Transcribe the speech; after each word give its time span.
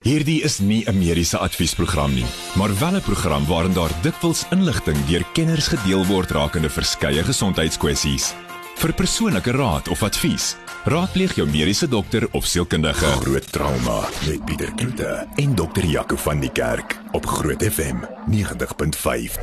Hierdie 0.00 0.40
is 0.40 0.54
nie 0.64 0.84
'n 0.88 0.96
mediese 0.98 1.38
adviesprogram 1.38 2.14
nie, 2.14 2.24
maar 2.56 2.78
wel 2.78 2.96
'n 2.96 3.00
program 3.00 3.46
waarin 3.46 3.72
daar 3.72 3.92
dikwels 4.02 4.46
inligting 4.50 4.96
deur 5.06 5.24
kenners 5.32 5.68
gedeel 5.68 6.06
word 6.06 6.30
rakende 6.30 6.70
verskeie 6.70 7.22
gesondheidskwessies. 7.22 8.32
Vir 8.76 8.92
persoonlike 8.92 9.50
raad 9.50 9.88
of 9.88 10.02
advies, 10.02 10.56
raadpleeg 10.84 11.34
jou 11.34 11.48
mediese 11.48 11.88
dokter 11.88 12.28
of 12.32 12.46
sielkundige. 12.46 13.06
Groot 13.06 13.52
trauma 13.52 14.08
met 14.26 14.44
Pieter 14.44 14.72
Kloete 14.74 15.26
en 15.36 15.54
dokter 15.54 15.84
Jaco 15.84 16.16
van 16.16 16.40
die 16.40 16.52
Kerk 16.52 16.98
op 17.12 17.26
Groot 17.26 17.62
FM 17.62 17.96
90.5. 18.26 19.36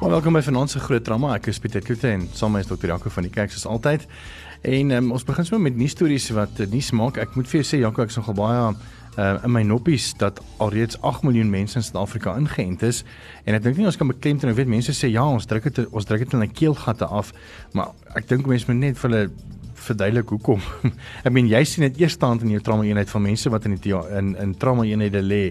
Well, 0.00 0.10
welkom 0.10 0.32
by 0.32 0.42
Vanaand 0.42 0.70
se 0.70 0.80
Groot 0.80 1.04
Trauma. 1.04 1.34
Ek 1.34 1.46
is 1.46 1.58
Pieter 1.58 1.82
Kloete 1.82 2.08
en 2.08 2.28
saam 2.32 2.52
met 2.52 2.68
dokter 2.68 2.88
Jaco 2.88 3.10
van 3.10 3.22
die 3.22 3.30
Kerk 3.30 3.50
soos 3.50 3.66
altyd. 3.66 4.06
En 4.62 4.90
um, 4.90 5.10
ons 5.10 5.24
begin 5.24 5.44
sommer 5.44 5.70
met 5.70 5.78
nuus 5.78 5.90
stories 5.90 6.28
wat 6.30 6.60
uh, 6.60 6.66
nuus 6.70 6.90
maak. 6.94 7.16
Ek 7.18 7.34
moet 7.34 7.48
vir 7.50 7.60
jou 7.60 7.66
sê 7.66 7.80
Jaco, 7.82 8.04
ek 8.04 8.12
is 8.14 8.18
nogal 8.20 8.36
baie 8.38 8.58
uh, 9.18 9.40
in 9.42 9.50
my 9.50 9.62
noppies 9.66 10.12
dat 10.20 10.38
alreeds 10.62 11.00
8 11.02 11.24
miljoen 11.26 11.50
mense 11.50 11.74
in 11.78 11.82
Suid-Afrika 11.82 12.36
ingeënt 12.38 12.84
is 12.86 13.02
en 13.44 13.56
ek 13.58 13.64
dink 13.64 13.80
nie 13.80 13.88
ons 13.90 13.98
kan 13.98 14.08
beklemtoon, 14.08 14.52
ek 14.52 14.60
weet 14.60 14.70
mense 14.70 14.94
sê 14.94 15.10
ja, 15.10 15.24
ons 15.26 15.48
druk 15.50 15.66
dit 15.66 15.82
ons 15.90 16.06
druk 16.06 16.22
dit 16.22 16.36
in 16.38 16.44
'n 16.46 16.54
keelgatte 16.54 17.06
af, 17.10 17.32
maar 17.74 17.90
ek 18.14 18.28
dink 18.30 18.46
mense 18.46 18.70
moet 18.70 18.80
net 18.80 18.98
vir 19.02 19.10
hulle 19.10 19.30
verduidelik 19.82 20.28
hoekom. 20.30 20.62
ek 21.26 21.32
meen 21.32 21.50
jy 21.50 21.64
sien 21.66 21.88
dit 21.90 21.98
eerstehand 22.06 22.46
in 22.46 22.54
jou 22.54 22.62
trauma 22.62 22.86
eenheid 22.86 23.10
van 23.10 23.22
mense 23.22 23.50
wat 23.50 23.66
in 23.66 23.74
die 23.74 23.96
in 24.18 24.36
in 24.36 24.54
trauma 24.54 24.86
eenhede 24.86 25.22
lê. 25.22 25.44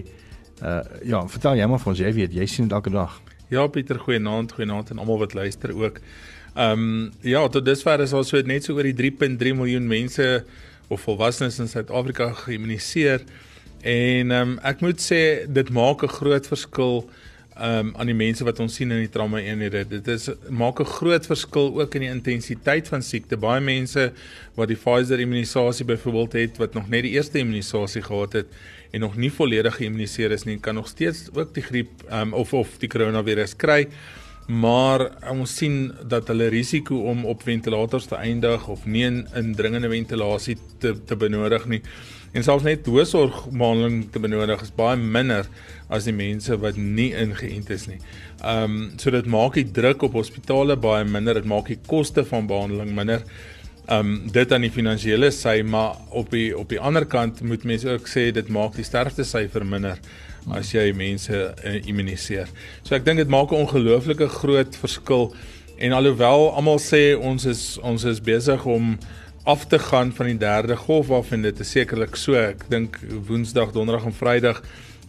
Uh 0.62 0.80
ja, 1.04 1.20
vertel 1.28 1.60
jy 1.60 1.66
maar 1.66 1.82
vir 1.84 1.92
ons, 1.92 2.00
jy 2.00 2.12
weet, 2.12 2.32
jy 2.32 2.46
sien 2.46 2.68
dit 2.68 2.72
elke 2.72 2.90
dag. 2.90 3.20
Ja, 3.52 3.66
Pieter, 3.68 3.98
goeienaand, 3.98 4.52
goeienaand 4.56 4.90
en 4.90 4.98
almal 4.98 5.18
wat 5.18 5.34
luister 5.34 5.74
ook. 5.76 6.00
Ehm 6.54 6.72
um, 6.72 7.12
ja, 7.20 7.48
tot 7.48 7.64
dusver 7.64 8.00
is 8.04 8.12
al 8.12 8.26
so 8.28 8.40
net 8.44 8.66
so 8.66 8.74
oor 8.76 8.84
die 8.84 8.96
3.3 8.98 9.54
miljoen 9.56 9.86
mense 9.88 10.26
of 10.92 11.00
volwassenes 11.00 11.56
in 11.64 11.70
Suid-Afrika 11.70 12.28
geïmmuniseer. 12.44 13.24
En 13.80 14.30
ehm 14.30 14.50
um, 14.50 14.58
ek 14.60 14.84
moet 14.84 15.00
sê 15.00 15.48
dit 15.48 15.70
maak 15.72 16.04
'n 16.04 16.12
groot 16.12 16.46
verskil 16.46 17.08
ehm 17.56 17.78
um, 17.78 17.94
aan 17.96 18.12
die 18.12 18.18
mense 18.18 18.44
wat 18.44 18.60
ons 18.60 18.74
sien 18.74 18.92
in 18.92 19.00
die 19.00 19.08
trauma 19.08 19.40
eenhede. 19.40 19.84
Dit 19.88 20.08
is 20.08 20.28
maak 20.48 20.80
'n 20.80 20.92
groot 20.92 21.26
verskil 21.26 21.80
ook 21.80 21.94
in 21.94 22.04
die 22.04 22.12
intensiteit 22.12 22.88
van 22.88 23.02
siekte. 23.02 23.36
Baie 23.36 23.60
mense 23.60 24.12
wat 24.54 24.68
die 24.68 24.76
Pfizer 24.76 25.20
immunisasie 25.20 25.86
byvoorbeeld 25.86 26.32
het 26.32 26.58
wat 26.58 26.74
nog 26.74 26.88
net 26.88 27.02
die 27.02 27.16
eerste 27.16 27.38
immunisasie 27.38 28.02
gehad 28.02 28.32
het 28.32 28.46
en 28.92 29.00
nog 29.00 29.16
nie 29.16 29.32
volledig 29.32 29.76
geïmmuniseer 29.76 30.30
is 30.30 30.44
nie, 30.44 30.58
kan 30.60 30.74
nog 30.74 30.88
steeds 30.88 31.30
ook 31.32 31.54
die 31.54 31.62
griep 31.64 31.90
ehm 32.10 32.20
um, 32.20 32.34
of 32.34 32.52
of 32.52 32.76
die 32.78 32.88
koronavirus 32.88 33.56
kry 33.56 33.88
maar 34.46 35.08
ons 35.30 35.56
sien 35.56 35.92
dat 36.08 36.28
hulle 36.32 36.48
risiko 36.52 37.04
om 37.10 37.24
op 37.30 37.44
ventilators 37.46 38.08
te 38.10 38.18
eindig 38.18 38.68
of 38.68 38.86
nie 38.86 39.04
in, 39.06 39.22
in 39.38 39.54
dringende 39.54 39.88
ventilasie 39.92 40.58
te 40.82 40.96
te 41.06 41.16
benodig 41.16 41.68
nie 41.70 41.82
en 42.32 42.44
selfs 42.44 42.64
net 42.64 42.86
hoësorgbehandeling 42.88 44.06
te 44.12 44.20
benodig 44.22 44.62
is 44.64 44.72
baie 44.74 44.96
minder 44.96 45.48
as 45.92 46.06
die 46.08 46.14
mense 46.16 46.56
wat 46.62 46.78
nie 46.80 47.10
ingeënt 47.12 47.72
is 47.74 47.88
nie. 47.90 47.98
Ehm 48.40 48.76
um, 48.76 48.76
so 49.00 49.12
dit 49.12 49.28
maak 49.28 49.58
die 49.60 49.68
druk 49.68 50.06
op 50.08 50.16
hospitale 50.16 50.78
baie 50.80 51.04
minder, 51.04 51.36
dit 51.36 51.48
maak 51.48 51.68
die 51.68 51.80
koste 51.86 52.24
van 52.24 52.48
behandeling 52.48 52.94
minder. 52.96 53.26
Ehm 53.84 53.98
um, 54.00 54.14
dit 54.32 54.52
aan 54.52 54.64
die 54.64 54.72
finansiële 54.72 55.30
sy, 55.30 55.60
maar 55.62 56.00
op 56.08 56.32
die 56.32 56.50
op 56.56 56.72
die 56.72 56.80
ander 56.80 57.04
kant 57.04 57.44
moet 57.44 57.68
mense 57.68 57.90
ook 57.98 58.08
sê 58.08 58.30
dit 58.32 58.48
maak 58.48 58.80
die 58.80 58.88
sterfte 58.88 59.28
syfer 59.28 59.66
minder 59.68 60.00
as 60.50 60.72
jy 60.72 60.92
mense 60.92 61.32
uh, 61.32 61.74
immuniseer. 61.86 62.48
So 62.82 62.94
ek 62.94 63.04
dink 63.04 63.18
dit 63.22 63.28
maak 63.28 63.52
'n 63.52 63.62
ongelooflike 63.66 64.28
groot 64.28 64.76
verskil 64.76 65.34
en 65.78 65.92
alhoewel 65.92 66.50
almal 66.52 66.78
sê 66.78 67.16
ons 67.18 67.44
is 67.44 67.78
ons 67.82 68.04
is 68.04 68.20
besig 68.20 68.64
om 68.64 68.98
af 69.44 69.66
te 69.66 69.78
gaan 69.78 70.12
van 70.12 70.26
die 70.26 70.38
derde 70.38 70.76
golf 70.76 71.10
af 71.10 71.32
en 71.32 71.42
dit 71.42 71.60
is 71.60 71.70
sekerlik 71.70 72.16
so. 72.16 72.34
Ek 72.34 72.68
dink 72.70 72.98
Woensdag, 73.26 73.72
Donderdag 73.72 74.06
en 74.06 74.14
Vrydag 74.14 74.62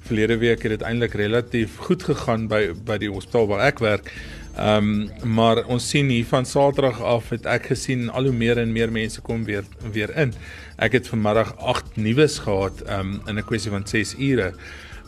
verlede 0.03 0.37
week 0.37 0.63
het 0.65 0.71
dit 0.71 0.81
eintlik 0.81 1.13
relatief 1.13 1.77
goed 1.77 2.03
gegaan 2.03 2.47
by 2.51 2.73
by 2.85 2.97
die 2.99 3.11
hospitaal 3.11 3.47
waar 3.47 3.67
ek 3.67 3.79
werk. 3.79 4.09
Ehm 4.53 4.89
um, 5.23 5.33
maar 5.35 5.63
ons 5.65 5.85
sien 5.89 6.09
hier 6.13 6.25
van 6.29 6.45
Saterdag 6.45 6.99
af 7.01 7.29
het 7.33 7.45
ek 7.49 7.71
gesien 7.71 8.09
al 8.09 8.27
hoe 8.29 8.35
meer 8.37 8.59
en 8.61 8.71
meer 8.71 8.91
mense 8.91 9.21
kom 9.21 9.45
weer 9.45 9.63
weer 9.95 10.13
in. 10.17 10.33
Ek 10.77 10.93
het 10.93 11.07
vanmiddag 11.07 11.55
8 11.57 11.95
nuus 11.97 12.39
gehad 12.45 12.83
ehm 12.85 12.99
um, 12.99 13.21
in 13.27 13.39
'n 13.39 13.45
kwessie 13.45 13.71
van 13.71 13.87
6 13.87 14.15
ure. 14.19 14.53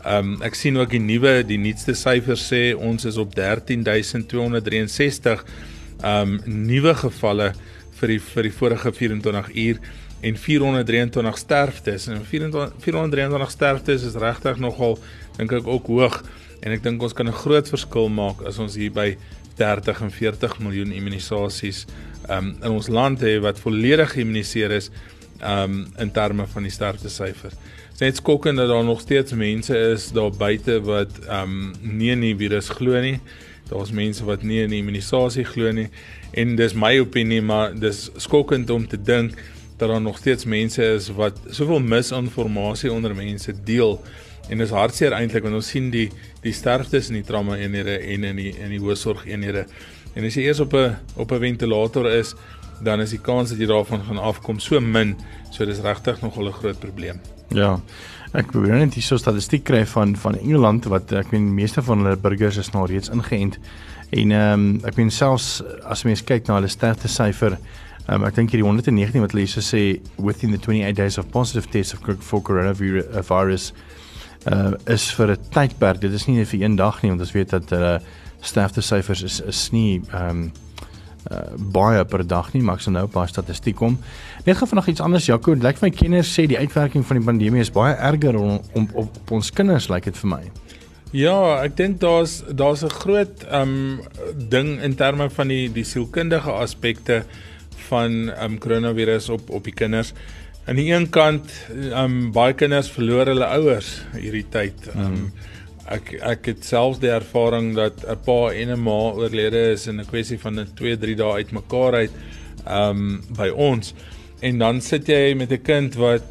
Ehm 0.06 0.36
um, 0.36 0.42
ek 0.46 0.54
sien 0.54 0.76
ook 0.78 0.92
die 0.94 1.02
nuwe 1.02 1.40
die 1.50 1.58
nuutste 1.58 1.96
syfers 1.98 2.44
sê 2.52 2.76
ons 2.78 3.08
is 3.10 3.16
op 3.18 3.32
13263 3.34 5.42
ehm 6.04 6.22
um, 6.22 6.36
nuwe 6.46 6.94
gevalle 7.00 7.48
vir 7.98 8.14
die 8.14 8.20
vir 8.22 8.44
die 8.46 8.54
vorige 8.54 8.92
24 8.94 9.50
uur 9.56 9.80
en 10.26 10.38
423 10.38 11.38
sterftes. 11.38 12.08
En 12.08 12.26
24 12.26 12.74
423 12.86 13.52
sterftes 13.52 14.04
is 14.06 14.16
regtig 14.22 14.58
nogal 14.62 15.00
dink 15.40 15.52
ek 15.58 15.68
ook 15.68 15.88
hoog. 15.90 16.22
En 16.62 16.72
ek 16.76 16.84
dink 16.86 17.02
ons 17.02 17.14
kan 17.14 17.28
'n 17.28 17.42
groot 17.42 17.70
verskil 17.70 18.10
maak 18.10 18.46
as 18.46 18.60
ons 18.60 18.76
hier 18.76 18.94
by 18.94 19.18
30 19.58 20.02
en 20.02 20.12
40 20.12 20.60
miljoen 20.60 20.92
immunisasies 20.92 21.86
ehm 22.30 22.38
um, 22.38 22.56
in 22.62 22.72
ons 22.78 22.88
land 22.88 23.22
hê 23.22 23.40
wat 23.42 23.60
volledig 23.60 24.12
geïmmuniseer 24.14 24.72
is 24.72 24.92
um, 25.44 25.86
in 25.98 26.12
terme 26.12 26.48
van 26.48 26.64
die 26.64 26.72
sterftesyfers. 26.72 27.56
Dit 27.56 27.94
is 27.94 28.00
net 28.00 28.16
skokkend 28.16 28.58
dat 28.58 28.68
daar 28.68 28.84
nog 28.84 29.02
steeds 29.02 29.34
mense 29.34 29.78
is 29.78 30.12
daar 30.12 30.32
buite 30.32 30.82
wat 30.82 31.20
um, 31.30 31.74
nie 31.82 32.12
in 32.12 32.22
die 32.22 32.36
virus 32.36 32.70
glo 32.70 33.00
nie. 33.02 33.20
Daar's 33.70 33.92
mense 33.92 34.26
wat 34.26 34.44
nie 34.44 34.62
in 34.62 34.70
die 34.70 34.84
immunisasie 34.84 35.46
glo 35.48 35.72
nie 35.72 35.90
en 36.36 36.56
dis 36.60 36.76
my 36.76 36.98
opinie 37.00 37.42
maar 37.42 37.74
dis 37.80 38.10
skokkend 38.22 38.70
om 38.70 38.88
te 38.88 39.00
dink 39.02 39.38
dat 39.78 39.90
daar 39.90 40.02
nog 40.02 40.18
steeds 40.18 40.46
mense 40.46 40.84
is 40.84 41.10
wat 41.16 41.40
soveel 41.50 41.80
misinformasie 41.80 42.92
onder 42.92 43.16
mense 43.16 43.54
deel 43.64 44.00
en 44.50 44.62
dis 44.62 44.74
hartseer 44.76 45.16
eintlik 45.16 45.44
want 45.48 45.58
ons 45.60 45.70
sien 45.72 45.90
die 45.92 46.10
die 46.44 46.54
sterftes 46.54 47.10
in 47.10 47.20
die 47.20 47.28
trauma 47.28 47.58
eenhede 47.58 47.98
en 47.98 48.28
in 48.32 48.40
die 48.40 48.52
in 48.54 48.76
die 48.76 48.82
hoësorg 48.84 49.26
eenhede 49.28 49.66
en 50.16 50.28
as 50.28 50.38
jy 50.38 50.46
eers 50.48 50.62
op 50.64 50.76
'n 50.76 50.96
op 51.16 51.32
'n 51.32 51.40
ventilator 51.40 52.12
is 52.12 52.36
dan 52.84 53.02
is 53.02 53.10
die 53.10 53.22
kans 53.22 53.50
dat 53.50 53.60
jy 53.60 53.68
daarvan 53.70 54.04
gaan 54.08 54.18
afkom 54.18 54.60
so 54.60 54.80
min. 54.80 55.16
So 55.52 55.66
dis 55.66 55.80
regtig 55.80 56.22
nogal 56.22 56.48
'n 56.48 56.54
groot 56.54 56.80
probleem. 56.80 57.22
Ja. 57.50 57.80
Ek 58.34 58.52
probeer 58.52 58.78
net 58.78 58.94
hierso 58.94 59.18
statistiek 59.18 59.64
kry 59.64 59.86
van 59.86 60.16
van 60.16 60.38
Engeland 60.38 60.86
wat 60.86 61.12
ek 61.12 61.32
weet 61.32 61.42
meeste 61.42 61.82
van 61.82 62.04
hulle 62.04 62.18
burgers 62.18 62.58
is 62.58 62.72
nou 62.72 62.86
reeds 62.86 63.10
ingeënt. 63.10 63.60
En 64.10 64.32
ehm 64.32 64.54
um, 64.54 64.80
ek 64.84 64.96
weet 64.96 65.14
selfs 65.14 65.64
as 65.84 66.04
mens 66.04 66.24
kyk 66.24 66.48
na 66.48 66.54
hulle 66.56 66.68
sterfte 66.68 67.08
syfer 67.08 67.58
Um, 68.06 68.22
ek 68.22 68.36
dink 68.38 68.52
hierdie 68.54 68.66
119 68.68 69.24
wat 69.24 69.32
hulle 69.34 69.48
hierso 69.48 69.64
sê 69.66 69.98
within 70.22 70.52
the 70.54 70.60
28 70.62 70.94
days 70.94 71.18
of 71.18 71.26
positive 71.34 71.72
tests 71.74 71.96
of 71.96 72.04
for 72.22 72.42
coronavirus 72.42 73.72
uh, 74.46 74.74
is 74.86 75.10
vir 75.18 75.32
'n 75.34 75.42
tydperk. 75.50 76.02
Dit 76.02 76.14
is 76.14 76.28
nie 76.28 76.46
vir 76.46 76.62
een 76.62 76.76
dag 76.76 77.02
nie, 77.02 77.10
want 77.10 77.22
ons 77.22 77.34
weet 77.34 77.50
dat 77.50 77.70
hulle 77.70 77.96
uh, 77.98 78.06
sterfte 78.42 78.82
syfers 78.82 79.24
is 79.24 79.40
is 79.42 79.72
nie 79.72 80.02
ehm 80.12 80.30
um, 80.30 80.52
uh, 81.32 81.56
baie 81.58 82.06
per 82.06 82.24
dag 82.28 82.52
nie, 82.54 82.62
maar 82.62 82.80
ek 82.80 82.86
sal 82.86 82.94
nou 82.94 83.06
'n 83.06 83.14
paar 83.14 83.28
statistiek 83.28 83.76
kom. 83.76 83.98
Net 84.46 84.58
gaan 84.58 84.68
vanaand 84.68 84.88
iets 84.88 85.02
anders 85.02 85.26
Jaco, 85.26 85.54
dit 85.54 85.64
lyk 85.64 85.82
my 85.82 85.90
kenners 85.90 86.30
sê 86.30 86.48
die 86.48 86.58
uitwerking 86.58 87.06
van 87.06 87.18
die 87.18 87.26
pandemie 87.26 87.62
is 87.62 87.72
baie 87.72 87.96
erger 87.96 88.38
om, 88.38 88.60
om 88.74 88.88
op, 88.94 89.18
op 89.18 89.32
ons 89.32 89.52
kinders 89.52 89.90
lyk 89.90 90.04
dit 90.04 90.18
vir 90.18 90.30
my. 90.30 90.44
Ja, 91.12 91.64
ek 91.64 91.78
dink 91.78 92.00
daar's 92.00 92.44
daar's 92.50 92.84
'n 92.84 92.90
groot 92.90 93.46
um 93.52 94.02
ding 94.50 94.82
in 94.82 94.96
terme 94.96 95.30
van 95.30 95.48
die 95.48 95.72
die 95.72 95.84
sielkundige 95.84 96.52
aspekte 96.52 97.24
van 97.90 98.32
um 98.44 98.58
koronavirus 98.58 99.30
op 99.30 99.50
op 99.50 99.64
die 99.64 99.74
kinders. 99.74 100.14
Aan 100.66 100.76
die 100.76 100.92
een 100.92 101.10
kant 101.10 101.52
um 101.94 102.32
baie 102.32 102.54
kinders 102.54 102.90
verloor 102.90 103.26
hulle 103.26 103.46
ouers 103.46 104.02
hierdie 104.14 104.46
tyd. 104.50 104.76
Um 104.96 105.02
mm 105.12 105.54
ek 105.86 106.14
ek 106.22 106.46
het 106.50 106.66
selfs 106.66 107.00
die 107.00 107.12
ervaring 107.14 107.76
dat 107.76 108.06
'n 108.08 108.18
pa 108.26 108.52
en 108.54 108.70
'n 108.74 108.84
ma 108.84 109.14
oorlede 109.14 109.72
is 109.74 109.88
in 109.88 110.00
'n 110.00 110.06
kwessie 110.06 110.40
van 110.40 110.60
'n 110.60 110.68
2, 110.76 110.98
3 110.98 111.16
dae 111.16 111.34
uitmekaar 111.34 111.94
uit 111.94 112.12
um 112.68 113.22
by 113.30 113.50
ons 113.50 113.94
en 114.42 114.58
dan 114.58 114.82
sit 114.82 115.08
jy 115.08 115.34
met 115.34 115.52
'n 115.52 115.62
kind 115.62 115.96
wat 115.96 116.28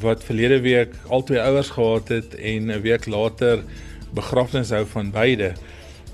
wat 0.00 0.24
verlede 0.24 0.60
week 0.60 0.92
al 1.08 1.22
twee 1.22 1.40
ouers 1.40 1.70
gehad 1.70 2.08
het 2.08 2.34
en 2.34 2.70
'n 2.70 2.82
week 2.82 3.06
later 3.06 3.62
begrafnis 4.14 4.70
hou 4.70 4.86
van 4.86 5.10
beide. 5.10 5.52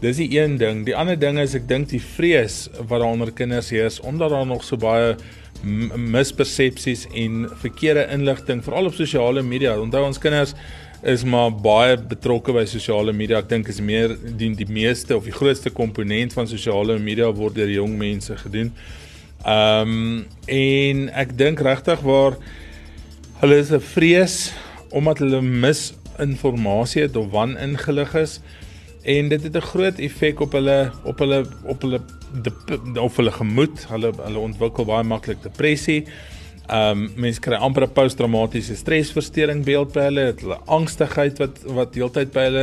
Dis 0.00 0.16
die 0.16 0.40
een 0.40 0.56
ding. 0.56 0.84
Die 0.84 0.96
ander 0.96 1.18
ding 1.18 1.38
is 1.38 1.54
ek 1.54 1.68
dink 1.68 1.88
die 1.88 2.02
vrees 2.02 2.68
wat 2.78 3.00
daar 3.00 3.10
onder 3.10 3.32
kinders 3.32 3.70
heers 3.70 4.00
omdat 4.00 4.30
daar 4.30 4.46
nog 4.46 4.64
so 4.64 4.76
baie 4.76 5.16
mispersepsies 5.64 7.06
en 7.14 7.44
verkeerde 7.62 8.06
inligting 8.12 8.62
veral 8.64 8.90
op 8.90 8.94
sosiale 8.94 9.42
media. 9.42 9.76
Onthou 9.80 10.04
ons 10.06 10.18
kinders 10.18 10.54
is 11.04 11.24
maar 11.28 11.50
baie 11.52 11.96
betrokke 12.00 12.54
by 12.56 12.64
sosiale 12.68 13.12
media. 13.12 13.42
Ek 13.42 13.48
dink 13.50 13.68
is 13.68 13.80
meer 13.84 14.16
die 14.24 14.50
die 14.56 14.68
meeste 14.68 15.16
of 15.16 15.28
die 15.28 15.34
grootste 15.34 15.72
komponent 15.74 16.32
van 16.36 16.48
sosiale 16.48 16.98
media 16.98 17.28
word 17.32 17.58
deur 17.58 17.72
jong 17.72 17.96
mense 18.00 18.36
gedoen. 18.44 18.72
Ehm 19.44 19.96
um, 19.96 20.20
en 20.48 21.08
ek 21.12 21.36
dink 21.36 21.60
regtig 21.64 22.00
waar 22.06 22.38
hulle 23.42 23.58
is 23.60 23.72
'n 23.72 23.80
vrees 23.80 24.52
omdat 24.90 25.18
hulle 25.18 25.42
misinformasie 25.42 27.02
het 27.02 27.16
of 27.16 27.30
waningelig 27.30 28.14
is 28.14 28.40
en 29.04 29.28
dit 29.28 29.42
het 29.42 29.56
'n 29.56 29.70
groot 29.72 29.98
effek 29.98 30.40
op 30.40 30.52
hulle 30.52 30.90
op 31.04 31.18
hulle 31.18 31.44
op 31.62 31.82
hulle 31.82 32.00
op 33.00 33.16
hulle 33.16 33.32
gemoed. 33.32 33.86
Hulle 33.88 34.12
hulle 34.24 34.38
ontwikkel 34.38 34.84
baie 34.84 35.04
maklik 35.04 35.42
depressie 35.42 36.04
Ehm 36.66 37.02
um, 37.02 37.10
mense 37.20 37.40
kry 37.44 37.58
amper 37.60 37.84
'n 37.84 37.92
posttraumatiese 37.92 38.76
stresversteuring 38.76 39.64
beeld 39.64 39.92
by 39.92 40.06
hulle, 40.08 40.20
het 40.32 40.40
hulle 40.40 40.56
angstigheid 40.64 41.38
wat 41.38 41.60
wat 41.78 41.94
heeltyd 41.94 42.32
by 42.32 42.44
hulle 42.48 42.62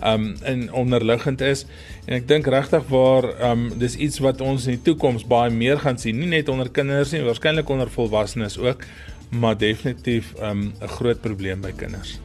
ehm 0.00 0.22
um, 0.24 0.36
in 0.48 0.72
onderliggend 0.72 1.40
is. 1.40 1.66
En 2.06 2.16
ek 2.16 2.28
dink 2.28 2.48
regtig 2.48 2.88
waar 2.88 3.28
ehm 3.28 3.50
um, 3.50 3.78
dis 3.78 3.96
iets 3.96 4.18
wat 4.24 4.40
ons 4.40 4.64
in 4.66 4.78
die 4.78 4.82
toekoms 4.82 5.26
baie 5.28 5.52
meer 5.52 5.78
gaan 5.78 5.98
sien, 5.98 6.18
nie 6.18 6.32
net 6.32 6.48
onder 6.48 6.70
kinders 6.70 7.12
nie, 7.12 7.20
waarskynlik 7.20 7.68
onder 7.68 7.90
volwassenes 7.90 8.56
ook, 8.58 8.88
maar 9.28 9.58
definitief 9.58 10.32
ehm 10.40 10.50
um, 10.50 10.72
'n 10.80 10.88
groot 10.96 11.20
probleem 11.20 11.60
by 11.60 11.72
kinders. 11.76 12.20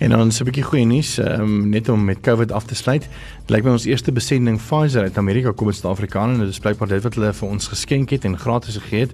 En 0.00 0.10
dan 0.10 0.28
'n 0.28 0.44
bietjie 0.44 0.62
goeie 0.62 0.84
nuus, 0.84 1.18
um, 1.18 1.68
net 1.68 1.88
om 1.88 2.04
met 2.04 2.20
COVID 2.20 2.52
af 2.52 2.64
te 2.64 2.74
sluit. 2.74 3.02
Dit 3.40 3.50
lyk 3.50 3.64
my 3.64 3.70
ons 3.70 3.84
eerste 3.84 4.12
besending 4.12 4.56
Pfizer 4.56 5.02
uit 5.02 5.18
Amerika 5.18 5.52
kom 5.52 5.68
in 5.68 5.74
Suid-Afrika 5.74 6.22
en 6.22 6.38
dit 6.38 6.48
is 6.48 6.58
blykbaar 6.58 6.88
dit 6.88 7.02
wat 7.02 7.14
hulle 7.14 7.32
vir 7.32 7.48
ons 7.48 7.68
geskenk 7.68 8.10
het 8.10 8.24
en 8.24 8.38
gratis 8.38 8.76
gegee 8.76 9.00
het. 9.00 9.12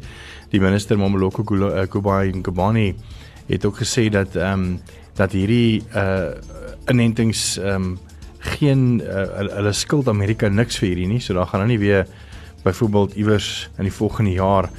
Die 0.50 0.61
minister 0.61 0.99
Momoloko 0.99 1.43
Kubai 1.87 2.29
uh, 2.29 2.35
Ngubani 2.35 2.94
het 3.47 3.65
ook 3.65 3.77
gesê 3.77 4.09
dat 4.11 4.37
ehm 4.37 4.53
um, 4.53 4.81
dat 5.15 5.33
hierdie 5.33 5.83
uh 5.94 6.31
inentings 6.87 7.59
ehm 7.59 7.75
um, 7.75 7.99
geen 8.38 9.03
uh, 9.03 9.27
hulle 9.56 9.73
skuld 9.73 10.09
Amerika 10.09 10.49
niks 10.49 10.79
vir 10.79 10.88
hierdie 10.88 11.06
nie. 11.06 11.21
So 11.21 11.35
daar 11.35 11.47
gaan 11.47 11.61
nou 11.61 11.71
nie 11.71 11.79
weer 11.79 12.06
byvoorbeeld 12.62 13.15
iewers 13.15 13.71
in 13.79 13.83
die 13.83 13.93
volgende 13.93 14.33
jaar 14.33 14.71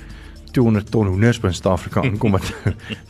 200 0.57 0.89
ton 0.92 1.07
hoenders 1.12 1.38
by 1.42 1.51
Suid-Afrika 1.54 2.01
aankom 2.07 2.33
wat 2.33 2.48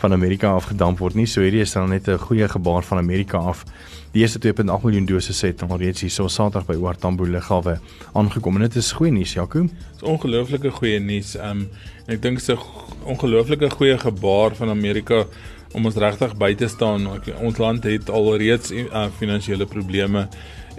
van 0.01 0.15
Amerika 0.15 0.51
af 0.57 0.67
gedamp 0.71 0.99
word 0.99 1.15
nie. 1.15 1.27
So 1.29 1.45
hierdie 1.45 1.63
is 1.63 1.75
dan 1.75 1.89
net 1.89 2.09
'n 2.11 2.19
goeie 2.19 2.47
gebaar 2.47 2.83
van 2.83 2.97
Amerika 2.97 3.38
af. 3.38 3.63
Die 4.11 4.21
eerste 4.21 4.39
2.8 4.39 4.83
miljoen 4.83 5.05
doses 5.05 5.41
het 5.41 5.63
al 5.63 5.77
reeds 5.77 6.01
hier 6.01 6.11
so 6.11 6.27
Saterdag 6.27 6.65
by 6.67 6.75
Oortambo 6.75 7.23
lughawe 7.23 7.79
aangekom 8.13 8.55
en 8.55 8.61
dit 8.61 8.75
is 8.75 8.91
goeie 8.91 9.11
nuus, 9.11 9.33
Jaco. 9.33 9.61
Dit 9.61 10.01
is 10.01 10.03
ongelooflike 10.03 10.71
goeie 10.71 10.99
nuus. 10.99 11.35
Um 11.35 11.69
ek 12.07 12.21
dink 12.21 12.39
dit 12.39 12.49
is 12.49 12.55
'n 12.55 12.59
ongelooflike 13.05 13.69
goeie 13.69 13.97
gebaar 13.97 14.55
van 14.55 14.69
Amerika 14.69 15.25
om 15.73 15.85
ons 15.85 15.95
regtig 15.95 16.35
by 16.38 16.53
te 16.55 16.67
staan. 16.67 17.07
Ons 17.41 17.57
land 17.57 17.83
het 17.83 18.09
al 18.09 18.38
reeds 18.38 18.71
uh, 18.71 19.07
finansiële 19.17 19.65
probleme 19.65 20.27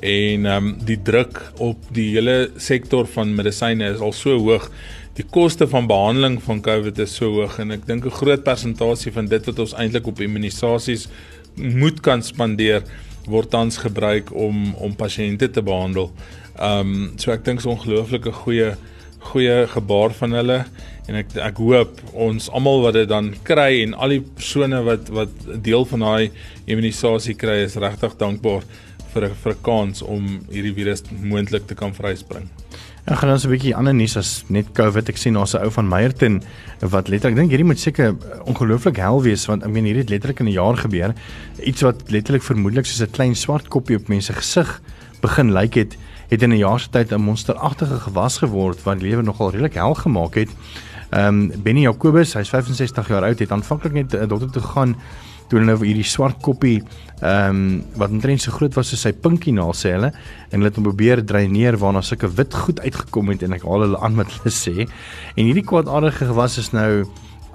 en 0.00 0.46
ehm 0.46 0.66
um, 0.66 0.74
die 0.84 0.98
druk 1.02 1.40
op 1.58 1.78
die 1.90 2.12
hele 2.14 2.50
sektor 2.56 3.06
van 3.06 3.34
medisyne 3.34 3.88
is 3.94 3.98
al 4.00 4.12
so 4.12 4.38
hoog 4.38 4.70
die 5.18 5.26
koste 5.34 5.66
van 5.66 5.88
behandeling 5.90 6.36
van 6.42 6.60
COVID 6.62 6.98
is 7.02 7.16
so 7.18 7.32
hoog 7.40 7.56
en 7.58 7.74
ek 7.74 7.86
dink 7.88 8.04
'n 8.06 8.18
groot 8.20 8.42
persentasie 8.44 9.12
van 9.12 9.26
dit 9.26 9.46
wat 9.50 9.58
ons 9.58 9.74
eintlik 9.74 10.06
op 10.06 10.20
immunisasies 10.20 11.08
moet 11.56 12.00
kan 12.00 12.22
spandeer 12.22 12.84
word 13.26 13.50
tans 13.50 13.78
gebruik 13.82 14.30
om 14.32 14.74
om 14.74 14.94
pasiënte 14.94 15.50
te 15.50 15.62
behandel. 15.62 16.12
Ehm 16.58 16.80
um, 16.80 17.18
so 17.18 17.32
ek 17.32 17.44
dink 17.44 17.58
is 17.58 17.66
ongelooflike 17.66 18.32
goeie 18.44 18.76
goeie 19.18 19.66
gebaar 19.66 20.14
van 20.14 20.32
hulle 20.32 20.64
en 21.08 21.14
ek 21.14 21.34
ek 21.36 21.56
hoop 21.58 22.00
ons 22.14 22.48
almal 22.50 22.82
wat 22.82 22.94
dit 22.94 23.08
dan 23.08 23.34
kry 23.42 23.82
en 23.82 23.94
al 23.94 24.14
die 24.14 24.22
persone 24.22 24.82
wat 24.86 25.08
wat 25.08 25.34
deel 25.62 25.84
van 25.84 26.00
daai 26.00 26.30
immunisasie 26.66 27.34
kry 27.34 27.64
is 27.64 27.74
regtig 27.76 28.14
dankbaar 28.22 28.62
vir 29.14 29.24
'n 29.24 29.34
vir 29.42 29.52
'n 29.52 29.62
kans 29.62 30.02
om 30.02 30.40
hierdie 30.50 30.74
virus 30.74 31.02
moontlik 31.10 31.66
te 31.66 31.74
kan 31.74 31.92
vryspring. 31.92 32.46
Ek 33.08 33.22
gaan 33.22 33.30
ons 33.32 33.46
'n 33.46 33.48
bietjie 33.48 33.72
ander 33.72 33.94
nuus 33.94 34.18
as 34.20 34.44
net 34.52 34.66
COVID. 34.76 35.08
Ek 35.08 35.16
sien 35.16 35.32
daar's 35.32 35.54
'n 35.54 35.64
ou 35.64 35.70
van 35.70 35.88
Meyerton 35.88 36.42
wat 36.80 37.08
letterlik 37.08 37.36
dink 37.36 37.50
hierdie 37.50 37.64
moet 37.64 37.80
seker 37.80 38.14
ongelooflik 38.44 38.96
hel 38.96 39.22
wees 39.22 39.46
want 39.46 39.64
ek 39.64 39.70
meen 39.70 39.84
hierdie 39.84 40.04
het 40.04 40.10
letterlik 40.10 40.40
in 40.40 40.46
'n 40.48 40.52
jaar 40.52 40.76
gebeur. 40.76 41.14
Iets 41.64 41.80
wat 41.80 42.10
letterlik 42.10 42.42
vermoedelik 42.42 42.84
soos 42.84 43.00
'n 43.00 43.10
klein 43.10 43.34
swart 43.34 43.68
koppie 43.68 43.96
op 43.96 44.08
mense 44.08 44.32
gesig 44.32 44.82
begin 45.22 45.52
lyk 45.52 45.74
het, 45.74 45.96
het 46.28 46.42
in 46.42 46.52
'n 46.52 46.58
jaar 46.58 46.80
se 46.80 46.90
tyd 46.90 47.10
'n 47.10 47.20
monsteragtige 47.20 47.98
gewas 47.98 48.38
geword 48.38 48.82
wat 48.82 49.00
lewe 49.00 49.22
nogal 49.22 49.50
redelik 49.50 49.74
hel 49.74 49.94
gemaak 49.94 50.34
het. 50.34 50.50
Ehm 51.10 51.50
um, 51.50 51.62
Benny 51.62 51.80
Jacobus, 51.80 52.34
hy's 52.34 52.50
65 52.50 53.08
jaar 53.08 53.24
oud, 53.24 53.38
het 53.38 53.50
aanvanklik 53.50 53.92
net 53.92 54.12
'n 54.12 54.28
dokter 54.28 54.50
toe 54.50 54.62
gegaan 54.62 54.96
toe 55.48 55.58
hulle 55.58 55.70
nou 55.72 55.78
hierdie 55.82 56.06
swart 56.06 56.40
koppie 56.44 56.78
ehm 57.18 57.50
um, 57.50 57.62
wat 57.98 58.12
omtrent 58.14 58.42
so 58.44 58.54
groot 58.54 58.76
was 58.78 58.92
soos 58.92 59.02
sy 59.06 59.12
pinkie 59.12 59.52
naal 59.52 59.74
sê 59.74 59.96
hulle 59.96 60.12
en 60.12 60.58
hulle 60.58 60.70
het 60.70 60.76
hom 60.78 60.86
probeer 60.86 61.24
dreineer 61.26 61.78
waarna 61.82 62.02
sulke 62.06 62.30
wit 62.38 62.54
goed 62.54 62.82
uitgekom 62.84 63.32
het 63.32 63.42
en 63.42 63.56
ek 63.56 63.66
haal 63.66 63.86
hulle 63.86 64.02
aan 64.04 64.14
met 64.20 64.30
hulle 64.36 64.52
sê. 64.54 64.86
En 65.34 65.42
hierdie 65.48 65.66
kwaadaardige 65.66 66.30
gewas 66.30 66.58
is 66.62 66.70
nou 66.76 67.08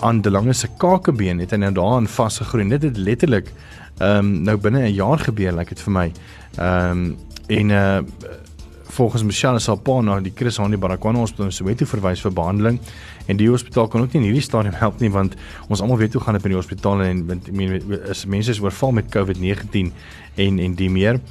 aan 0.03 0.19
die 0.25 0.33
lange 0.33 0.53
se 0.53 0.67
kakebeen 0.81 1.39
het 1.39 1.53
hy 1.55 1.61
nou 1.63 1.71
daarin 1.77 2.09
vasgegroei 2.11 2.67
dit 2.75 2.89
het 2.89 2.97
letterlik 2.97 3.53
ehm 4.01 4.19
um, 4.19 4.31
nou 4.49 4.57
binne 4.57 4.83
'n 4.89 4.93
jaar 4.93 5.19
gebeur 5.19 5.51
lyk 5.51 5.69
like 5.69 5.75
dit 5.75 5.83
vir 5.85 5.93
my. 5.93 6.07
Ehm 6.57 6.91
um, 6.91 7.17
en 7.47 7.69
uh 7.69 8.01
volgens 8.93 9.23
Michelle 9.23 9.59
Salpa 9.59 10.01
na 10.01 10.19
die 10.21 10.33
Chris 10.35 10.57
Hani 10.61 10.77
Baragwana 10.77 11.19
Hospitaal 11.19 11.49
in 11.49 11.55
Soweto 11.55 11.85
verwys 11.89 12.21
vir 12.21 12.33
behandeling 12.35 12.79
en 13.27 13.39
die 13.39 13.49
hospitaal 13.49 13.87
kan 13.89 14.03
ook 14.03 14.13
nie 14.13 14.21
in 14.21 14.27
hierdie 14.29 14.45
stadium 14.45 14.75
help 14.77 15.01
nie 15.01 15.09
want 15.13 15.37
ons 15.67 15.81
almal 15.81 15.97
weet 16.01 16.13
hoe 16.13 16.21
gaan 16.23 16.37
dit 16.37 16.45
by 16.45 16.53
die 16.53 16.59
hospitale 16.59 17.07
en 17.09 17.23
want 17.31 17.49
ek 17.49 17.57
meen 17.57 17.79
is 18.13 18.25
mense 18.29 18.53
is 18.53 18.61
oorval 18.61 18.93
met 18.99 19.09
COVID-19 19.13 19.89
en 20.45 20.61
en 20.67 20.77
die 20.77 20.91
meer 20.93 21.21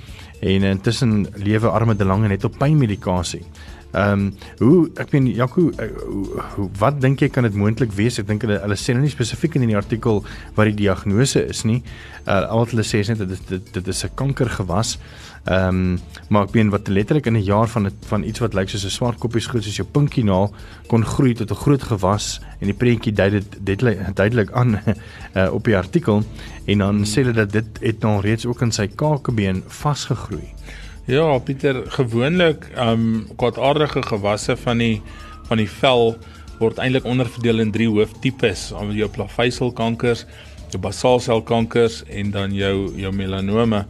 en 0.43 0.67
intussen 0.73 1.29
lewe 1.39 1.71
arme 1.71 1.95
de 1.95 2.05
lange 2.05 2.29
net 2.29 2.45
op 2.45 2.59
pynmedikasie. 2.59 3.45
Ehm 3.93 4.25
um, 4.25 4.29
hoe 4.59 4.89
ek 4.99 5.13
meen 5.13 5.29
Jaco 5.37 5.69
hoe 6.57 6.69
wat 6.81 7.01
dink 7.01 7.21
jy 7.21 7.29
kan 7.29 7.45
dit 7.45 7.55
moontlik 7.55 7.93
wees? 7.93 8.17
Ek 8.19 8.27
dink 8.27 8.43
hulle 8.47 8.57
hulle 8.63 8.79
sê 8.81 8.97
nou 8.97 9.05
nie 9.05 9.13
spesifiek 9.13 9.59
in 9.61 9.69
die 9.69 9.77
artikel 9.77 10.23
wat 10.57 10.71
die 10.71 10.79
diagnose 10.81 11.45
is 11.45 11.61
nie. 11.69 11.83
Uh 12.25 12.41
al 12.41 12.65
wat 12.65 12.73
hulle 12.73 12.87
sê 12.89 13.03
is 13.05 13.13
net 13.13 13.21
dit 13.21 13.51
dit, 13.53 13.69
dit 13.77 13.93
is 13.93 14.05
'n 14.05 14.17
kankergewas. 14.17 14.97
Ehm 14.97 15.32
um, 15.45 15.99
maar 16.29 16.47
ek 16.47 16.55
meen 16.55 16.71
wat 16.71 16.89
letterlik 16.89 17.27
in 17.27 17.37
'n 17.37 17.45
jaar 17.45 17.69
van 17.69 17.85
het, 17.85 17.95
van 18.07 18.23
iets 18.23 18.39
wat 18.39 18.55
lyk 18.55 18.69
soos 18.69 18.85
'n 18.85 18.91
swart 18.91 19.19
koppies 19.19 19.47
goed 19.47 19.65
soos 19.65 19.77
jou 19.77 19.89
pinkie 19.89 20.25
naal 20.25 20.55
kon 20.87 21.05
groei 21.05 21.35
tot 21.35 21.51
'n 21.51 21.63
groot 21.65 21.83
gewas 21.83 22.41
en 22.61 22.67
die 22.67 22.79
prentjie 22.79 23.13
dui 23.13 23.31
dit 23.31 23.59
duidelik 23.61 24.17
duidelik 24.17 24.53
aan 24.53 24.81
uh, 25.37 25.53
op 25.57 25.65
die 25.65 25.77
artikel 25.77 26.23
en 26.67 26.79
dan 26.79 27.05
sê 27.05 27.23
hulle 27.23 27.33
dat 27.33 27.53
dit 27.53 27.67
het 27.81 28.01
nou 28.01 28.21
reeds 28.21 28.47
ook 28.47 28.63
in 28.63 28.73
sy 28.73 28.87
kakebeen 28.87 29.63
vasgegroei. 29.67 30.55
Ja, 31.07 31.39
Pieter, 31.39 31.83
gewoonlik 31.91 32.71
ehm 32.75 32.89
um, 32.89 33.27
kwaadaardige 33.37 34.03
gewasse 34.03 34.57
van 34.57 34.79
die 34.79 35.03
van 35.49 35.59
die 35.59 35.69
vel 35.69 36.17
word 36.61 36.79
eintlik 36.79 37.05
onderverdeel 37.05 37.59
in 37.59 37.73
drie 37.75 37.89
hooftipes, 37.91 38.71
om 38.73 38.93
jou 38.95 39.09
plaveisselkankers, 39.11 40.25
jou 40.71 40.81
basaalselkankers 40.83 42.05
en 42.07 42.31
dan 42.31 42.55
jou 42.55 42.93
jou 42.97 43.13
melanome. 43.13 43.85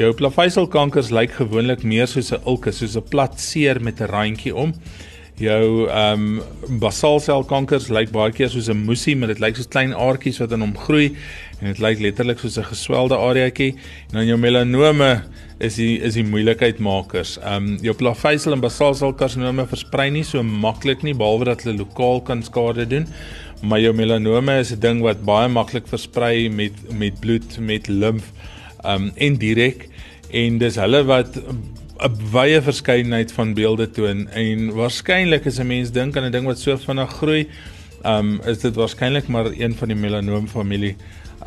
Jou 0.00 0.14
plaveisselkankers 0.16 1.10
lyk 1.12 1.34
gewoonlik 1.36 1.82
meer 1.84 2.06
soos 2.08 2.30
'n 2.32 2.40
ulke, 2.48 2.72
soos 2.72 2.96
'n 2.96 3.08
plat 3.12 3.34
seer 3.40 3.80
met 3.84 4.00
'n 4.00 4.08
randjie 4.08 4.54
om. 4.54 4.72
Jou 5.36 5.88
ehm 5.88 6.40
um, 6.40 6.78
basaalselkankers 6.80 7.88
lyk 7.88 8.10
baie 8.10 8.32
keer 8.32 8.48
soos 8.48 8.68
'n 8.70 8.84
moesie, 8.86 9.16
maar 9.16 9.28
dit 9.28 9.40
lyk 9.40 9.56
soos 9.56 9.68
klein 9.68 9.92
aardkies 9.92 10.38
wat 10.40 10.52
in 10.52 10.60
hom 10.60 10.76
groei 10.76 11.16
en 11.60 11.66
dit 11.66 11.78
lyk 11.78 12.00
letterlik 12.00 12.38
soos 12.38 12.56
'n 12.56 12.70
geswelde 12.72 13.16
areaatjie. 13.16 13.74
En 14.10 14.14
dan 14.18 14.26
jou 14.26 14.38
melanome 14.38 15.22
is 15.58 15.74
die 15.74 16.00
is 16.00 16.14
die 16.14 16.24
moeilikheidmakers. 16.24 17.36
Ehm 17.38 17.54
um, 17.56 17.78
jou 17.82 17.94
plaveisel 17.94 18.52
en 18.52 18.60
basaalselkarsinome 18.60 19.66
versprei 19.66 20.10
nie 20.10 20.24
so 20.24 20.42
maklik 20.42 21.02
nie 21.02 21.14
behalwe 21.14 21.44
dat 21.44 21.62
hulle 21.62 21.76
lokaal 21.76 22.20
kan 22.22 22.42
skade 22.42 22.86
doen. 22.86 23.06
Maar 23.62 23.80
jou 23.80 23.92
melanome 23.92 24.58
is 24.60 24.72
'n 24.72 24.80
ding 24.80 25.02
wat 25.02 25.24
baie 25.24 25.48
maklik 25.48 25.86
versprei 25.86 26.48
met 26.48 26.72
met 26.92 27.20
bloed, 27.20 27.58
met 27.58 27.88
limf 27.88 28.32
um 28.84 29.12
en 29.14 29.36
direk 29.36 29.89
en 30.32 30.58
dis 30.58 30.76
hulle 30.76 31.04
wat 31.04 31.36
'n 31.36 32.30
wye 32.32 32.60
verskeidenheid 32.62 33.32
van 33.32 33.54
beelde 33.54 33.90
toon 33.90 34.28
en 34.28 34.70
waarskynlik 34.72 35.46
as 35.46 35.58
'n 35.60 35.66
mens 35.66 35.90
dink 35.90 36.16
aan 36.16 36.24
'n 36.24 36.32
ding 36.32 36.46
wat 36.46 36.58
so 36.58 36.76
vinnig 36.76 37.10
groei, 37.10 37.48
um 38.04 38.40
is 38.46 38.58
dit 38.58 38.74
waarskynlik 38.74 39.28
maar 39.28 39.46
een 39.52 39.74
van 39.74 39.88
die 39.88 39.96
melanoom 39.96 40.48
familie. 40.48 40.96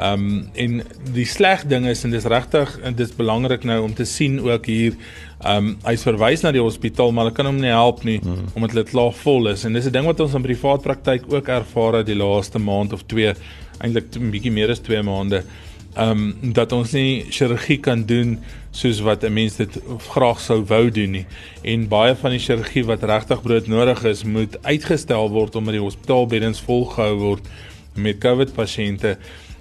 Um 0.01 0.49
en 0.53 0.81
die 1.13 1.25
sleg 1.25 1.65
ding 1.69 1.85
is 1.85 2.03
en 2.03 2.11
dis 2.11 2.25
regtig 2.25 2.79
en 2.79 2.95
dis 2.95 3.15
belangrik 3.15 3.63
nou 3.63 3.83
om 3.83 3.93
te 3.93 4.05
sien 4.05 4.39
ook 4.41 4.65
hier 4.65 4.93
um 5.45 5.75
hy's 5.83 6.03
verwys 6.03 6.41
na 6.41 6.51
die 6.51 6.61
hospitaal 6.61 7.11
maar 7.11 7.25
hulle 7.25 7.35
kan 7.35 7.45
hom 7.45 7.59
nie 7.61 7.69
help 7.69 8.03
nie 8.03 8.19
hmm. 8.19 8.47
omdat 8.53 8.73
dit 8.73 8.89
klaar 8.89 9.13
vol 9.13 9.47
is 9.47 9.65
en 9.65 9.73
dis 9.73 9.85
'n 9.85 9.91
ding 9.91 10.05
wat 10.05 10.19
ons 10.19 10.33
in 10.33 10.41
privaat 10.41 10.81
praktyk 10.81 11.29
ook 11.29 11.47
ervaar 11.47 11.93
het 11.93 12.05
die 12.05 12.15
laaste 12.15 12.59
maand 12.59 12.93
of 12.93 13.03
2 13.05 13.35
eintlik 13.81 14.15
'n 14.17 14.31
bietjie 14.31 14.51
meer 14.51 14.71
as 14.71 14.79
2 14.79 15.03
maande 15.03 15.43
ehm 15.93 16.33
um, 16.41 16.53
dat 16.53 16.71
ons 16.71 16.91
nie 16.91 17.25
chirurgie 17.29 17.77
kan 17.77 18.05
doen 18.05 18.39
soos 18.71 18.99
wat 19.05 19.23
'n 19.23 19.33
mens 19.33 19.55
dit 19.55 19.79
graag 20.09 20.39
sou 20.39 20.63
wou 20.65 20.91
doen 20.91 21.11
nie. 21.11 21.25
En 21.61 21.87
baie 21.87 22.15
van 22.15 22.31
die 22.31 22.39
chirurgie 22.39 22.85
wat 22.85 23.03
regtig 23.03 23.41
brood 23.41 23.67
nodig 23.67 24.03
is, 24.03 24.23
moet 24.23 24.57
uitgestel 24.63 25.29
word 25.29 25.55
omdat 25.55 25.73
die 25.73 25.81
hospitaalbeddens 25.81 26.61
volgehou 26.61 27.15
word 27.15 27.47
met 27.93 28.17
COVID 28.17 28.53
pasiënte. 28.53 29.17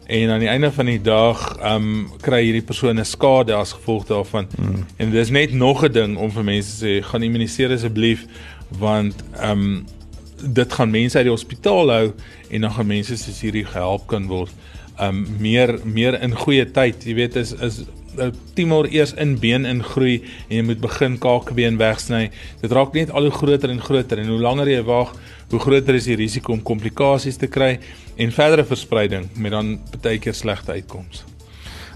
En 0.06 0.30
aan 0.30 0.38
die 0.38 0.48
einde 0.48 0.72
van 0.72 0.86
die 0.86 1.00
dag 1.00 1.56
ehm 1.58 1.74
um, 1.74 2.10
kry 2.20 2.42
hierdie 2.42 2.64
persone 2.64 3.04
skade 3.04 3.54
as 3.54 3.72
gevolg 3.72 4.06
daarvan. 4.06 4.48
Mm. 4.58 4.86
En 4.96 5.10
dis 5.10 5.30
net 5.30 5.52
nog 5.52 5.84
'n 5.84 5.92
ding 5.92 6.16
om 6.16 6.30
vir 6.30 6.44
mense 6.44 6.78
te 6.78 6.86
sê, 6.86 7.04
gaan 7.04 7.22
immuniseer 7.22 7.72
asseblief 7.72 8.26
want 8.68 9.14
ehm 9.40 9.50
um, 9.50 9.86
dit 10.42 10.72
gaan 10.72 10.90
mense 10.90 11.16
uit 11.16 11.24
die 11.24 11.34
hospitaal 11.34 11.90
hou 11.90 12.12
en 12.50 12.60
dan 12.60 12.72
gaan 12.72 12.86
mense 12.86 13.16
soos 13.16 13.40
hierdie 13.40 13.64
gehelp 13.64 14.06
kan 14.06 14.26
word 14.26 14.50
um 15.00 15.26
meer 15.40 15.78
meer 15.84 16.20
in 16.22 16.36
goeie 16.36 16.64
tyd. 16.70 17.04
Jy 17.04 17.14
weet 17.14 17.36
is 17.36 17.52
is 17.52 17.82
tumor 18.54 18.86
eers 18.92 19.14
in 19.16 19.38
been 19.40 19.64
ingroei 19.64 20.20
en 20.48 20.56
jy 20.58 20.62
moet 20.68 20.80
begin 20.82 21.18
kaakbeen 21.18 21.78
wegsny. 21.80 22.30
Dit 22.60 22.72
raak 22.72 22.92
net 22.96 23.10
al 23.10 23.28
hoe 23.28 23.34
groter 23.34 23.72
en 23.72 23.80
groter 23.80 24.20
en 24.20 24.28
hoe 24.28 24.40
langer 24.40 24.68
jy 24.68 24.82
wag, 24.84 25.14
hoe 25.50 25.60
groter 25.60 25.96
is 25.96 26.08
die 26.10 26.18
risiko 26.20 26.52
om 26.52 26.62
komplikasies 26.62 27.40
te 27.40 27.48
kry 27.48 27.78
en 28.20 28.32
verdere 28.32 28.64
verspreiding 28.68 29.30
met 29.36 29.56
dan 29.56 29.78
baie 30.02 30.18
keer 30.20 30.36
slegte 30.36 30.76
uitkomste. 30.76 31.28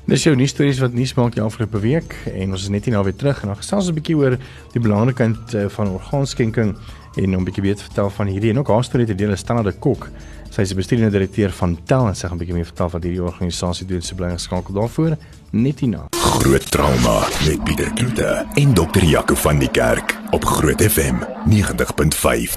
Dis 0.07 0.23
jou 0.23 0.37
nuus 0.39 0.53
stories 0.55 0.79
wat 0.79 0.93
nuus 0.95 1.17
maak 1.19 1.35
die 1.35 1.43
afgelope 1.43 1.81
week 1.83 2.13
en 2.31 2.55
ons 2.55 2.63
is 2.63 2.71
net 2.71 2.85
hier 2.87 2.95
nou 2.95 3.03
weer 3.05 3.17
terug 3.19 3.41
en 3.43 3.51
dan 3.51 3.59
gesels 3.59 3.89
ons 3.89 3.91
'n 3.91 3.99
bietjie 3.99 4.17
oor 4.17 4.39
die 4.73 4.81
belangrikheid 4.81 5.55
eh, 5.55 5.69
van 5.69 5.89
orgaanskenking 5.91 6.77
en 7.17 7.35
om 7.35 7.41
'n 7.43 7.45
bietjie 7.45 7.63
weer 7.63 7.75
te 7.75 7.83
vertel 7.83 8.11
van 8.11 8.27
hierdie 8.27 8.51
en 8.51 8.59
ook 8.59 8.69
haar 8.69 8.85
storie 8.85 9.07
te 9.07 9.15
deel 9.15 9.33
is 9.33 9.41
Standard 9.41 9.67
de 9.67 9.81
Kok. 9.81 10.09
Sy 10.51 10.63
is 10.63 10.73
die 10.73 10.79
bestuurende 10.79 11.13
direkteur 11.13 11.53
van 11.53 11.79
Tel 11.85 12.07
en 12.09 12.15
sy 12.15 12.29
gaan 12.29 12.37
'n 12.37 12.41
bietjie 12.41 12.57
meer 12.57 12.71
vertel 12.71 12.91
van 12.91 13.03
hierdie 13.03 13.23
organisasie 13.23 13.87
doen 13.87 14.03
se 14.03 14.15
belang 14.15 14.33
geskakel 14.33 14.75
daarvoor 14.75 15.17
net 15.51 15.81
hierna. 15.81 16.07
Groot 16.13 16.71
trauma 16.71 17.27
met 17.47 17.65
Pieter 17.65 17.93
Kloete 17.93 18.47
en 18.55 18.75
dokter 18.75 19.05
Jaco 19.05 19.35
van 19.35 19.59
die 19.59 19.71
Kerk 19.71 20.17
op 20.31 20.45
Groot 20.45 20.83
FM 20.83 21.17
90.5. 21.47 22.57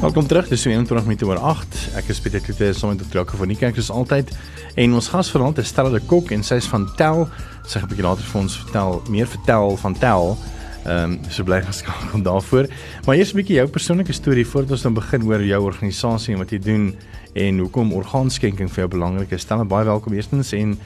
Welkom 0.00 0.26
terug. 0.26 0.48
Dis 0.48 0.64
21 0.64 1.06
minute 1.06 1.26
oor 1.26 1.36
8. 1.36 1.90
Ek 1.94 2.06
is 2.08 2.20
Pieter 2.20 2.40
Kloete 2.40 2.72
saam 2.72 2.94
met 2.94 3.02
Dr. 3.02 3.18
Jaco 3.18 3.36
van 3.36 3.48
die 3.48 3.56
kerk 3.56 3.74
soos 3.74 3.90
altyd. 3.90 4.30
En 4.74 4.94
ons 4.96 5.08
gas 5.08 5.30
vanaand 5.30 5.58
is 5.58 5.68
Stella 5.68 5.90
de 5.90 6.00
Kok 6.00 6.30
en 6.30 6.42
sy 6.42 6.54
is 6.54 6.68
van 6.72 6.86
Tel. 6.96 7.28
Sy 7.66 7.78
gaan 7.78 7.88
'n 7.88 7.92
bietjie 7.92 8.06
later 8.08 8.24
vir 8.24 8.40
ons 8.40 8.56
vertel, 8.56 9.02
meer 9.08 9.26
vertel 9.26 9.76
van 9.76 9.98
Tel. 9.98 10.38
Ehm 10.84 11.12
um, 11.12 11.18
so 11.28 11.44
bly 11.44 11.60
geskakel 11.62 12.22
daarvoor. 12.30 12.68
Maar 13.06 13.16
eers 13.16 13.32
'n 13.32 13.36
bietjie 13.36 13.56
jou 13.56 13.68
persoonlike 13.68 14.12
storie 14.12 14.46
voordat 14.46 14.70
ons 14.70 14.82
dan 14.82 14.94
begin 14.94 15.22
oor 15.24 15.44
jou 15.44 15.62
organisasie 15.64 16.32
en 16.34 16.40
wat 16.40 16.50
jy 16.50 16.58
doen 16.58 16.94
en 17.32 17.58
hoekom 17.58 17.92
orgaanskenking 17.92 18.70
vir 18.70 18.78
jou 18.84 18.88
belangrik 18.88 19.30
is. 19.30 19.40
Stel 19.40 19.64
baie 19.64 19.84
welkom 19.84 20.12
eerstens 20.12 20.52
en 20.52 20.78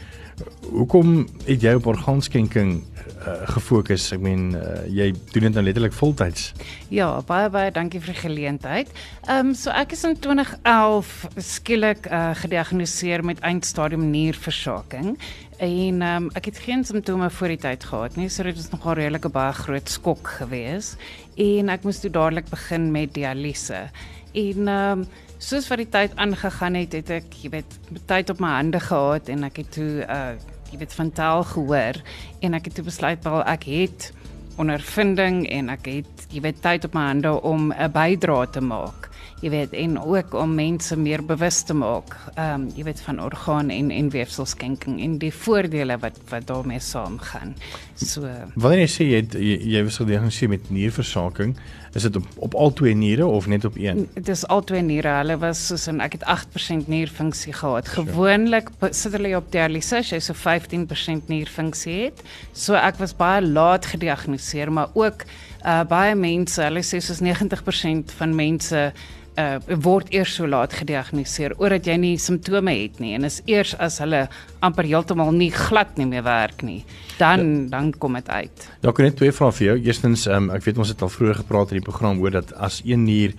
hoekom 0.72 1.26
het 1.46 1.62
jy 1.62 1.74
op 1.78 1.86
orgaanskenking 1.86 2.82
uh, 2.82 3.34
gefokus. 3.54 4.06
Ek 4.14 4.22
meen 4.24 4.54
uh, 4.58 4.82
jy 4.90 5.10
doen 5.32 5.46
dit 5.48 5.56
nou 5.56 5.64
letterlik 5.64 5.94
voltyds. 5.96 6.52
Ja, 6.92 7.08
baie 7.26 7.50
baie 7.52 7.70
dankie 7.74 8.00
vir 8.02 8.14
die 8.14 8.22
geleentheid. 8.22 8.90
Ehm 9.28 9.52
um, 9.52 9.54
so 9.58 9.70
ek 9.70 9.94
is 9.96 10.04
in 10.08 10.16
2011 10.18 11.12
skielik 11.38 12.08
uh, 12.10 12.32
gediagnoseer 12.42 13.24
met 13.24 13.42
eindstadium 13.46 14.08
nierversaking 14.10 15.14
en 15.58 16.02
um, 16.02 16.30
ek 16.34 16.44
het 16.50 16.58
geen 16.58 16.84
simptome 16.84 17.30
voor 17.30 17.48
die 17.48 17.60
tyd 17.60 17.84
gehad 17.84 18.16
nie. 18.16 18.28
So 18.28 18.42
dit 18.42 18.56
was 18.56 18.70
nogal 18.70 18.98
redelik 18.98 19.26
'n 19.26 19.32
baie 19.32 19.52
groot 19.52 19.88
skok 19.88 20.28
geweest 20.38 20.96
en 21.36 21.68
ek 21.68 21.84
moes 21.84 22.00
toe 22.00 22.10
dadelik 22.10 22.50
begin 22.50 22.90
met 22.92 23.14
dialyse. 23.14 23.90
En 24.34 24.68
um, 24.68 25.06
soos 25.38 25.68
wat 25.68 25.78
die 25.78 25.88
tyd 25.88 26.16
aangegaan 26.16 26.74
het, 26.74 26.92
het 26.92 27.10
ek, 27.10 27.34
jy 27.42 27.50
weet, 27.50 27.78
tyd 28.06 28.30
op 28.30 28.40
my 28.40 28.56
hande 28.56 28.80
gehad 28.80 29.28
en 29.28 29.44
ek 29.44 29.56
het 29.56 29.72
toe 29.72 30.04
uh 30.08 30.34
jy 30.74 30.80
weet 30.80 30.94
van 30.98 31.10
taal 31.14 31.44
gehoor 31.46 32.00
en 32.42 32.54
ek 32.54 32.64
het 32.64 32.74
toe 32.74 32.84
besluit 32.84 33.24
wel 33.24 33.44
ek 33.46 33.66
het 33.70 34.10
ondervinding 34.58 35.44
en 35.46 35.70
ek 35.70 35.86
het 35.86 36.26
jy 36.34 36.42
weet 36.42 36.62
tyd 36.64 36.88
op 36.88 36.96
my 36.98 37.04
hande 37.12 37.30
om 37.42 37.72
'n 37.72 37.92
bydrae 37.94 38.50
te 38.50 38.60
maak 38.60 39.10
jy 39.42 39.50
weet 39.50 39.72
en 39.76 39.98
ook 40.00 40.34
om 40.38 40.54
mense 40.54 40.96
meer 40.96 41.24
bewus 41.24 41.62
te 41.62 41.74
maak 41.74 42.14
ehm 42.34 42.54
um, 42.54 42.66
jy 42.76 42.84
weet 42.84 43.00
van 43.06 43.20
orgaan 43.20 43.70
en 43.70 43.90
en 43.90 44.10
weefselskenking 44.10 45.00
en 45.02 45.18
die 45.18 45.32
voordele 45.34 45.98
wat 45.98 46.18
wat 46.30 46.46
daarmee 46.46 46.80
saamgaan. 46.80 47.54
So 47.94 48.28
wanneer 48.54 48.84
jy 48.86 48.90
sê 48.94 49.08
jy 49.08 49.22
het, 49.22 49.34
jy, 49.38 49.58
jy 49.76 49.84
was 49.84 50.00
gediagnoseer 50.02 50.48
met 50.54 50.70
nierversaking 50.70 51.56
Is 51.94 52.02
dit 52.02 52.16
op, 52.16 52.26
op 52.36 52.54
al 52.54 52.72
twee 52.72 52.94
niere 52.94 53.26
of 53.26 53.46
net 53.46 53.64
op 53.64 53.76
een? 53.78 54.08
Dit 54.14 54.28
is 54.28 54.46
al 54.46 54.64
twee 54.66 54.82
niere. 54.82 55.08
Hulle 55.20 55.36
was 55.38 55.66
soos 55.66 55.86
en 55.86 56.02
ek 56.02 56.18
het 56.18 56.24
8% 56.26 56.88
nierfunksie 56.90 57.54
gehad. 57.54 57.88
Gewoonlik 57.94 58.72
sit 58.90 59.14
hulle 59.14 59.36
op 59.38 59.52
dialyse 59.54 60.02
jy 60.02 60.18
so 60.18 60.34
15% 60.34 61.30
nierfunksie 61.30 61.98
het. 62.04 62.22
So 62.52 62.74
ek 62.74 62.98
was 62.98 63.14
baie 63.14 63.42
laat 63.46 63.86
gediagnoseer, 63.86 64.72
maar 64.74 64.90
ook 64.98 65.22
uh, 65.62 65.82
baie 65.88 66.14
mense, 66.18 66.62
hulle 66.66 66.82
sê 66.82 66.98
soos 66.98 67.22
90% 67.22 68.16
van 68.18 68.34
mense 68.34 68.88
uh 69.34 69.78
word 69.82 70.12
eers 70.14 70.36
so 70.38 70.46
laat 70.46 70.76
gediagnoseer 70.78 71.56
omdat 71.58 71.88
jy 71.90 71.96
nie 71.98 72.12
simptome 72.22 72.70
het 72.70 73.00
nie 73.02 73.16
en 73.16 73.26
is 73.26 73.40
eers 73.50 73.72
as 73.82 73.96
hulle 73.98 74.28
amper 74.62 74.86
heeltemal 74.86 75.32
nie 75.34 75.50
glad 75.50 75.96
nie 75.98 76.06
meer 76.06 76.22
werk 76.22 76.62
nie 76.62 76.84
dan 77.18 77.42
ja. 77.42 77.68
dan 77.72 77.90
kom 77.98 78.14
dit 78.14 78.28
uit. 78.28 78.68
Ja, 78.80 78.90
ek 78.90 79.00
het 79.00 79.06
net 79.08 79.16
twee 79.18 79.34
vrae 79.34 79.54
vir 79.54 79.66
jou. 79.66 79.76
Eerstens, 79.86 80.26
um, 80.30 80.48
ek 80.54 80.64
weet 80.66 80.78
ons 80.82 80.90
het 80.90 81.02
al 81.02 81.12
vroeër 81.12 81.40
gepraat 81.42 81.72
in 81.72 81.78
die 81.78 81.83
program 81.84 82.20
oor 82.22 82.34
dat 82.34 82.52
as 82.54 82.80
een 82.84 83.04
nier 83.04 83.34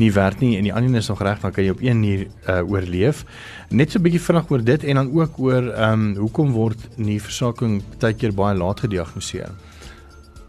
nie 0.00 0.10
werk 0.16 0.40
nie 0.40 0.56
en 0.56 0.66
die 0.66 0.74
ander 0.74 1.00
is 1.00 1.10
nog 1.12 1.22
reg, 1.22 1.40
dan 1.42 1.52
kan 1.52 1.64
jy 1.64 1.74
op 1.74 1.82
een 1.84 2.00
nier 2.00 2.26
uh 2.48 2.60
oorleef. 2.64 3.24
Net 3.70 3.92
so 3.92 3.98
'n 3.98 4.02
bietjie 4.02 4.20
vinnig 4.20 4.50
oor 4.50 4.64
dit 4.64 4.84
en 4.84 4.94
dan 4.94 5.12
ook 5.12 5.38
oor 5.38 5.72
ehm 5.72 5.92
um, 5.92 6.16
hoekom 6.16 6.52
word 6.52 6.80
nierversaking 6.96 7.82
baie 7.98 8.14
keer 8.14 8.32
baie 8.32 8.56
laat 8.56 8.80
gediagnoseer? 8.80 9.50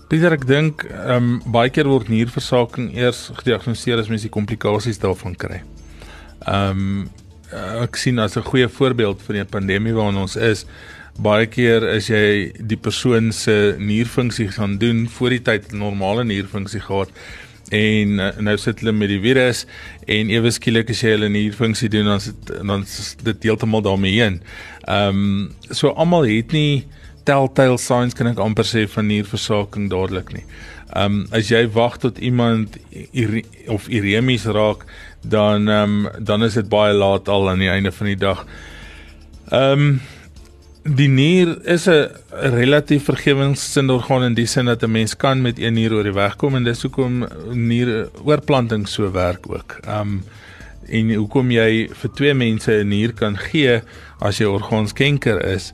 Pieter, 0.07 0.33
ek 0.33 0.47
dink 0.47 0.83
ehm 0.83 1.15
um, 1.15 1.41
baie 1.51 1.69
keer 1.69 1.87
word 1.87 2.09
nierversaking 2.09 2.95
eers 2.95 3.31
gediagnoseer 3.33 3.99
as 3.99 4.09
mens 4.09 4.21
die 4.21 4.33
komplikasies 4.33 4.99
daarvan 4.99 5.35
kry. 5.35 5.61
Ehm 6.47 6.79
um, 6.79 7.09
ek 7.83 7.97
sien 7.99 8.19
as 8.19 8.37
'n 8.37 8.47
goeie 8.47 8.67
voorbeeld 8.67 9.21
van 9.21 9.35
die 9.35 9.45
pandemie 9.45 9.93
waarin 9.93 10.17
ons 10.17 10.35
is, 10.35 10.65
baie 11.19 11.47
keer 11.51 11.83
is 11.95 12.09
jy 12.09 12.51
die 12.57 12.79
persoon 12.79 13.31
se 13.35 13.75
nierfunksie 13.79 14.49
gaan 14.55 14.77
doen 14.81 15.07
voor 15.09 15.35
die 15.35 15.41
tyd 15.41 15.71
normale 15.71 16.23
nierfunksie 16.23 16.81
gehad 16.81 17.11
en 17.71 18.19
uh, 18.19 18.31
nou 18.43 18.57
sit 18.59 18.81
hulle 18.83 18.93
met 18.95 19.11
die 19.11 19.19
virus 19.23 19.65
en 20.11 20.31
ewe 20.33 20.51
skielik 20.51 20.91
as 20.91 21.03
jy 21.03 21.15
hulle 21.15 21.29
nierfunksie 21.31 21.89
doen 21.91 22.09
dan 22.11 22.19
is 22.19 22.31
dit 22.31 22.51
dan 22.59 22.83
is 22.83 23.13
dit 23.23 23.47
heeltemal 23.47 23.83
daarmee 23.85 24.17
heen. 24.19 24.41
Ehm 24.87 25.21
um, 25.21 25.53
so 25.69 25.93
almal 25.95 26.27
het 26.27 26.51
nie 26.55 26.83
telltale 27.27 27.77
signs 27.79 28.17
kan 28.17 28.31
ek 28.31 28.41
amper 28.43 28.67
sê 28.67 28.87
van 28.89 29.07
nierversaking 29.07 29.89
dadelik 29.91 30.33
nie. 30.35 30.45
Ehm 30.91 31.21
um, 31.21 31.27
as 31.31 31.51
jy 31.51 31.63
wag 31.71 31.99
tot 32.03 32.19
iemand 32.19 32.75
of 33.71 33.87
iremies 33.87 34.45
raak, 34.45 34.83
dan 35.23 35.69
ehm 35.69 36.05
um, 36.05 36.09
dan 36.19 36.43
is 36.43 36.59
dit 36.59 36.69
baie 36.69 36.93
laat 36.93 37.29
al 37.31 37.49
aan 37.49 37.63
die 37.63 37.71
einde 37.71 37.91
van 37.95 38.11
die 38.11 38.19
dag. 38.19 38.45
Ehm 39.51 39.85
um, 39.87 40.01
die 40.83 41.07
nier 41.07 41.57
is 41.65 41.87
'n 41.87 42.09
relatief 42.29 43.03
vergewingssinde 43.03 43.93
orgaan 43.93 44.23
in 44.23 44.33
die 44.33 44.45
sin 44.45 44.65
dat 44.65 44.83
'n 44.83 44.91
mens 44.91 45.15
kan 45.15 45.41
met 45.41 45.59
een 45.59 45.73
nier 45.73 45.93
oor 45.93 46.03
die 46.03 46.13
weg 46.13 46.35
kom 46.35 46.55
en 46.55 46.63
dis 46.63 46.81
hoekom 46.81 47.27
nier 47.53 48.09
oorplanting 48.23 48.87
so 48.87 49.11
werk 49.11 49.49
ook. 49.49 49.79
Um, 49.87 50.23
en 50.89 51.13
hoekom 51.13 51.51
jy 51.51 51.89
vir 51.93 52.11
twee 52.13 52.33
mense 52.33 52.71
'n 52.71 52.87
nier 52.87 53.13
kan 53.13 53.37
gee 53.37 53.81
as 54.19 54.37
jy 54.37 54.45
orgaanskenker 54.45 55.45
is. 55.45 55.71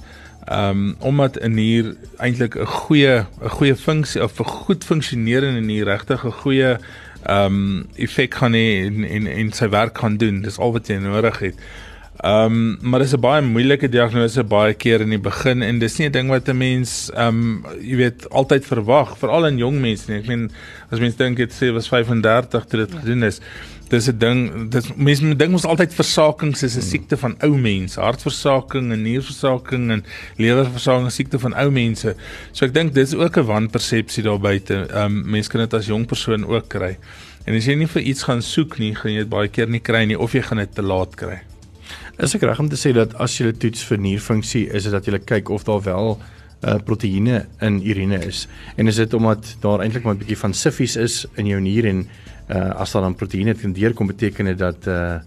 Um, 0.51 0.95
omdat 0.99 1.39
'n 1.41 1.53
nier 1.53 1.95
eintlik 2.17 2.55
'n 2.55 2.65
goeie 2.65 3.25
'n 3.41 3.49
goeie 3.49 3.75
funksie 3.75 4.23
of 4.23 4.39
'n 4.39 4.43
goed 4.43 4.83
funksionerende 4.83 5.61
nier 5.61 5.85
regtig 5.85 6.25
'n 6.25 6.31
goeie 6.31 6.77
um, 7.29 7.87
effek 7.95 8.29
kan 8.29 8.53
hê 8.53 8.85
en, 8.85 9.03
en 9.03 9.27
en 9.27 9.51
sy 9.51 9.69
werk 9.69 9.93
kan 9.93 10.17
doen. 10.17 10.41
Dis 10.41 10.59
al 10.59 10.71
wat 10.71 10.87
jy 10.87 10.95
nodig 10.95 11.39
het. 11.39 11.55
Ehm 12.17 12.45
um, 12.45 12.77
maar 12.81 12.99
dis 12.99 13.13
'n 13.13 13.19
baie 13.19 13.41
moeilike 13.41 13.89
diagnose 13.89 14.43
baie 14.43 14.73
keer 14.73 15.01
in 15.01 15.09
die 15.09 15.21
begin 15.21 15.61
en 15.61 15.79
dis 15.79 15.97
nie 15.97 16.07
'n 16.07 16.11
ding 16.11 16.29
wat 16.29 16.47
'n 16.49 16.57
mens 16.57 17.11
ehm 17.13 17.27
um, 17.27 17.65
jy 17.79 17.95
weet 17.95 18.29
altyd 18.29 18.65
verwag 18.65 19.17
veral 19.17 19.45
in 19.45 19.57
jong 19.57 19.79
mense 19.79 20.11
nie. 20.11 20.19
Ek 20.19 20.27
meen 20.27 20.49
as 20.89 20.99
mens 20.99 21.15
dink 21.15 21.37
dit 21.37 21.53
sê 21.53 21.71
was 21.71 21.87
35 21.87 22.65
toe 22.65 22.79
dit 22.79 22.91
ja. 22.91 22.99
gedoen 22.99 23.23
is. 23.23 23.39
Dis 23.89 24.07
'n 24.07 24.17
ding 24.17 24.71
dis 24.71 24.95
mense 24.95 25.35
dink 25.35 25.53
ons 25.53 25.65
altyd 25.65 25.93
versakings 25.93 26.63
is 26.63 26.75
'n 26.75 26.79
hmm. 26.79 26.89
siekte 26.89 27.17
van 27.17 27.35
ou 27.43 27.57
mense 27.57 28.01
hartversaking 28.01 28.91
en 28.91 29.01
nierversaking 29.01 29.91
en 29.91 30.03
lewerversaking 30.37 31.11
siekte 31.11 31.39
van 31.39 31.53
ou 31.53 31.69
mense 31.69 32.15
so 32.51 32.65
ek 32.65 32.73
dink 32.73 32.93
dis 32.93 33.13
ook 33.13 33.37
'n 33.37 33.45
wanpersepsie 33.45 34.23
daar 34.23 34.39
buite 34.39 34.87
um, 34.93 35.21
mense 35.29 35.49
kan 35.49 35.61
dit 35.61 35.73
as 35.73 35.85
jong 35.85 36.05
persoon 36.05 36.45
ook 36.45 36.67
kry 36.67 36.97
en 37.45 37.55
as 37.55 37.65
jy 37.65 37.75
nie 37.75 37.87
vir 37.87 38.01
iets 38.01 38.23
gaan 38.23 38.41
soek 38.41 38.79
nie 38.79 38.95
gaan 38.95 39.11
jy 39.11 39.19
dit 39.19 39.29
baie 39.29 39.47
keer 39.47 39.69
nie 39.69 39.79
kry 39.79 40.05
nie 40.05 40.19
of 40.19 40.33
jy 40.33 40.41
gaan 40.41 40.57
dit 40.57 40.75
te 40.75 40.81
laat 40.81 41.15
kry 41.15 41.41
is 42.17 42.35
ek 42.35 42.41
reg 42.41 42.59
om 42.59 42.69
te 42.69 42.79
sê 42.79 42.93
dat 42.93 43.13
as 43.21 43.37
jy 43.39 43.51
toets 43.51 43.83
vir 43.89 43.97
nierfunksie 43.97 44.67
is 44.73 44.83
dit 44.83 44.91
dat 44.91 45.05
jy 45.05 45.19
kyk 45.19 45.49
of 45.49 45.63
daar 45.63 45.81
wel 45.81 46.17
uh 46.65 46.79
proteïene 46.81 47.45
in 47.61 47.81
urine 47.85 48.17
is 48.25 48.47
en 48.75 48.87
is 48.87 48.97
dit 48.97 49.13
omdat 49.13 49.55
daar 49.61 49.83
eintlik 49.85 50.03
maar 50.03 50.15
'n 50.15 50.23
bietjie 50.23 50.37
van 50.37 50.53
siffies 50.53 50.95
is 50.95 51.25
in 51.35 51.45
jou 51.45 51.59
nier 51.61 51.85
en 51.85 52.07
uh, 52.49 52.81
as 52.81 52.91
daar 52.91 53.01
dan 53.01 53.15
proteïene 53.15 53.53
kan 53.53 53.73
deurkom 53.73 54.07
beteken 54.07 54.45
dit 54.45 54.57
dat 54.57 54.87
uh 54.87 55.19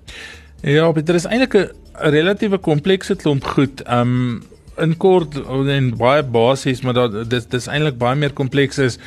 ja, 0.62 0.92
dit 0.92 1.08
is 1.08 1.24
eintlik 1.24 1.54
'n 1.54 1.70
relatiewe 2.10 2.58
komplekse 2.58 3.14
klomp 3.16 3.44
goed. 3.44 3.82
Um 3.88 4.42
in 4.80 4.96
kort 4.96 5.36
en 5.68 5.96
baie 5.96 6.22
basies, 6.22 6.80
maar 6.80 6.94
dat 6.94 7.30
dit 7.30 7.50
dis 7.50 7.66
eintlik 7.66 7.98
baie 7.98 8.16
meer 8.16 8.32
kompleks 8.32 8.78
is. 8.78 8.98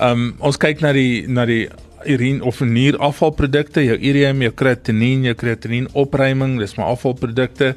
Um 0.00 0.34
ons 0.38 0.56
kyk 0.56 0.80
na 0.80 0.92
die 0.92 1.28
na 1.28 1.46
die 1.46 1.68
urine 2.10 2.44
of 2.44 2.60
nier 2.60 2.98
afvalprodukte, 3.02 3.84
jou 3.84 3.96
ureum, 3.98 4.42
jou 4.46 4.52
kreatinien, 4.52 5.24
jou 5.28 5.34
kreatinien 5.38 5.88
opruiming, 5.92 6.58
dis 6.60 6.76
maar 6.78 6.92
afvalprodukte. 6.94 7.74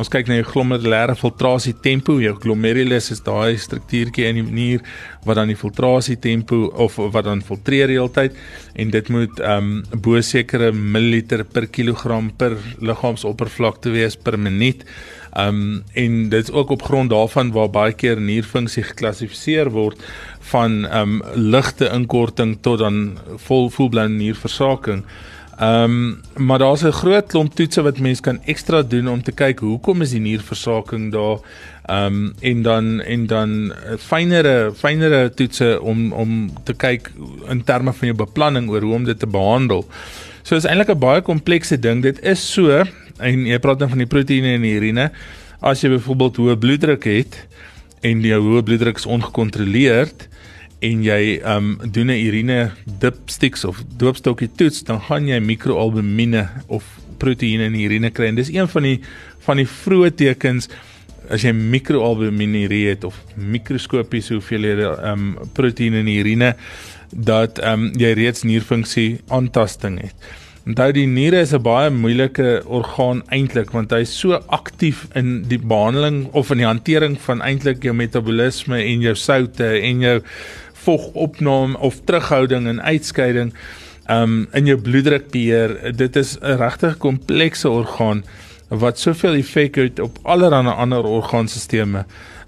Ons 0.00 0.08
kyk 0.08 0.30
na 0.30 0.38
jou 0.38 0.46
glomerulêre 0.48 1.12
filtrasie 1.18 1.74
tempo. 1.84 2.14
Jou 2.22 2.32
glomerulus 2.40 3.10
is 3.12 3.20
daai 3.20 3.58
struktuurtjie 3.60 4.30
in 4.30 4.38
die 4.38 4.44
nier 4.48 4.84
wat 5.26 5.36
dan 5.36 5.50
die 5.52 5.58
filtrasie 5.60 6.16
tempo 6.16 6.70
of 6.72 6.94
wat 6.96 7.26
dan 7.26 7.42
filtreer 7.44 7.92
heeltyd 7.92 8.38
en 8.80 8.92
dit 8.94 9.10
moet 9.12 9.42
ehm 9.44 9.66
um, 9.68 9.98
bo 10.00 10.22
sekere 10.24 10.70
milliliter 10.72 11.44
per 11.44 11.66
kilogram 11.68 12.30
per 12.32 12.56
liggaamsoppervlakte 12.80 13.92
wees 13.92 14.16
per 14.16 14.38
minuut. 14.40 14.86
Ehm 15.36 15.60
um, 15.60 15.82
en 15.92 16.16
dit 16.32 16.48
is 16.48 16.54
ook 16.54 16.72
op 16.72 16.86
grond 16.88 17.12
daarvan 17.12 17.52
waar 17.52 17.68
baie 17.68 17.92
keer 17.92 18.20
nierfunksie 18.20 18.86
geklassifiseer 18.94 19.68
word 19.76 20.00
van 20.54 20.86
ehm 20.86 21.20
um, 21.20 21.44
ligte 21.52 21.92
inkorting 21.92 22.56
tot 22.64 22.80
dan 22.80 23.18
vol 23.36 23.68
volblinde 23.68 24.24
nierversaking. 24.24 25.04
Ehm 25.60 25.84
um, 25.84 26.20
maar 26.46 26.58
daar's 26.58 26.82
'n 26.82 26.90
groot 26.90 27.26
klomp 27.26 27.54
toetse 27.54 27.82
wat 27.82 27.98
mens 27.98 28.20
kan 28.20 28.38
ekstra 28.44 28.82
doen 28.82 29.08
om 29.08 29.22
te 29.22 29.32
kyk 29.32 29.58
hoekom 29.58 30.00
is 30.02 30.10
die 30.10 30.20
nierversaking 30.20 31.12
daar. 31.12 31.38
Ehm 31.84 32.06
um, 32.06 32.34
en 32.40 32.62
dan 32.62 33.00
en 33.00 33.26
dan 33.26 33.72
fynere 33.98 34.72
fynere 34.74 35.34
toetse 35.34 35.82
om 35.82 36.12
om 36.12 36.50
te 36.64 36.72
kyk 36.72 37.12
in 37.48 37.64
terme 37.64 37.92
van 37.92 38.08
jou 38.08 38.16
beplanning 38.16 38.70
oor 38.70 38.80
hoe 38.80 38.94
om 38.94 39.04
dit 39.04 39.18
te 39.18 39.26
behandel. 39.26 39.84
So 40.42 40.56
is 40.56 40.64
eintlik 40.64 40.88
'n 40.88 40.98
baie 40.98 41.20
komplekse 41.20 41.78
ding. 41.78 42.02
Dit 42.02 42.22
is 42.22 42.52
so 42.52 42.84
en 43.18 43.46
jy 43.46 43.58
praat 43.58 43.78
dan 43.78 43.88
van 43.88 43.98
die 43.98 44.06
proteïene 44.06 44.54
in 44.54 44.62
die 44.62 44.76
urine. 44.76 45.10
As 45.60 45.80
jy 45.80 45.88
byvoorbeeld 45.88 46.36
hoë 46.36 46.56
bloeddruk 46.56 47.04
het 47.04 47.46
en 48.00 48.20
jou 48.20 48.40
hoë 48.42 48.62
bloeddruk 48.62 48.96
is 48.96 49.06
ongekontroleerd, 49.06 50.28
en 50.80 51.02
jy 51.04 51.40
um 51.44 51.78
doen 51.84 52.10
'n 52.10 52.26
urine 52.26 52.70
dipsticks 52.98 53.64
of 53.64 53.82
doopstokkie 53.96 54.50
toets, 54.56 54.82
dan 54.82 55.00
gaan 55.00 55.28
jy 55.28 55.40
mikroalbumine 55.40 56.48
of 56.66 56.84
proteïene 57.18 57.68
in 57.68 57.72
die 57.72 57.84
urine 57.84 58.10
kry. 58.10 58.26
En 58.26 58.34
dis 58.34 58.52
een 58.52 58.68
van 58.68 58.82
die 58.82 59.00
van 59.44 59.56
die 59.56 59.66
vroeë 59.66 60.14
tekens 60.14 60.68
as 61.30 61.42
jy 61.42 61.52
mikroalbuminurie 61.52 62.88
het 62.88 63.04
of 63.04 63.16
mikroskopiese 63.36 64.34
hoeveelhede 64.34 64.90
um 65.12 65.38
proteïene 65.52 66.02
in 66.02 66.06
die 66.06 66.20
urine 66.20 66.54
dat 67.10 67.58
um 67.64 67.90
jy 67.98 68.12
reeds 68.18 68.42
nierfunksie 68.42 69.20
aantasting 69.28 70.00
het. 70.00 70.14
Onthou 70.68 70.90
die 70.92 71.06
niere 71.08 71.40
is 71.40 71.54
'n 71.54 71.62
baie 71.62 71.90
moeilike 71.90 72.62
orgaan 72.66 73.22
eintlik 73.32 73.70
want 73.72 73.90
hy 73.90 74.02
is 74.04 74.12
so 74.18 74.32
aktief 74.48 75.06
in 75.14 75.42
die 75.48 75.58
behandeling 75.58 76.28
of 76.32 76.50
in 76.50 76.58
die 76.58 76.66
hantering 76.66 77.16
van 77.20 77.40
eintlik 77.40 77.82
jou 77.82 77.94
metabolisme 77.94 78.76
en 78.76 79.00
jou 79.00 79.14
soutte 79.14 79.64
en 79.80 80.00
jou 80.00 80.20
vogopname 80.84 81.78
of 81.78 82.00
terughouding 82.04 82.66
en 82.66 82.82
uitskeiding 82.82 83.54
um 84.10 84.48
in 84.52 84.66
jou 84.66 84.78
bloeddrukbeheer. 84.80 85.96
Dit 85.96 86.16
is 86.16 86.36
'n 86.40 86.56
regtig 86.56 86.96
komplekse 86.96 87.68
orgaan 87.68 88.24
wat 88.68 88.98
soveel 88.98 89.34
effek 89.34 89.74
het 89.74 89.98
op 89.98 90.18
allerlei 90.22 90.66
ander 90.66 91.04
orgaanstelsels. 91.04 92.04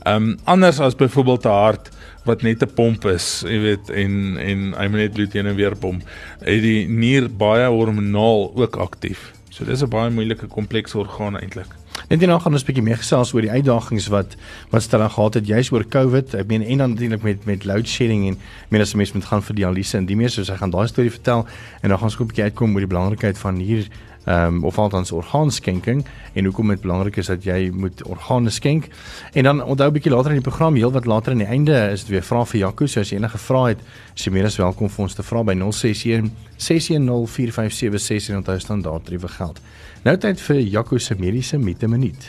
Um 0.07 0.39
anders 0.45 0.81
as 0.81 0.95
byvoorbeeld 0.95 1.45
'n 1.45 1.49
hart 1.49 1.91
wat 2.25 2.43
net 2.43 2.63
'n 2.63 2.75
pomp 2.75 3.05
is 3.05 3.43
jy 3.47 3.59
weet 3.61 3.91
en 3.91 4.37
en 4.39 4.75
hy 4.79 4.87
moet 4.89 5.01
net 5.01 5.13
bloed 5.13 5.33
heen 5.33 5.47
en 5.47 5.59
weer 5.59 5.77
pomp 5.77 6.03
het 6.41 6.63
die 6.63 6.89
nier 6.89 7.29
baie 7.29 7.67
hormonaal 7.67 8.53
ook 8.55 8.77
aktief 8.77 9.33
so 9.51 9.65
dis 9.65 9.83
'n 9.83 9.89
baie 9.89 10.11
moeilike 10.11 10.47
komplekse 10.47 10.99
orgaan 10.99 11.39
eintlik 11.39 11.82
Net 12.13 12.21
hierna 12.21 12.37
gaan 12.45 12.53
ons 12.53 12.61
'n 12.61 12.69
bietjie 12.69 12.85
meer 12.85 12.99
gesels 13.01 13.31
oor 13.33 13.41
die 13.41 13.51
uitdagings 13.51 14.07
wat 14.13 14.37
wat 14.69 14.83
stel 14.83 15.09
gehad 15.09 15.35
het 15.35 15.47
juis 15.47 15.73
oor 15.73 15.85
COVID. 15.85 16.35
Ek 16.35 16.47
meen 16.47 16.63
en 16.63 16.79
dan 16.79 16.91
natuurlik 16.91 17.23
met 17.23 17.47
met 17.47 17.65
load 17.65 17.89
shedding 17.89 18.27
en 18.29 18.37
meen 18.69 18.83
as 18.83 18.95
mense 18.95 19.15
moet 19.15 19.25
gaan 19.25 19.43
vir 19.43 19.55
dialyse 19.57 19.97
en 19.97 20.05
die 20.05 20.17
meer 20.17 20.29
so 20.29 20.45
sy 20.45 20.57
gaan 20.57 20.71
daai 20.71 20.89
storie 20.89 21.11
vertel 21.11 21.47
en 21.81 21.89
dan 21.89 21.99
gaan 21.99 22.11
ons 22.13 22.21
'n 22.21 22.27
bietjie 22.27 22.45
uitkom 22.45 22.75
oor 22.75 22.85
die 22.85 22.95
belangrikheid 22.95 23.39
van 23.39 23.57
hier 23.57 23.89
ehm 24.27 24.57
um, 24.57 24.65
of 24.65 24.79
althans 24.79 25.13
orgaanskenking 25.13 26.05
en 26.35 26.45
hoekom 26.45 26.69
dit 26.69 26.81
belangrik 26.81 27.17
is 27.17 27.27
dat 27.27 27.45
jy 27.45 27.71
moet 27.73 28.03
organe 28.05 28.51
skenk. 28.51 28.89
En 29.33 29.45
dan 29.45 29.63
onthou 29.63 29.89
'n 29.89 29.93
bietjie 29.93 30.13
later 30.13 30.31
in 30.31 30.41
die 30.43 30.49
program, 30.51 30.75
heel 30.75 30.93
wat 30.93 31.07
later 31.07 31.33
aan 31.33 31.39
die 31.39 31.47
einde 31.47 31.91
is 31.93 32.01
dit 32.01 32.11
weer 32.11 32.23
vrae 32.23 32.47
vir 32.47 32.61
Jaco, 32.61 32.87
so 32.87 33.01
as 33.01 33.11
jy 33.11 33.17
enige 33.17 33.39
vrae 33.39 33.69
het, 33.69 33.81
is 34.17 34.25
jy 34.25 34.33
meer 34.33 34.45
as 34.45 34.57
welkom 34.57 34.89
vir 34.89 35.03
ons 35.03 35.15
te 35.15 35.23
vra 35.23 35.43
by 35.43 35.55
061 35.55 36.31
610 36.57 37.27
4576 37.27 38.29
en 38.29 38.37
onthou 38.37 38.59
standaard 38.59 39.05
tariewe 39.05 39.29
geld. 39.29 39.61
Nou 40.03 40.17
tyd 40.19 40.41
vir 40.43 40.59
Jaco 40.67 40.97
se 40.99 41.15
mediese 41.15 41.61
mite 41.63 41.87
minuut. 41.87 42.25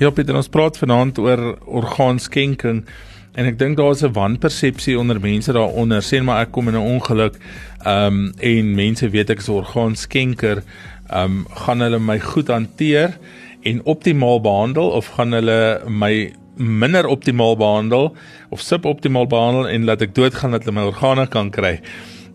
Ja, 0.00 0.08
Pieter, 0.08 0.38
ons 0.38 0.48
praat 0.48 0.78
vanaand 0.80 1.18
oor 1.20 1.42
orgaanskenking 1.68 2.62
en 3.36 3.48
ek 3.50 3.58
dink 3.60 3.76
daar 3.76 3.92
is 3.92 4.00
'n 4.02 4.14
wanpersepsie 4.16 4.96
onder 4.98 5.20
mense 5.20 5.52
daaronder. 5.52 6.00
Sê 6.00 6.22
maar 6.24 6.46
ek 6.46 6.52
kom 6.52 6.68
in 6.68 6.74
'n 6.74 6.96
ongeluk, 6.96 7.36
ehm 7.84 8.06
um, 8.06 8.32
en 8.40 8.74
mense 8.74 9.10
weet 9.10 9.30
ek 9.30 9.38
is 9.38 9.48
'n 9.48 9.52
orgaanskenker, 9.52 10.62
ehm 11.10 11.24
um, 11.24 11.46
gaan 11.52 11.80
hulle 11.80 11.98
my 11.98 12.18
goed 12.18 12.48
hanteer 12.48 13.18
en 13.62 13.84
optimaal 13.84 14.40
behandel 14.40 14.88
of 14.90 15.06
gaan 15.08 15.32
hulle 15.32 15.82
my 15.88 16.32
minder 16.56 17.06
optimaal 17.06 17.56
behandel 17.56 18.16
of 18.48 18.60
suboptimaal 18.60 19.26
behandel 19.26 19.68
en 19.68 19.84
laat 19.84 20.02
ek 20.02 20.14
doodgaan 20.14 20.50
dat 20.50 20.64
hulle 20.64 20.80
my 20.80 20.86
organe 20.86 21.26
kan 21.28 21.50
kry. 21.50 21.80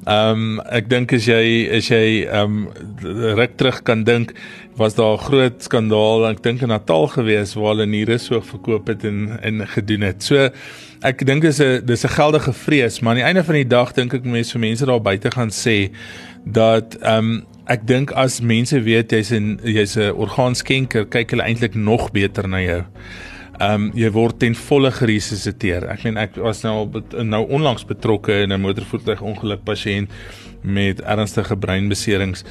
Ehm 0.08 0.32
um, 0.32 0.60
ek 0.72 0.86
dink 0.88 1.12
as 1.12 1.26
jy 1.28 1.68
as 1.76 1.90
jy 1.92 2.22
ehm 2.24 2.54
um, 2.64 3.34
ruk 3.36 3.58
terug 3.60 3.82
kan 3.84 4.06
dink 4.08 4.32
was 4.80 4.96
daar 4.96 5.18
'n 5.18 5.26
groot 5.28 5.58
skandaal 5.64 6.30
ek 6.30 6.40
dink 6.44 6.62
in 6.62 6.72
Natal 6.72 7.08
gewees 7.12 7.56
waar 7.60 7.76
hulle 7.76 7.86
niere 7.86 8.18
so 8.18 8.40
verkoop 8.40 8.88
het 8.88 9.04
en 9.04 9.38
en 9.42 9.68
gedoen 9.68 10.08
het. 10.08 10.24
So 10.24 10.50
ek 11.04 11.26
dink 11.26 11.42
dis 11.42 11.60
'n 11.60 11.86
dis 11.86 12.06
'n 12.06 12.16
geldige 12.16 12.54
vrees, 12.54 13.02
maar 13.02 13.12
aan 13.12 13.22
die 13.22 13.28
einde 13.28 13.44
van 13.44 13.56
die 13.56 13.68
dag 13.68 13.92
dink 13.94 14.14
ek 14.14 14.24
mense 14.24 14.52
vir 14.52 14.62
mense 14.62 14.86
daar 14.86 15.02
buite 15.02 15.32
gaan 15.32 15.52
sê 15.52 15.92
dat 16.46 16.96
ehm 17.02 17.18
um, 17.20 17.46
ek 17.68 17.86
dink 17.88 18.12
as 18.12 18.40
mense 18.40 18.80
weet 18.80 19.12
jy's 19.12 19.32
'n 19.32 19.60
jy's 19.64 19.98
'n 19.98 20.16
orgaanskenker, 20.16 21.06
kyk 21.06 21.32
hulle 21.32 21.44
eintlik 21.44 21.76
nog 21.76 22.12
beter 22.12 22.48
na 22.48 22.62
jou 22.62 22.84
ehm 23.58 23.88
um, 23.88 23.92
jy 23.98 24.10
word 24.14 24.40
ten 24.40 24.56
volle 24.56 24.92
geresusiteer. 24.94 25.88
Ek 25.90 26.04
meen 26.06 26.18
ek 26.22 26.36
was 26.44 26.62
nou 26.62 26.86
nou 27.26 27.44
onlangs 27.50 27.88
betrokke 27.90 28.44
in 28.44 28.54
'n 28.54 28.62
motorvoertuigongeluk 28.62 29.64
pasiënt 29.66 30.10
met 30.62 31.02
ernstige 31.02 31.58
breinbeserings. 31.58 32.44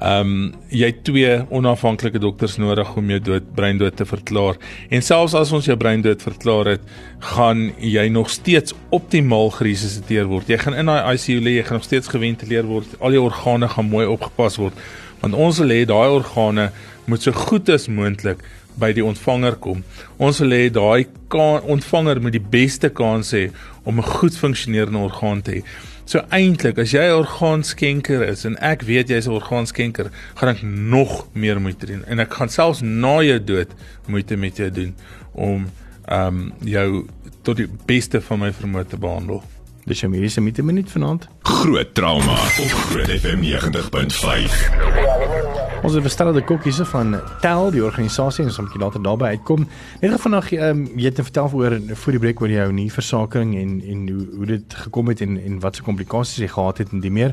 Ehm 0.00 0.20
um, 0.20 0.52
jy 0.68 0.86
het 0.86 1.04
twee 1.04 1.32
onafhanklike 1.48 2.18
dokters 2.18 2.56
nodig 2.56 2.96
om 2.96 3.10
jou 3.10 3.20
dood 3.20 3.54
breindood 3.54 3.96
te 3.96 4.04
verklaar. 4.04 4.56
En 4.88 5.02
selfs 5.02 5.34
as 5.34 5.52
ons 5.52 5.64
jou 5.64 5.76
breindood 5.76 6.22
verklaar 6.22 6.66
het, 6.66 6.80
gaan 7.18 7.72
jy 7.78 8.08
nog 8.08 8.30
steeds 8.30 8.74
optimaal 8.90 9.50
geresusiteer 9.50 10.24
word. 10.24 10.48
Jy 10.48 10.58
gaan 10.58 10.74
in 10.74 10.86
daai 10.86 11.14
ICU 11.14 11.40
lê, 11.40 11.56
jy 11.56 11.62
gaan 11.62 11.80
nog 11.80 11.84
steeds 11.84 12.08
geventileer 12.08 12.64
word. 12.64 12.86
Al 13.00 13.12
jou 13.12 13.24
organe 13.24 13.68
gaan 13.68 13.88
mooi 13.88 14.06
opgepas 14.06 14.56
word. 14.56 14.74
Want 15.20 15.34
ons 15.34 15.58
wil 15.58 15.68
hê 15.68 15.84
daai 15.84 16.08
organe 16.08 16.70
moet 17.04 17.22
so 17.22 17.32
goed 17.32 17.68
as 17.68 17.88
moontlik 17.88 18.40
by 18.78 18.92
die 18.92 19.04
ontvanger 19.04 19.56
kom. 19.56 19.84
Ons 20.18 20.40
wil 20.40 20.50
hê 20.50 20.70
daai 20.70 21.06
ontvanger 21.30 22.20
moet 22.20 22.32
die 22.32 22.42
beste 22.42 22.90
kans 22.90 23.32
hê 23.32 23.50
om 23.84 23.98
'n 23.98 24.02
goed 24.02 24.36
funksionerende 24.36 24.98
orgaan 24.98 25.42
te 25.42 25.50
hê. 25.50 25.62
So 26.04 26.18
eintlik 26.30 26.78
as 26.78 26.90
jy 26.90 27.06
'n 27.06 27.22
orgaanskenker 27.22 28.26
is 28.26 28.44
en 28.44 28.56
ek 28.58 28.82
weet 28.82 29.08
jy's 29.08 29.26
'n 29.26 29.32
orgaanskenker, 29.32 30.10
gaan 30.34 30.48
ek 30.48 30.62
nog 30.62 31.26
meer 31.32 31.60
moeite 31.60 31.86
doen 31.86 32.04
en 32.06 32.18
ek 32.18 32.34
gaan 32.34 32.48
selfs 32.48 32.80
na 32.82 33.22
jou 33.22 33.38
dood 33.38 33.68
moeite 34.06 34.36
met 34.36 34.56
jou 34.56 34.70
doen 34.70 34.94
om 35.32 35.70
ehm 36.08 36.26
um, 36.26 36.52
jou 36.64 37.06
tot 37.42 37.56
die 37.56 37.68
beste 37.86 38.20
van 38.20 38.38
my 38.38 38.52
vermoë 38.52 38.88
te 38.88 38.96
behandel. 38.96 39.42
Dis 39.86 40.02
'n 40.02 40.10
mediese 40.10 40.40
minuut 40.40 40.90
vanaand. 40.90 41.28
Groot 41.42 41.94
trauma 41.94 42.32
op 42.32 42.70
Groot 42.90 43.10
FM 43.10 43.40
90.5. 43.40 45.69
Ons 45.80 45.94
het 45.96 46.04
bestelde 46.04 46.42
kokkies 46.44 46.82
van 46.90 47.14
Tel, 47.40 47.70
die 47.72 47.80
organisasie 47.80 48.42
en 48.44 48.50
ons 48.50 48.58
moet 48.60 48.74
later 48.82 49.00
daarby 49.00 49.30
uitkom. 49.32 49.62
Net 50.02 50.20
vanaand 50.20 50.50
ehm 50.52 50.82
um, 50.82 50.82
jy 50.92 51.08
het 51.08 51.22
vertel 51.24 51.48
oor 51.56 51.78
voor 52.02 52.16
die 52.16 52.20
breek 52.20 52.42
oor 52.44 52.52
jou 52.52 52.66
nie 52.76 52.90
versaking 52.92 53.54
en 53.56 53.72
en 53.80 54.02
hoe 54.08 54.26
hoe 54.36 54.48
dit 54.50 54.74
gekom 54.84 55.08
het 55.08 55.24
en 55.24 55.38
en 55.40 55.56
wat 55.64 55.80
se 55.80 55.86
komplikasies 55.86 56.44
jy 56.44 56.50
gehad 56.52 56.84
het 56.84 56.92
en 56.92 57.00
die 57.00 57.10
meer. 57.10 57.32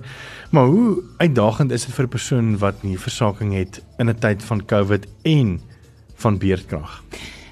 Maar 0.56 0.72
hoe 0.72 1.04
uitdagend 1.18 1.72
is 1.76 1.86
dit 1.86 1.96
vir 1.96 2.06
'n 2.06 2.16
persoon 2.16 2.58
wat 2.58 2.84
nie 2.84 2.98
versaking 2.98 3.54
het 3.54 3.82
in 3.98 4.10
'n 4.10 4.20
tyd 4.20 4.44
van 4.44 4.66
COVID 4.66 5.08
en 5.24 5.60
van 6.16 6.38
beerdkrag? 6.38 7.04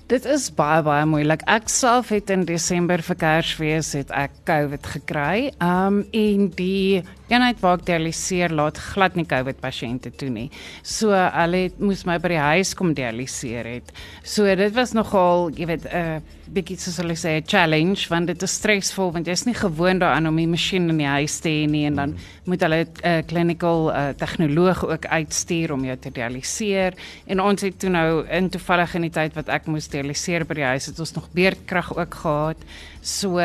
Dit 0.05 0.25
is 0.25 0.51
baie 0.53 0.83
baie 0.83 1.05
moeilik. 1.05 1.41
Ek 1.49 1.65
self 1.65 2.09
het 2.09 2.29
in 2.29 2.43
Desember 2.45 3.01
vir 3.01 3.15
Kersfees 3.15 3.93
het 3.93 4.11
ek 4.11 4.31
COVID 4.45 4.85
gekry. 4.85 5.51
Um 5.59 6.03
en 6.11 6.49
die 6.49 7.03
eenheid 7.29 7.59
waar 7.61 7.79
ek 7.79 7.85
dialiseer 7.89 8.53
laat 8.53 8.77
glad 8.93 9.15
nie 9.15 9.25
COVID 9.25 9.59
pasiënte 9.63 10.11
toe 10.19 10.29
nie. 10.29 10.49
So 10.83 11.11
hulle 11.11 11.65
het 11.67 11.79
moes 11.79 12.05
my 12.05 12.17
by 12.21 12.35
die 12.35 12.43
huis 12.43 12.73
kom 12.77 12.93
dialiseer 12.97 13.65
het. 13.65 13.93
So 14.23 14.45
dit 14.55 14.73
was 14.75 14.93
nogal, 14.93 15.49
jy 15.57 15.69
weet, 15.73 15.85
'n 15.85 15.95
uh, 15.95 16.35
bietjie 16.45 16.77
soos 16.77 16.99
hulle 17.01 17.15
sê 17.17 17.39
'n 17.39 17.47
challenge 17.47 18.05
want 18.09 18.27
dit 18.27 18.43
is 18.43 18.53
stresvol 18.59 19.11
want 19.11 19.27
jy's 19.27 19.45
nie 19.45 19.55
gewoond 19.57 19.99
daaraan 19.99 20.27
om 20.27 20.35
die 20.35 20.47
masjien 20.47 20.89
in 20.89 20.97
die 20.97 21.09
huis 21.09 21.39
te 21.41 21.49
hê 21.49 21.65
nie 21.67 21.85
en 21.85 21.95
dan 21.95 22.15
moet 22.45 22.61
hulle 22.61 22.85
'n 22.85 22.89
uh, 23.03 23.21
clinical 23.25 23.89
uh, 23.89 24.09
tegnoloog 24.13 24.85
ook 24.85 25.05
uitstuur 25.05 25.73
om 25.73 25.85
jou 25.85 25.97
te 25.97 26.11
dialiseer 26.11 26.93
en 27.25 27.41
ons 27.41 27.61
het 27.61 27.79
toe 27.79 27.89
nou 27.89 28.27
in 28.29 28.49
toevallig 28.49 28.95
in 28.95 29.01
die 29.01 29.09
tyd 29.09 29.33
wat 29.33 29.49
ek 29.49 29.65
moes 29.65 29.87
dialiseer 29.87 30.45
by 30.45 30.53
die 30.53 30.69
huis 30.69 30.85
het 30.85 30.99
ons 30.99 31.13
nog 31.13 31.29
beerdkrag 31.33 31.97
ook 31.97 32.13
gehad. 32.13 32.57
So 33.01 33.37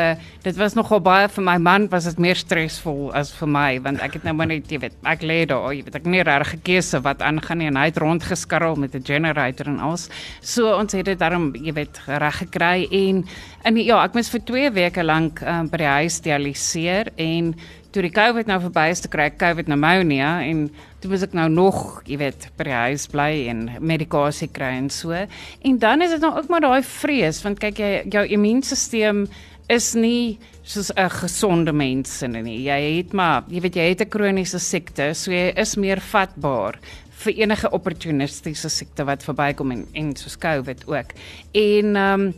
dit 0.43 0.55
was 0.57 0.73
nogal 0.73 1.01
baie 1.01 1.27
vir 1.29 1.43
my 1.43 1.57
man 1.57 1.89
was 1.89 2.05
dit 2.05 2.19
meer 2.19 2.35
stresvol 2.35 3.11
as 3.13 3.31
vir 3.31 3.47
my 3.47 3.70
want 3.79 4.01
ek 4.01 4.13
het 4.13 4.23
nou 4.23 4.33
maar 4.35 4.47
net 4.47 4.71
jy 4.71 4.79
weet 4.79 4.93
ek 5.07 5.21
lê 5.21 5.45
daar 5.45 5.71
jy 5.73 5.83
weet 5.85 5.95
ek 5.95 6.05
nie 6.05 6.23
reg 6.23 6.49
gekeuse 6.55 7.01
wat 7.01 7.21
aangaan 7.21 7.57
nie 7.57 7.67
en 7.67 7.79
hy 7.79 7.85
het 7.89 7.97
rondgeskarrel 7.97 8.75
met 8.75 8.95
'n 8.95 9.03
generator 9.03 9.67
en 9.67 9.79
alles. 9.79 10.09
So 10.41 10.75
ons 10.77 10.91
het 10.91 11.05
dit 11.05 11.19
daarom 11.19 11.53
jy 11.55 11.73
weet 11.73 12.01
reg 12.07 12.37
gekry 12.37 12.87
en 12.91 13.25
en 13.63 13.77
ja 13.77 14.03
ek 14.03 14.13
moes 14.13 14.29
vir 14.29 14.41
2 14.41 14.71
weke 14.71 15.03
lank 15.03 15.41
um, 15.41 15.69
by 15.69 15.77
die 15.77 15.93
huis 16.01 16.19
dialiseer 16.21 17.11
en 17.15 17.55
toe 17.91 18.05
die 18.05 18.13
COVID 18.13 18.47
nou 18.47 18.57
verby 18.63 18.85
is 18.93 19.03
te 19.03 19.09
kry, 19.11 19.27
COVID 19.35 19.67
pneumonia 19.67 20.39
en 20.47 20.69
toe 21.03 21.11
was 21.11 21.25
ek 21.25 21.33
nou 21.35 21.47
nog, 21.51 22.01
jy 22.07 22.19
weet, 22.21 22.47
by 22.59 22.67
die 22.69 22.77
huis 22.85 23.07
bly 23.11 23.29
en 23.51 23.65
medikasie 23.83 24.47
kry 24.53 24.77
en 24.77 24.89
so. 24.93 25.11
En 25.11 25.79
dan 25.81 26.05
is 26.05 26.13
dit 26.15 26.23
nou 26.23 26.31
ook 26.37 26.47
maar 26.51 26.63
daai 26.63 26.81
vrees 26.87 27.41
want 27.43 27.59
kyk 27.59 27.81
jy 27.83 27.91
jou 28.13 28.23
immuunstelsel 28.37 29.25
is 29.71 29.93
nie 29.95 30.39
soos 30.63 30.91
'n 30.95 31.09
gesonde 31.09 31.73
mens 31.73 32.21
in 32.21 32.31
nie. 32.43 32.63
Jy 32.63 32.97
het 32.97 33.13
maar, 33.13 33.43
jy 33.47 33.61
weet 33.61 33.75
jy 33.75 33.89
het 33.89 34.01
'n 34.01 34.09
kroniese 34.09 34.59
siekte, 34.59 35.13
so 35.13 35.31
jy 35.31 35.53
is 35.55 35.75
meer 35.75 35.99
vatbaar 35.99 36.79
vir 37.21 37.33
enige 37.33 37.69
opportunistiese 37.71 38.69
siekte 38.69 39.05
wat 39.05 39.23
verbykom 39.23 39.71
en 39.71 39.87
en 39.93 40.15
soos 40.15 40.37
COVID 40.37 40.87
ook. 40.87 41.13
En 41.53 41.95
ehm 41.95 42.21
um, 42.21 42.33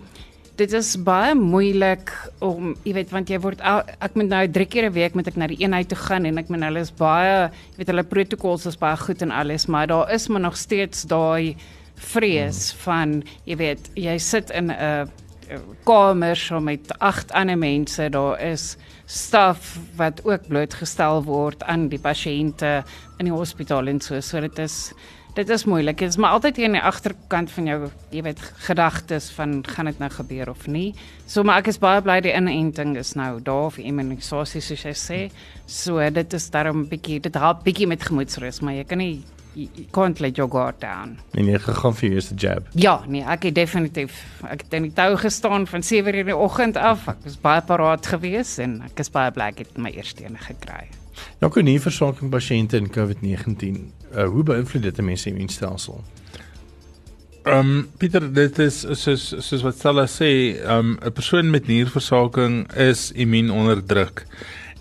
dit 0.55 0.73
is 0.73 0.91
baie 1.01 1.33
moeilik 1.35 2.11
om 2.39 2.75
jy 2.85 2.93
weet 2.93 3.13
want 3.13 3.29
jy 3.29 3.39
word 3.41 3.61
ek 3.63 4.13
moet 4.15 4.29
nou 4.29 4.47
3 4.47 4.65
keer 4.69 4.85
'n 4.85 4.93
week 4.93 5.15
moet 5.15 5.27
ek 5.27 5.35
na 5.35 5.47
die 5.47 5.57
eenheid 5.63 5.89
toe 5.89 5.97
gaan 5.97 6.25
en 6.25 6.37
ek 6.37 6.49
meen 6.49 6.61
hulle 6.61 6.79
is 6.79 6.91
baie 6.91 7.49
jy 7.49 7.77
weet 7.77 7.87
hulle 7.87 8.03
protokols 8.03 8.67
is 8.69 8.77
baie 8.77 8.97
goed 8.97 9.21
en 9.21 9.31
alles 9.31 9.65
maar 9.65 9.87
daar 9.87 10.13
is 10.13 10.27
maar 10.29 10.41
nog 10.41 10.57
steeds 10.57 11.03
daai 11.09 11.55
vrees 11.95 12.71
hmm. 12.71 12.79
van 12.85 13.23
jy 13.45 13.55
weet 13.57 13.89
jy 13.95 14.17
sit 14.17 14.51
in 14.51 14.69
'n 14.69 15.09
kamer 15.83 16.35
so 16.35 16.59
met 16.59 16.93
agt 16.99 17.31
ander 17.31 17.57
mense 17.57 18.09
daar 18.09 18.39
is 18.41 18.77
staf 19.05 19.77
wat 19.95 20.23
ook 20.25 20.47
blootgestel 20.47 21.23
word 21.23 21.63
aan 21.63 21.89
die 21.89 21.99
pasiënte 21.99 22.83
in 23.19 23.29
die 23.29 23.35
hospitaal 23.35 23.87
en 23.87 24.01
so 24.01 24.21
so 24.21 24.39
dit 24.39 24.59
is 24.59 24.93
dit 25.33 25.49
is 25.49 25.65
moeilik. 25.65 25.97
Dit 25.97 26.09
is 26.13 26.17
maar 26.17 26.35
altyd 26.37 26.55
hier 26.55 26.69
in 26.69 26.77
die 26.77 26.83
agterkant 26.85 27.51
van 27.51 27.65
jou, 27.69 27.77
jy 28.13 28.21
weet, 28.27 28.41
gedagtes 28.67 29.31
van 29.33 29.61
gaan 29.65 29.89
dit 29.89 30.01
nou 30.01 30.09
gebeur 30.13 30.51
of 30.51 30.67
nie. 30.69 30.93
So 31.25 31.43
maar 31.43 31.63
ek 31.63 31.71
is 31.73 31.81
baie 31.81 32.03
bly 32.05 32.19
die 32.21 32.33
inenting 32.35 32.95
is 33.01 33.15
nou 33.17 33.39
daar 33.41 33.71
vir 33.73 33.87
immunisasie 33.89 34.61
soos 34.61 34.85
jy 34.85 34.93
sê. 34.97 35.21
So 35.65 35.97
dit 35.97 36.33
is 36.33 36.49
daarom 36.53 36.83
'n 36.83 36.89
bietjie 36.89 37.19
dit 37.19 37.33
help 37.33 37.63
bietjie 37.63 37.87
met 37.87 38.03
gemoedsrus, 38.03 38.61
maar 38.61 38.73
jy 38.73 38.83
kan 38.83 38.97
nie 38.97 39.23
jy 39.53 39.85
kan 39.91 40.15
let 40.19 40.37
your 40.37 40.49
guard 40.51 40.79
down. 40.81 41.17
En 41.31 41.45
jy 41.49 41.59
gegaan 41.59 41.95
vir 41.97 42.07
jou 42.07 42.15
eerste 42.15 42.35
jab. 42.35 42.67
Ja, 42.79 42.95
nee, 43.07 43.23
ek 43.23 43.43
het 43.49 43.55
definitief 43.55 44.17
ek 44.49 44.65
het 44.65 44.73
in 44.79 44.89
die 44.89 44.93
tou 44.95 45.13
gestaan 45.17 45.67
van 45.67 45.83
7:00 45.83 46.23
in 46.23 46.31
die 46.31 46.37
oggend 46.37 46.77
af. 46.77 47.07
Ek 47.07 47.23
was 47.23 47.37
baie 47.41 47.61
paraat 47.61 48.07
geweest 48.07 48.59
en 48.59 48.81
ek 48.85 48.99
is 48.99 49.11
baie 49.11 49.31
bly 49.31 49.51
ek 49.53 49.63
het 49.65 49.77
my 49.77 49.93
eerste 49.93 50.25
een 50.25 50.37
gekry. 50.37 50.87
Nou 51.41 51.51
kon 51.51 51.63
nie 51.63 51.79
versaking 51.79 52.31
pasiënte 52.31 52.77
in 52.77 52.89
COVID-19. 52.89 53.79
Uh, 54.15 54.25
hoe 54.25 54.43
beïnvloed 54.43 54.83
dit 54.83 54.97
'n 54.99 55.05
mens 55.05 55.21
se 55.21 55.29
immuunstelsel? 55.29 56.03
Ehm 57.43 57.59
um, 57.59 57.89
Pieter, 57.97 58.33
dit 58.33 58.59
is 58.59 58.85
soos 58.91 59.33
soos 59.39 59.61
wat 59.61 59.75
Stella 59.75 60.05
sê, 60.07 60.57
ehm 60.63 60.79
um, 60.79 60.97
'n 61.01 61.11
persoon 61.11 61.49
met 61.49 61.67
nierversaking 61.67 62.73
is 62.73 63.11
immuun 63.11 63.51
onderdruk 63.51 64.25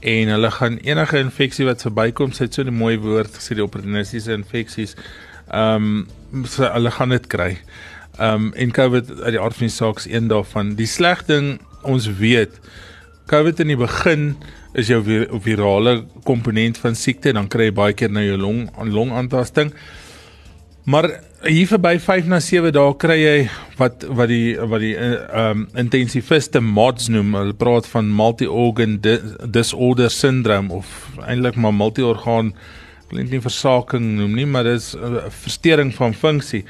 en 0.03 0.29
hulle 0.35 0.51
gaan 0.51 0.79
enige 0.83 1.19
infeksie 1.23 1.67
wat 1.67 1.83
verbykom, 1.87 2.33
sê 2.35 2.49
dit 2.49 2.55
so 2.55 2.63
'n 2.63 2.75
mooi 2.75 2.99
woord 2.99 3.31
gesê 3.39 3.55
die 3.55 3.65
opportunistiese 3.65 4.33
infeksies, 4.33 4.97
ehm 5.51 6.07
um, 6.33 6.47
so 6.47 6.65
hulle 6.65 6.91
gaan 6.91 7.09
dit 7.09 7.27
kry. 7.27 7.59
Ehm 8.19 8.35
um, 8.35 8.53
en 8.55 8.73
COVID 8.73 9.21
uit 9.23 9.33
die 9.33 9.41
aard 9.41 9.57
van 9.57 9.67
die 9.67 9.77
saak 9.77 9.99
is 9.99 10.07
een 10.11 10.29
daarvan. 10.29 10.75
Die 10.75 10.87
sleg 10.87 11.25
ding 11.27 11.61
ons 11.83 12.07
weet 12.19 12.61
COVID 13.27 13.61
in 13.61 13.67
die 13.67 13.77
begin 13.77 14.37
is 14.75 14.89
jou 14.91 15.03
vir, 15.05 15.27
virale 15.45 16.05
komponent 16.25 16.79
van 16.79 16.95
siekte 16.99 17.33
dan 17.33 17.49
kry 17.49 17.71
jy 17.71 17.75
baie 17.77 17.95
keer 17.97 18.11
nou 18.11 18.25
jou 18.25 18.37
long 18.37 18.67
longaantasting. 18.93 19.73
Maar 20.85 21.21
hier 21.47 21.67
verby 21.67 21.99
5 21.99 22.27
na 22.27 22.41
7 22.43 22.73
dae 22.75 22.95
kry 22.99 23.17
jy 23.21 23.35
wat 23.79 24.03
wat 24.19 24.31
die 24.31 24.57
wat 24.59 24.81
die 24.83 24.95
eh, 24.99 25.13
ehm 25.31 25.61
um, 25.63 25.67
intensiviste 25.79 26.61
MODS 26.61 27.07
noem. 27.15 27.37
Hulle 27.39 27.55
praat 27.55 27.87
van 27.93 28.11
multi-organ 28.11 28.97
di 29.05 29.15
disorder 29.47 30.11
syndrome 30.11 30.75
of 30.75 30.91
eintlik 31.23 31.55
maar 31.55 31.75
multi-orgaan 31.75 32.51
klink 33.13 33.31
nie 33.31 33.43
versaking 33.45 34.17
noem 34.19 34.35
nie, 34.35 34.47
maar 34.47 34.65
dis 34.65 34.95
'n 34.97 35.21
uh, 35.21 35.31
verstoring 35.45 35.95
van 35.95 36.15
funksie. 36.15 36.65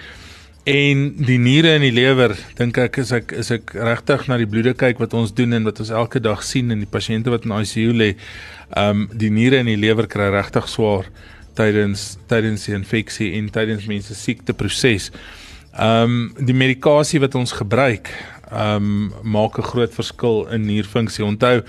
En 0.65 1.15
die 1.17 1.39
niere 1.39 1.73
en 1.75 1.81
die 1.81 1.93
lewer, 1.93 2.37
dink 2.57 2.77
ek 2.79 2.99
is 2.99 3.13
ek 3.13 3.33
is 3.33 3.51
ek 3.51 3.73
regtig 3.75 4.29
na 4.29 4.37
die 4.37 4.47
bloede 4.47 4.75
kyk 4.75 4.99
wat 4.99 5.15
ons 5.15 5.33
doen 5.33 5.53
en 5.53 5.65
wat 5.65 5.81
ons 5.81 5.91
elke 5.91 6.21
dag 6.21 6.43
sien 6.43 6.71
in 6.71 6.79
die 6.79 6.93
pasiënte 6.99 7.31
wat 7.31 7.45
in 7.45 7.57
ICU 7.57 7.93
lê. 7.93 8.17
Ehm 8.77 8.91
um, 8.91 9.09
die 9.13 9.31
niere 9.31 9.57
en 9.57 9.67
die 9.67 9.81
lewer 9.81 10.07
kry 10.07 10.29
regtig 10.31 10.69
swaar 10.69 11.09
tydens 11.55 12.17
tydens 12.27 12.65
die 12.65 12.75
infeksie 12.75 13.33
en 13.39 13.51
tydens 13.51 13.87
mense 13.87 14.15
siekte 14.15 14.53
proses. 14.53 15.11
Ehm 15.73 16.33
um, 16.37 16.47
die 16.47 16.57
medikasie 16.57 17.21
wat 17.21 17.35
ons 17.35 17.53
gebruik, 17.53 18.11
ehm 18.53 18.77
um, 18.77 19.13
maak 19.23 19.59
'n 19.59 19.71
groot 19.73 19.95
verskil 19.95 20.47
in 20.53 20.67
nierfunksie. 20.67 21.25
Onthou, 21.25 21.63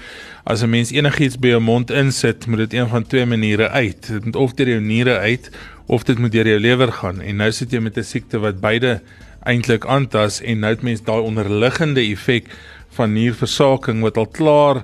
as 0.44 0.64
'n 0.64 0.70
mens 0.70 0.92
enigiets 0.92 1.40
by 1.40 1.48
jou 1.48 1.62
mond 1.62 1.92
insit, 1.92 2.48
moet 2.48 2.58
dit 2.58 2.74
een 2.74 2.88
van 2.88 3.08
twee 3.08 3.26
maniere 3.26 3.70
uit. 3.70 4.08
Dit 4.08 4.26
moet 4.26 4.36
of 4.36 4.54
deur 4.54 4.68
jou 4.68 4.82
niere 4.82 5.18
uit 5.18 5.52
of 5.86 6.04
dit 6.04 6.18
moet 6.20 6.32
deur 6.32 6.48
jou 6.48 6.60
lewer 6.60 6.92
gaan. 6.92 7.22
En 7.22 7.36
nou 7.36 7.52
sit 7.52 7.72
jy 7.72 7.80
met 7.80 7.98
'n 7.98 8.04
siekte 8.04 8.40
wat 8.40 8.60
beide 8.60 9.02
eintlik 9.44 9.86
aantas 9.86 10.42
en 10.42 10.60
nou 10.60 10.72
het 10.74 10.82
mens 10.82 11.04
daai 11.04 11.22
onderliggende 11.22 12.02
effek 12.02 12.48
van 12.90 13.14
nierversaking 13.14 14.02
wat 14.02 14.18
al 14.18 14.28
klaar 14.28 14.76
'n 14.76 14.84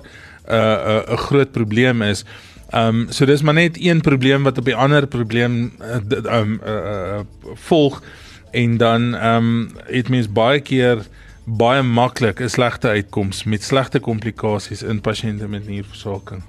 uh, 0.54 1.04
'n 1.08 1.12
uh, 1.12 1.16
groot 1.16 1.52
probleem 1.52 2.02
is. 2.02 2.24
Ehm 2.70 2.86
um, 2.86 3.06
so 3.10 3.26
dis 3.26 3.42
maar 3.42 3.54
net 3.54 3.76
een 3.80 4.00
probleem 4.00 4.42
wat 4.42 4.58
op 4.58 4.64
die 4.64 4.74
ander 4.74 5.06
probleem 5.06 5.72
ehm 5.78 6.12
uh, 6.12 6.38
um, 6.38 6.60
uh, 6.66 6.74
uh, 6.74 7.20
volg 7.54 8.02
en 8.50 8.76
dan 8.76 9.14
ehm 9.14 9.36
um, 9.36 9.70
het 9.86 10.08
mens 10.08 10.32
baie 10.32 10.60
keer 10.60 11.06
baie 11.44 11.82
maklik 11.82 12.40
'n 12.40 12.48
slegte 12.48 12.88
uitkoms 12.88 13.44
met 13.44 13.62
slegte 13.62 13.98
komplikasies 13.98 14.82
in 14.82 15.00
pasiënte 15.00 15.48
met 15.48 15.66
nierversaking. 15.66 16.42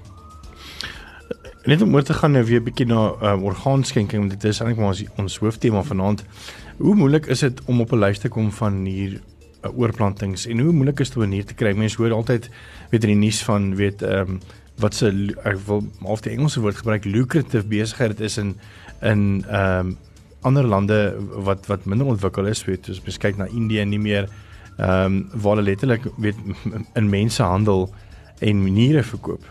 Net 1.64 1.82
om 1.82 1.94
oor 1.94 2.02
te 2.02 2.14
gaan 2.14 2.32
nou 2.32 2.44
weer 2.44 2.60
'n 2.60 2.64
bietjie 2.64 2.86
na 2.86 3.14
uh, 3.22 3.42
orgaanskenking 3.42 4.20
want 4.20 4.40
dit 4.40 4.44
is 4.44 4.60
eintlik 4.60 4.78
maar 4.78 4.88
ons, 4.88 5.04
ons 5.16 5.38
hooftema 5.38 5.82
vanaand. 5.82 6.24
Hoe 6.76 6.94
moeilik 6.94 7.26
is 7.26 7.38
dit 7.38 7.60
om 7.64 7.80
op 7.80 7.92
'n 7.92 7.98
lys 7.98 8.18
te 8.18 8.28
kom 8.28 8.52
van 8.52 8.84
hier 8.84 9.20
uh, 9.64 9.78
oorplantings 9.78 10.46
en 10.46 10.58
hoe 10.58 10.72
moeilik 10.72 11.00
is 11.00 11.10
dit 11.10 11.22
om 11.22 11.28
nier 11.28 11.44
te 11.44 11.54
kry? 11.54 11.72
Mense 11.72 11.96
hoor 11.96 12.12
altyd 12.12 12.50
weet 12.90 13.02
in 13.02 13.08
die 13.08 13.26
nuus 13.26 13.42
van 13.42 13.74
weet 13.74 14.02
ehm 14.02 14.30
um, 14.30 14.40
wat 14.80 14.94
se 14.94 15.10
ek 15.44 15.58
wil 15.66 15.84
of 16.02 16.22
die 16.24 16.32
Engelse 16.32 16.60
woord 16.60 16.80
gebruik 16.80 17.04
lucrative 17.04 17.66
besigheid 17.68 18.20
is 18.20 18.38
in 18.38 18.56
in 19.02 19.44
ehm 19.48 19.92
um, 19.92 19.96
ander 20.42 20.66
lande 20.66 21.14
wat 21.46 21.66
wat 21.66 21.84
minder 21.84 22.06
ontwikkel 22.06 22.46
is, 22.50 22.64
weet 22.66 22.86
soos 22.86 23.00
beskyk 23.00 23.36
na 23.38 23.46
Indië 23.46 23.84
nie 23.84 24.00
meer 24.02 24.28
ehm 24.76 25.04
um, 25.04 25.18
waar 25.32 25.56
hulle 25.56 25.68
letterlik 25.70 26.08
weet 26.16 26.38
in 26.98 27.08
mensehandel 27.08 27.90
en 28.40 28.62
maniere 28.62 29.02
verkoop. 29.02 29.44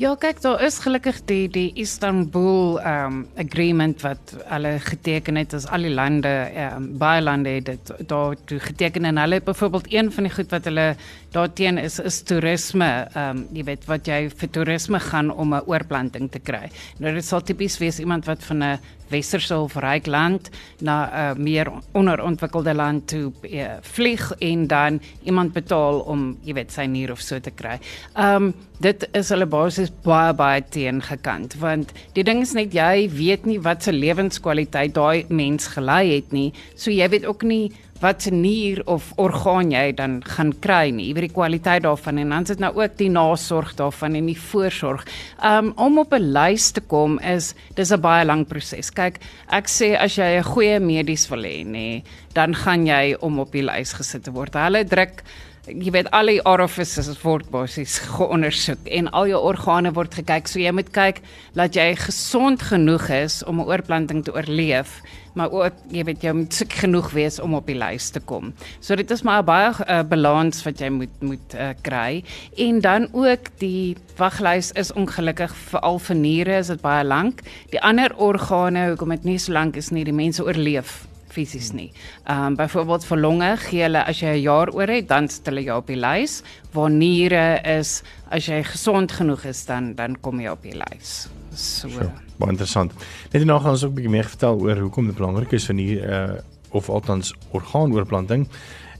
Ja, 0.00 0.14
kyk, 0.16 0.38
daar 0.40 0.62
is 0.64 0.78
gelukkig 0.80 1.18
die 1.28 1.42
die 1.52 1.66
Istanbul 1.82 2.78
um 2.88 3.18
agreement 3.36 4.00
wat 4.00 4.30
hulle 4.48 4.70
geteken 4.80 5.36
het 5.36 5.52
as 5.58 5.66
al 5.68 5.84
die 5.84 5.90
lande 5.92 6.30
um 6.62 6.86
baie 7.02 7.20
lande 7.20 7.52
het 7.58 7.66
dit 7.68 7.90
daar 8.08 8.38
toe 8.48 8.62
geteken 8.64 9.04
en 9.10 9.20
hulle 9.20 9.42
byvoorbeeld 9.44 9.90
een 9.92 10.08
van 10.14 10.24
die 10.24 10.32
goed 10.32 10.54
wat 10.56 10.70
hulle 10.70 10.86
daarteen 11.34 11.78
is 11.78 11.98
is 12.00 12.22
toerisme. 12.24 12.88
Um 13.12 13.42
jy 13.52 13.66
weet 13.68 13.84
wat 13.90 14.08
jy 14.08 14.22
vir 14.30 14.50
toerisme 14.56 15.02
gaan 15.04 15.28
om 15.30 15.52
'n 15.54 15.68
oorplanting 15.68 16.30
te 16.32 16.40
kry. 16.40 16.70
Nou 16.98 17.12
dit 17.14 17.24
sal 17.24 17.44
tipies 17.44 17.76
wees 17.78 18.00
iemand 18.00 18.24
wat 18.24 18.42
van 18.44 18.64
'n 18.64 18.80
westerse 19.10 19.58
of 19.58 19.76
ryk 19.76 20.06
land 20.06 20.50
na 20.80 20.96
'n 21.04 21.12
uh, 21.12 21.44
meer 21.44 21.72
onderontwikkelde 21.92 22.74
land 22.74 23.08
toe 23.08 23.32
uh, 23.42 23.66
vlieg 23.80 24.32
en 24.38 24.66
dan 24.66 25.00
iemand 25.24 25.52
betaal 25.52 26.00
om 26.00 26.38
jy 26.42 26.54
weet 26.54 26.72
sy 26.72 26.86
nier 26.86 27.10
of 27.10 27.20
so 27.20 27.40
te 27.40 27.50
kry. 27.50 27.78
Um 28.16 28.54
dit 28.80 29.08
is 29.12 29.28
hulle 29.28 29.46
basies 29.46 29.89
baie 30.04 30.32
baie 30.34 30.62
teengekant 30.62 31.56
want 31.60 31.92
die 32.14 32.24
ding 32.24 32.42
is 32.42 32.54
net 32.54 32.74
jy 32.74 33.08
weet 33.12 33.46
nie 33.46 33.58
wat 33.58 33.82
se 33.82 33.92
lewenskwaliteit 33.92 34.94
daai 34.94 35.24
mens 35.28 35.68
gelei 35.76 36.16
het 36.16 36.32
nie 36.32 36.52
so 36.74 36.90
jy 36.90 37.08
weet 37.08 37.26
ook 37.26 37.42
nie 37.42 37.70
wat 38.00 38.24
se 38.24 38.32
nier 38.32 38.80
of 38.88 39.10
orgaan 39.20 39.72
jy 39.74 39.90
dan 39.96 40.20
gaan 40.24 40.52
kry 40.64 40.88
nie. 40.94 41.10
Oor 41.12 41.26
die 41.26 41.32
kwaliteit 41.32 41.84
daarvan 41.84 42.20
en 42.22 42.32
dan 42.32 42.46
sit 42.48 42.62
nou 42.62 42.72
ook 42.78 42.96
die 42.98 43.10
nasorg 43.12 43.74
daarvan 43.76 44.16
en 44.16 44.30
die 44.30 44.38
voorsorg 44.38 45.04
um, 45.44 45.72
om 45.76 46.00
op 46.00 46.14
'n 46.16 46.32
lys 46.32 46.70
te 46.72 46.80
kom 46.80 47.18
is 47.20 47.54
dis 47.76 47.92
'n 47.92 48.00
baie 48.00 48.24
lang 48.24 48.46
proses 48.48 48.90
kyk 48.90 49.20
ek 49.48 49.68
sê 49.68 49.96
as 50.00 50.16
jy 50.16 50.38
'n 50.38 50.44
goeie 50.44 50.80
medies 50.80 51.28
wil 51.28 51.44
hê 51.44 51.64
nê 51.64 52.02
dan 52.34 52.54
gaan 52.54 52.86
jy 52.86 53.16
om 53.20 53.38
op 53.38 53.52
die 53.52 53.62
lys 53.62 53.92
gesit 53.92 54.26
word. 54.32 54.54
Hulle 54.54 54.84
druk 54.84 55.22
jy 55.70 55.92
weet 55.94 56.10
al 56.16 56.30
die 56.30 56.40
orifices 56.48 57.10
word 57.22 57.48
basies 57.52 57.98
geondersoek 58.16 58.88
en 58.98 59.10
al 59.16 59.30
jou 59.30 59.40
organe 59.50 59.92
word 59.96 60.14
gekyk. 60.18 60.48
So 60.50 60.60
jy 60.62 60.72
moet 60.74 60.90
kyk 60.94 61.22
dat 61.58 61.76
jy 61.78 61.92
gesond 62.00 62.62
genoeg 62.70 63.08
is 63.10 63.42
om 63.44 63.60
'n 63.60 63.68
oorplanting 63.68 64.24
te 64.24 64.34
oorleef, 64.34 65.02
maar 65.34 65.50
ook 65.50 65.74
jy 65.90 66.04
weet 66.04 66.22
jy 66.22 66.32
moet 66.32 66.52
siek 66.52 66.72
genoeg 66.72 67.10
wees 67.10 67.40
om 67.40 67.54
op 67.54 67.66
die 67.66 67.78
lys 67.78 68.10
te 68.10 68.20
kom. 68.20 68.54
So 68.80 68.96
dit 68.96 69.10
is 69.10 69.22
maar 69.22 69.42
'n 69.42 69.46
baie 69.46 69.70
uh, 69.88 70.02
balans 70.02 70.62
wat 70.64 70.80
jy 70.80 70.88
moet 70.90 71.20
moet 71.20 71.54
uh, 71.54 71.70
kry 71.82 72.24
en 72.56 72.80
dan 72.80 73.08
ook 73.12 73.58
die 73.58 73.96
waglys 74.16 74.72
is 74.72 74.92
ongelukkig 74.92 75.54
veral 75.54 75.98
vir 75.98 76.16
niere 76.16 76.58
is 76.58 76.66
dit 76.66 76.80
baie 76.80 77.04
lank. 77.04 77.42
Die 77.70 77.80
ander 77.80 78.10
organe 78.16 78.88
hoekom 78.88 79.10
dit 79.10 79.24
nie 79.24 79.38
so 79.38 79.52
lank 79.52 79.76
is 79.76 79.90
nie, 79.90 80.04
die 80.04 80.12
mense 80.12 80.44
oorleef 80.44 81.09
fisies 81.32 81.72
nie. 81.72 81.90
Ehm 82.24 82.46
um, 82.46 82.56
byvoorbeeld 82.56 83.04
vir 83.04 83.18
longe 83.18 83.56
gee 83.56 83.82
hulle 83.82 84.04
as 84.04 84.20
jy 84.20 84.34
'n 84.36 84.42
jaar 84.42 84.72
oor 84.74 84.88
het, 84.88 85.08
dan 85.08 85.28
stel 85.28 85.58
jy 85.58 85.70
op 85.70 85.86
die 85.86 85.96
lys. 85.96 86.42
Waar 86.72 86.90
niere 86.90 87.60
is, 87.64 88.02
as 88.30 88.46
jy 88.46 88.62
gesond 88.62 89.12
genoeg 89.12 89.44
is, 89.44 89.64
dan 89.66 89.94
dan 89.94 90.16
kom 90.20 90.40
jy 90.40 90.48
op 90.48 90.62
die 90.62 90.76
lys. 90.76 91.28
So. 91.54 91.88
Sure. 91.88 92.10
Baie 92.38 92.50
interessant. 92.50 92.92
Net 93.32 93.42
hierna 93.42 93.58
gaan 93.58 93.70
ons 93.70 93.84
ook 93.84 93.90
'n 93.90 93.94
bietjie 93.94 94.10
meer 94.10 94.28
vertel 94.28 94.60
oor 94.60 94.76
hoekom 94.76 95.06
dit 95.06 95.16
belangrik 95.16 95.52
is 95.52 95.66
vir 95.66 95.74
nie 95.74 96.00
uh 96.00 96.40
of 96.72 96.88
althans 96.88 97.34
orgaanoorplanting 97.50 98.48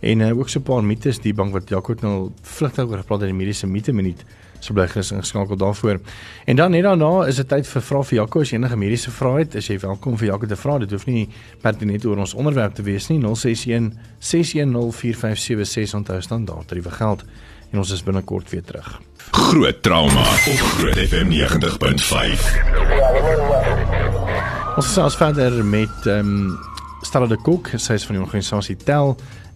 en 0.01 0.21
uh, 0.21 0.39
ook 0.39 0.49
so 0.49 0.59
'n 0.59 0.63
paar 0.63 0.85
mites 0.85 1.19
die 1.19 1.35
bank 1.35 1.53
wat 1.53 1.69
Jaco 1.69 1.95
nou 2.01 2.31
vlugtig 2.43 2.89
oor 2.89 2.99
gepraat 2.99 3.21
het 3.21 3.29
in 3.29 3.37
die 3.37 3.45
mediese 3.45 3.67
mite 3.67 3.93
minuut 3.93 4.25
so 4.61 4.75
bly 4.77 4.87
gerus 4.89 5.11
ingeskakel 5.13 5.57
daarvoor. 5.57 6.01
En 6.45 6.57
dan 6.57 6.71
net 6.71 6.83
daarna 6.83 7.27
is 7.27 7.37
dit 7.41 7.49
tyd 7.49 7.67
vir 7.69 7.83
vrae 7.83 8.05
vir 8.05 8.19
Jaco 8.21 8.41
as 8.41 8.53
enige 8.53 8.77
mediese 8.77 9.11
vrae 9.11 9.39
het, 9.45 9.55
is 9.61 9.69
jy 9.69 9.79
welkom 9.83 10.17
vir 10.21 10.27
Jaco 10.33 10.47
te 10.47 10.57
vra. 10.57 10.79
Dit 10.79 10.91
hoef 10.95 11.07
nie 11.09 11.29
pertinent 11.63 12.05
oor 12.07 12.19
ons 12.23 12.35
onderwerp 12.35 12.75
te 12.75 12.83
wees 12.87 13.09
nie. 13.09 13.21
061 13.25 13.93
610 14.19 14.93
4576 14.93 15.95
onthou 16.01 16.21
standaard 16.23 16.69
tariewe 16.69 16.91
geld 16.91 17.25
en 17.71 17.79
ons 17.79 17.91
is 17.95 18.03
binnekort 18.03 18.51
weer 18.51 18.65
terug. 18.67 19.01
Groot 19.31 19.83
trauma 19.83 20.21
op 20.51 20.61
Groot 20.77 20.99
FM 20.99 21.29
90.5. 21.31 21.41
Ons 24.77 24.93
sal 24.93 25.11
verder 25.11 25.65
met 25.65 26.07
ehm 26.07 26.19
um, 26.27 26.59
Stella 27.01 27.27
de 27.27 27.37
Kok, 27.41 27.71
sy 27.81 27.95
is 27.97 28.05
van 28.05 28.19
die 28.19 28.23
organisasie 28.23 28.77
Tel 28.77 29.15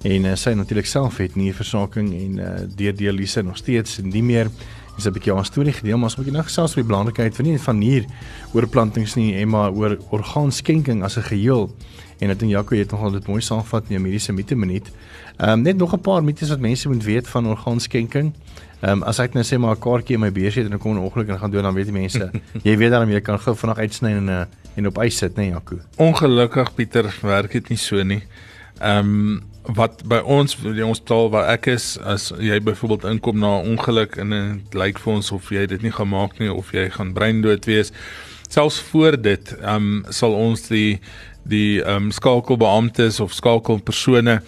en 0.09 0.25
uh, 0.25 0.33
sy 0.39 0.55
natuurlik 0.57 0.89
self 0.89 1.19
het 1.21 1.37
nie 1.37 1.53
versaking 1.55 2.09
en 2.17 2.39
uh, 2.41 2.47
deur 2.77 2.97
dialyse 2.97 3.43
nog 3.45 3.59
steeds 3.61 3.99
en 4.01 4.09
nie 4.13 4.23
meer 4.25 4.49
is 4.97 5.07
'n 5.07 5.13
bietjie 5.13 5.35
haar 5.35 5.45
storie 5.45 5.73
gedeel, 5.73 5.97
maar 5.97 6.11
ons 6.11 6.17
moet 6.17 6.33
nou 6.33 6.43
gesels 6.43 6.77
oor 6.77 6.83
die 6.83 6.91
belangrikheid 6.93 7.37
van 7.37 7.45
nie 7.45 7.59
van 7.59 7.81
hier 7.81 8.05
oor 8.53 8.67
plantings 8.67 9.15
nie, 9.15 9.35
en 9.35 9.49
maar 9.49 9.73
oor 9.73 9.99
orgaanskenking 10.11 11.03
as 11.03 11.17
'n 11.17 11.23
geheel. 11.23 11.71
En 12.21 12.31
ek 12.31 12.39
dink 12.39 12.51
Jaco 12.51 12.77
het 12.77 12.91
nogal 12.91 13.11
dit 13.11 13.27
mooi 13.27 13.41
saamgevat 13.41 13.85
in 13.89 13.97
'n 13.97 14.03
mediese 14.03 14.33
mite 14.33 14.55
minuut. 14.55 14.91
Ehm 15.37 15.51
um, 15.51 15.63
net 15.63 15.77
nog 15.77 15.93
'n 15.93 16.01
paar 16.01 16.25
mites 16.25 16.49
wat 16.49 16.61
mense 16.61 16.89
moet 16.89 17.05
weet 17.05 17.29
van 17.29 17.47
orgaanskenking. 17.47 18.33
Ehm 18.81 18.93
um, 18.93 19.03
as 19.03 19.19
ek 19.19 19.35
nou 19.35 19.45
sê 19.45 19.59
maar 19.59 19.77
'n 19.77 19.81
kaartjie 19.81 20.15
in 20.15 20.21
my 20.21 20.33
beursie 20.33 20.63
het 20.63 20.71
en 20.71 20.77
ek 20.77 20.81
kom 20.81 20.95
'n 20.95 20.99
ongeluk 20.99 21.29
en 21.29 21.39
gaan 21.39 21.51
doen 21.51 21.63
dan 21.63 21.75
weet 21.75 21.85
die 21.85 21.93
mense, 21.93 22.31
jy 22.63 22.77
weet 22.77 22.91
dan 22.91 23.09
jy 23.09 23.21
kan 23.21 23.39
gou 23.39 23.57
vanaand 23.57 23.79
uitsny 23.79 24.11
en 24.11 24.29
uh, 24.29 24.45
en 24.77 24.87
op 24.87 24.99
ys 24.99 25.17
sit, 25.17 25.35
né, 25.37 25.43
nee, 25.43 25.51
Jaco? 25.51 25.79
Ongelukkig 25.97 26.75
Pieter, 26.75 27.19
werk 27.23 27.53
dit 27.53 27.69
nie 27.69 27.79
so 27.79 28.03
nie. 28.03 28.23
Ehm 28.81 28.99
um, 28.99 29.43
wat 29.65 30.03
by 30.05 30.21
ons 30.21 30.57
die 30.61 30.85
hospitaal 30.85 31.31
waar 31.33 31.49
ek 31.55 31.67
is 31.73 31.95
as 32.05 32.33
jy 32.39 32.61
byvoorbeeld 32.61 33.05
inkom 33.05 33.39
na 33.39 33.61
'n 33.61 33.77
ongeluk 33.77 34.17
en 34.17 34.31
dit 34.31 34.75
lyk 34.75 34.99
vir 34.99 35.13
ons 35.15 35.33
of 35.33 35.49
jy 35.51 35.67
dit 35.67 35.83
nie 35.83 35.93
gemaak 35.93 36.39
nie 36.39 36.53
of 36.53 36.73
jy 36.73 36.91
gaan 36.91 37.13
breindood 37.13 37.65
wees 37.65 37.93
selfs 38.49 38.81
voor 38.91 39.17
dit 39.17 39.57
um, 39.63 40.05
sal 40.11 40.35
ons 40.35 40.69
die 40.69 41.01
die 41.45 41.81
um, 41.85 42.11
skakelbeamptes 42.11 43.21
of 43.21 43.33
skakelpersone 43.33 44.41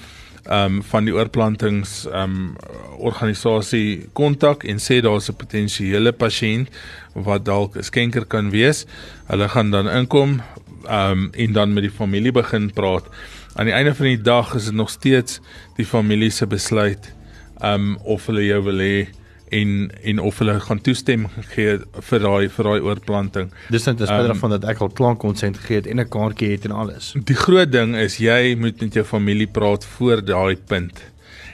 um, 0.50 0.82
van 0.82 1.04
die 1.04 1.14
oorplantings 1.14 2.06
um, 2.12 2.56
organisasie 2.98 4.08
kontak 4.12 4.64
en 4.64 4.80
sê 4.80 5.00
daar's 5.00 5.28
'n 5.28 5.36
potensiële 5.36 6.12
pasiënt 6.12 6.68
wat 7.12 7.44
dalk 7.44 7.76
'n 7.76 7.82
skenker 7.82 8.24
kan 8.24 8.50
wees. 8.50 8.86
Hulle 9.26 9.48
gaan 9.48 9.70
dan 9.70 9.88
inkom 9.88 10.42
um, 10.88 11.30
en 11.32 11.52
dan 11.52 11.72
met 11.72 11.82
die 11.82 11.96
familie 11.98 12.32
begin 12.32 12.72
praat 12.72 13.04
aan 13.56 13.70
die 13.70 13.74
einde 13.74 13.94
van 13.94 14.06
die 14.06 14.20
dag 14.20 14.54
is 14.54 14.64
dit 14.68 14.74
nog 14.74 14.90
steeds 14.90 15.40
die 15.76 15.86
familie 15.86 16.30
se 16.30 16.46
besluit 16.46 17.12
um 17.64 17.96
of 18.04 18.26
hulle 18.28 18.44
jou 18.44 18.60
wil 18.68 18.82
hê 18.84 19.06
en 19.56 19.90
en 20.02 20.20
of 20.28 20.38
hulle 20.42 20.58
gaan 20.60 20.80
toestemming 20.82 21.32
gee 21.54 21.78
vir 22.10 22.24
daai 22.26 22.48
vir 22.52 22.68
daai 22.68 22.80
oorplanting. 22.88 23.50
Dis 23.72 23.86
net 23.88 24.02
as 24.04 24.12
beter 24.12 24.34
um, 24.34 24.40
van 24.42 24.56
dat 24.56 24.66
ek 24.72 24.82
al 24.84 24.92
klaar 24.98 25.16
konsent 25.22 25.60
gegee 25.62 25.80
het 25.80 25.90
en 25.90 26.00
'n 26.00 26.08
kaartjie 26.08 26.50
het 26.52 26.64
en 26.68 26.72
alles. 26.72 27.14
Die 27.16 27.38
groot 27.38 27.72
ding 27.72 27.96
is 27.96 28.18
jy 28.18 28.56
moet 28.58 28.80
met 28.80 28.94
jou 28.94 29.04
familie 29.04 29.46
praat 29.46 29.84
voor 29.96 30.24
daai 30.24 30.56
punt 30.56 31.00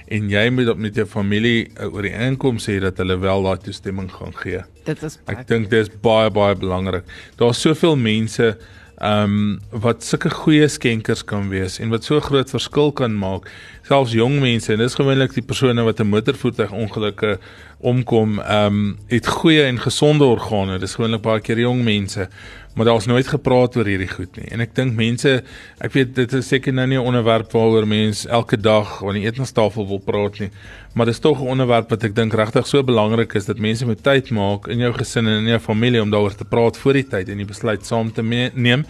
en 0.09 0.29
jy 0.31 0.51
moet 0.51 0.69
op 0.69 0.79
met 0.79 0.95
jou 0.95 1.07
familie 1.07 1.71
oor 1.81 2.03
die 2.03 2.13
inkomste 2.13 2.73
sê 2.73 2.81
dat 2.81 2.99
hulle 2.99 3.17
wel 3.19 3.43
daai 3.43 3.59
toestemming 3.59 4.11
gaan 4.11 4.35
gee. 4.43 4.65
Dit 4.85 5.03
is 5.03 5.19
Ek 5.27 5.47
dink 5.47 5.71
dit 5.71 5.87
is 5.87 5.91
baie 6.03 6.31
baie 6.31 6.55
belangrik. 6.55 7.05
Daar's 7.37 7.61
soveel 7.61 7.97
mense 7.97 8.57
ehm 9.01 9.25
um, 9.25 9.61
wat 9.83 10.05
sulke 10.05 10.31
goeie 10.31 10.69
skenkers 10.69 11.25
kan 11.25 11.49
wees 11.49 11.79
en 11.79 11.91
wat 11.91 12.05
so 12.05 12.21
groot 12.21 12.51
verskil 12.51 12.93
kan 12.93 13.15
maak 13.19 13.49
selfs 13.89 14.13
jong 14.13 14.41
mense 14.41 14.73
en 14.73 14.79
dis 14.79 14.95
gewoonlik 14.95 15.35
die 15.35 15.43
persone 15.43 15.83
wat 15.83 16.01
'n 16.01 16.13
motorvoertuig 16.13 16.73
ongelukke 16.73 17.39
omkom 17.83 18.39
ehm 18.39 18.67
um, 18.67 18.99
het 19.09 19.27
goeie 19.27 19.63
en 19.67 19.79
gesonde 19.79 20.25
organe. 20.25 20.79
Dis 20.79 20.95
gewoonlik 20.95 21.23
baie 21.23 21.41
keer 21.41 21.59
jong 21.59 21.83
mense 21.85 22.29
maar 22.75 22.89
daar's 22.89 23.07
nooit 23.07 23.29
gepraat 23.29 23.77
oor 23.77 23.89
hierdie 23.89 24.09
goed 24.09 24.37
nie. 24.37 24.49
En 24.55 24.61
ek 24.65 24.75
dink 24.75 24.95
mense, 24.97 25.43
ek 25.83 25.93
weet 25.93 26.15
dit 26.17 26.33
is 26.39 26.49
seker 26.49 26.73
nou 26.73 26.87
nie 26.87 26.99
'n 26.99 27.07
onderwerp 27.07 27.53
waaroor 27.53 27.87
mense 27.87 28.29
elke 28.29 28.57
dag 28.57 29.03
aan 29.05 29.15
die 29.15 29.27
etenstafel 29.27 29.87
wil 29.89 29.99
praat 29.99 30.39
nie, 30.41 30.51
maar 30.95 31.07
dit 31.07 31.15
is 31.15 31.21
tog 31.21 31.41
'n 31.41 31.49
onderwerp 31.49 31.91
wat 31.91 32.05
ek 32.05 32.15
dink 32.15 32.33
regtig 32.33 32.67
so 32.67 32.83
belangrik 32.83 33.35
is 33.35 33.45
dat 33.45 33.59
mense 33.59 33.87
moet 33.87 34.03
tyd 34.03 34.31
maak 34.31 34.69
in 34.69 34.79
jou 34.79 34.93
gesin 34.93 35.27
en 35.27 35.39
in 35.45 35.47
jou 35.47 35.59
familie 35.59 36.03
om 36.03 36.11
daaroor 36.11 36.35
te 36.35 36.45
praat 36.45 36.77
voor 36.77 36.93
die 36.93 37.09
tyd 37.09 37.29
en 37.29 37.37
die 37.37 37.47
besluit 37.47 37.87
saam 37.87 38.13
te 38.13 38.23
neem 38.23 38.85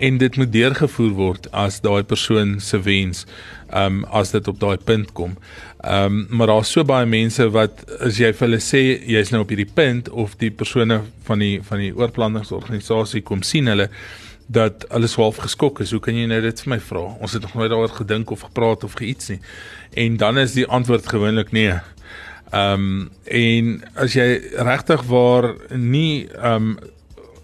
en 0.00 0.18
dit 0.20 0.36
moet 0.40 0.52
deurgevoer 0.52 1.12
word 1.16 1.48
as 1.52 1.80
daai 1.84 2.02
persoon 2.08 2.56
se 2.64 2.80
wens 2.86 3.26
ehm 3.70 4.00
um, 4.00 4.04
as 4.20 4.32
dit 4.34 4.48
op 4.50 4.58
daai 4.60 4.78
punt 4.84 5.12
kom. 5.12 5.36
Ehm 5.80 6.04
um, 6.04 6.26
maar 6.30 6.50
daar's 6.50 6.72
so 6.72 6.84
baie 6.84 7.06
mense 7.06 7.46
wat 7.54 7.84
as 8.00 8.18
jy 8.18 8.32
vir 8.32 8.46
hulle 8.48 8.62
sê 8.64 8.80
jy's 9.12 9.30
nou 9.30 9.44
op 9.44 9.52
hierdie 9.52 9.68
punt 9.74 10.10
of 10.10 10.34
die 10.40 10.50
persone 10.50 11.02
van 11.28 11.44
die 11.44 11.60
van 11.68 11.84
die 11.84 11.92
oorplantingsorganisasie 11.94 13.22
kom 13.22 13.44
sien 13.46 13.70
hulle 13.70 13.90
dat 14.50 14.88
alles 14.90 15.14
half 15.14 15.36
geskok 15.38 15.80
is. 15.80 15.92
Hoe 15.94 16.00
kan 16.02 16.16
jy 16.18 16.26
nou 16.26 16.40
dit 16.42 16.60
vir 16.64 16.72
my 16.72 16.80
vra? 16.82 17.04
Ons 17.22 17.36
het 17.36 17.44
nog 17.46 17.54
nooit 17.54 17.70
daaroor 17.70 17.94
gedink 18.00 18.32
of 18.34 18.42
gepraat 18.48 18.84
of 18.84 18.96
geïets 18.98 19.30
nie. 19.30 19.38
En 19.94 20.16
dan 20.16 20.38
is 20.42 20.56
die 20.58 20.66
antwoord 20.66 21.06
gewoonlik 21.06 21.52
nee. 21.54 21.76
Ehm 22.50 22.86
um, 22.88 23.10
en 23.24 23.76
as 23.94 24.16
jy 24.18 24.40
regtig 24.58 25.06
waar 25.06 25.54
nie 25.70 26.26
ehm 26.34 26.74
um, 26.74 26.78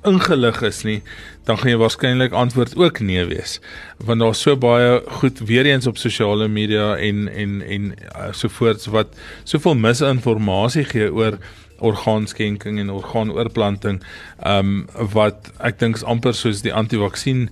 ingelig 0.07 0.61
is 0.62 0.85
nie, 0.87 1.01
dan 1.47 1.59
gaan 1.59 1.71
jy 1.71 1.79
waarskynlik 1.79 2.33
antwoord 2.35 2.75
ook 2.77 2.99
nee 3.01 3.25
wees. 3.25 3.61
Want 4.03 4.21
daar's 4.21 4.41
so 4.43 4.57
baie 4.59 4.99
goed 5.21 5.39
weer 5.47 5.67
eens 5.67 5.87
op 5.87 5.99
sosiale 5.99 6.49
media 6.49 6.97
en 6.97 7.29
en 7.29 7.63
en 7.63 7.93
uh, 7.93 8.33
sovoorts 8.33 8.87
wat 8.87 9.15
soveel 9.45 9.79
misinformasie 9.79 10.85
gee 10.85 11.13
oor 11.13 11.39
orgaanskenking 11.79 12.79
en 12.79 12.91
orgaanoorplanting 12.91 14.03
ehm 14.43 14.59
um, 14.59 15.09
wat 15.13 15.53
ek 15.59 15.79
dink 15.79 16.01
is 16.01 16.05
amper 16.05 16.35
soos 16.35 16.63
die 16.65 16.75
anti-vaksin 16.75 17.49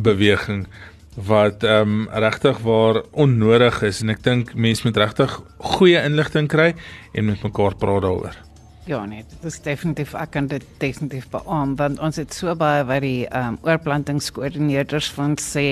beweging 0.00 0.66
wat 1.16 1.64
ehm 1.64 1.94
um, 1.94 2.08
regtig 2.12 2.58
waar 2.64 3.02
onnodig 3.12 3.82
is 3.82 4.02
en 4.02 4.10
ek 4.12 4.24
dink 4.24 4.54
mense 4.54 4.84
moet 4.88 4.96
regtig 5.04 5.38
goeie 5.76 6.02
inligting 6.02 6.48
kry 6.48 6.74
en 7.12 7.30
met 7.30 7.42
mekaar 7.42 7.76
praat 7.76 8.02
daaroor. 8.02 8.36
Ja 8.86 9.00
nee, 9.04 9.24
dit 9.26 9.46
is 9.50 9.56
definitief 9.64 10.12
ek 10.14 10.30
kan 10.36 10.46
dit 10.46 10.62
definitief 10.78 11.24
beamoen 11.32 11.72
want 11.78 11.98
ons 12.06 12.20
het 12.20 12.34
so 12.34 12.54
baie 12.58 12.84
wat 12.86 13.02
die 13.02 13.26
ehm 13.26 13.56
um, 13.56 13.58
oorplantingskoördineerders 13.66 15.08
van 15.16 15.34
sê 15.42 15.64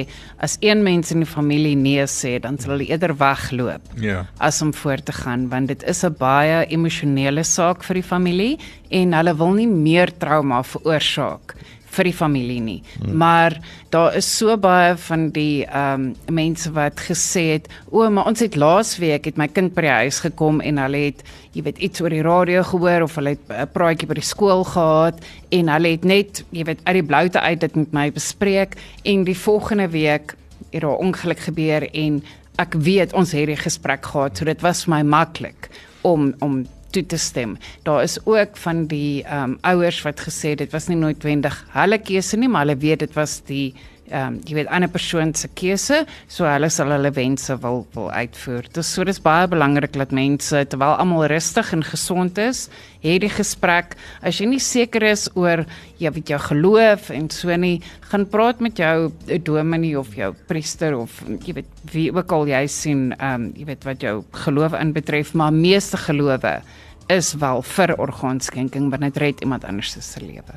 as 0.43 0.57
een 0.65 0.83
mens 0.83 1.13
in 1.15 1.23
die 1.23 1.31
familie 1.31 1.77
nee 1.79 2.03
sê, 2.11 2.41
dan 2.43 2.59
sal 2.59 2.75
hulle 2.75 2.89
eerder 2.91 3.15
wegloop. 3.21 3.87
Ja. 4.03 4.25
As 4.43 4.59
om 4.67 4.75
voort 4.75 5.07
te 5.07 5.15
gaan 5.15 5.47
want 5.53 5.71
dit 5.71 5.87
is 5.87 6.03
'n 6.03 6.17
baie 6.19 6.67
emosionele 6.67 7.45
saak 7.45 7.85
vir 7.85 8.03
die 8.03 8.09
familie 8.15 8.59
en 8.91 9.15
hulle 9.15 9.37
wil 9.37 9.55
nie 9.63 9.71
meer 9.71 10.11
trauma 10.19 10.63
veroorsaak 10.63 11.55
vir 11.97 12.09
die 12.09 12.15
familie 12.17 12.61
nie. 12.61 12.81
Hmm. 12.99 13.17
Maar 13.21 13.57
daar 13.95 14.17
is 14.19 14.29
so 14.39 14.57
baie 14.61 14.97
van 15.07 15.29
die 15.35 15.65
ehm 15.65 16.11
um, 16.11 16.35
mense 16.35 16.73
wat 16.75 17.01
gesê 17.09 17.45
het, 17.55 17.69
"O, 17.91 18.11
maar 18.11 18.27
ons 18.27 18.41
het 18.41 18.57
laasweek 18.57 19.25
het 19.25 19.37
my 19.37 19.49
kind 19.49 19.75
by 19.75 19.81
die 19.81 19.97
huis 20.03 20.21
gekom 20.21 20.61
en 20.61 20.79
hulle 20.79 21.05
het, 21.05 21.23
jy 21.53 21.63
weet, 21.63 21.79
iets 21.79 22.01
oor 22.01 22.11
die 22.11 22.23
radio 22.23 22.63
gehoor 22.63 23.03
of 23.03 23.15
hulle 23.15 23.37
het 23.37 23.45
'n 23.49 23.73
praatjie 23.73 24.09
by 24.09 24.15
die 24.15 24.31
skool 24.35 24.65
gehad 24.65 25.21
en 25.51 25.69
hulle 25.69 25.89
het 25.89 26.05
net, 26.05 26.45
jy 26.51 26.65
weet, 26.65 26.81
uit 26.85 26.95
die 26.95 27.03
bloute 27.03 27.41
uit 27.41 27.61
dit 27.61 27.77
met 27.77 27.93
my 27.93 28.11
bespreek 28.13 28.77
en 29.05 29.25
die 29.25 29.39
volgende 29.39 29.89
week 29.89 30.35
het 30.71 30.83
daar 30.83 30.99
ongeluk 30.99 31.39
gebeur 31.39 31.89
en 31.93 32.23
ek 32.59 32.75
weet 32.75 33.13
ons 33.13 33.33
het 33.33 33.39
hierdie 33.39 33.63
gesprek 33.63 34.07
gehad, 34.07 34.39
so 34.39 34.45
dit 34.45 34.61
was 34.63 34.85
vir 34.85 34.95
my 34.95 35.03
maklik 35.03 35.71
om 36.03 36.35
om 36.41 36.65
toe 36.95 37.07
te 37.07 37.19
stem. 37.21 37.57
Daar 37.87 38.03
is 38.03 38.19
ook 38.25 38.57
van 38.67 38.87
die 38.91 39.25
ehm 39.25 39.57
um, 39.57 39.59
ouers 39.75 40.03
wat 40.07 40.21
gesê 40.29 40.55
dit 40.59 40.71
was 40.73 40.89
nie 40.89 40.99
noodwendig 41.01 41.57
hulle 41.75 41.99
keuse 41.99 42.39
nie, 42.39 42.49
maar 42.49 42.67
hulle 42.67 42.81
weet 42.81 43.05
dit 43.07 43.19
was 43.19 43.41
die 43.49 43.75
ehm 44.11 44.35
um, 44.35 44.41
jy 44.45 44.59
weet 44.59 44.69
ander 44.69 44.91
persoon 44.93 45.31
se 45.35 45.49
keuse, 45.57 46.03
so 46.29 46.45
hulle 46.45 46.69
sal 46.69 46.93
hulle 46.93 47.11
wense 47.17 47.55
wil 47.63 47.87
wil 47.95 48.11
uitvoer. 48.13 48.67
Dis 48.77 48.91
so 48.93 49.05
dis 49.09 49.21
baie 49.25 49.49
belangrik 49.49 49.97
dat 49.97 50.13
mense 50.13 50.61
terwyl 50.69 50.99
almal 51.01 51.25
rustig 51.33 51.73
en 51.73 51.85
gesond 51.89 52.39
is, 52.43 52.67
hierdie 53.01 53.33
gesprek, 53.33 53.97
as 54.21 54.41
jy 54.41 54.51
nie 54.51 54.61
seker 54.61 55.09
is 55.09 55.25
oor 55.41 55.65
jy 56.03 56.13
weet 56.19 56.35
jou 56.35 56.41
geloof 56.51 57.09
en 57.17 57.31
so 57.33 57.57
nie, 57.57 57.81
gaan 58.13 58.29
praat 58.29 58.61
met 58.61 58.77
jou 58.77 59.11
dominee 59.49 59.97
of 59.99 60.13
jou 60.19 60.35
priester 60.51 60.99
of 60.99 61.23
jy 61.47 61.57
weet 61.63 61.85
wie 61.97 62.11
ook 62.13 62.33
al 62.37 62.49
jy 62.53 62.65
sien, 62.69 63.07
ehm 63.17 63.49
um, 63.49 63.51
jy 63.57 63.71
weet 63.73 63.89
wat 63.89 64.05
jou 64.05 64.19
geloof 64.45 64.77
inbetref, 64.77 65.33
maar 65.33 65.53
meeste 65.53 65.97
gelowe 65.97 66.59
is 67.07 67.35
wel 67.35 67.63
vir 67.63 67.99
orgaanskenking, 67.99 68.91
dit 69.01 69.17
red 69.17 69.41
iemand 69.41 69.65
anders 69.65 69.97
se 70.01 70.21
lewe. 70.21 70.57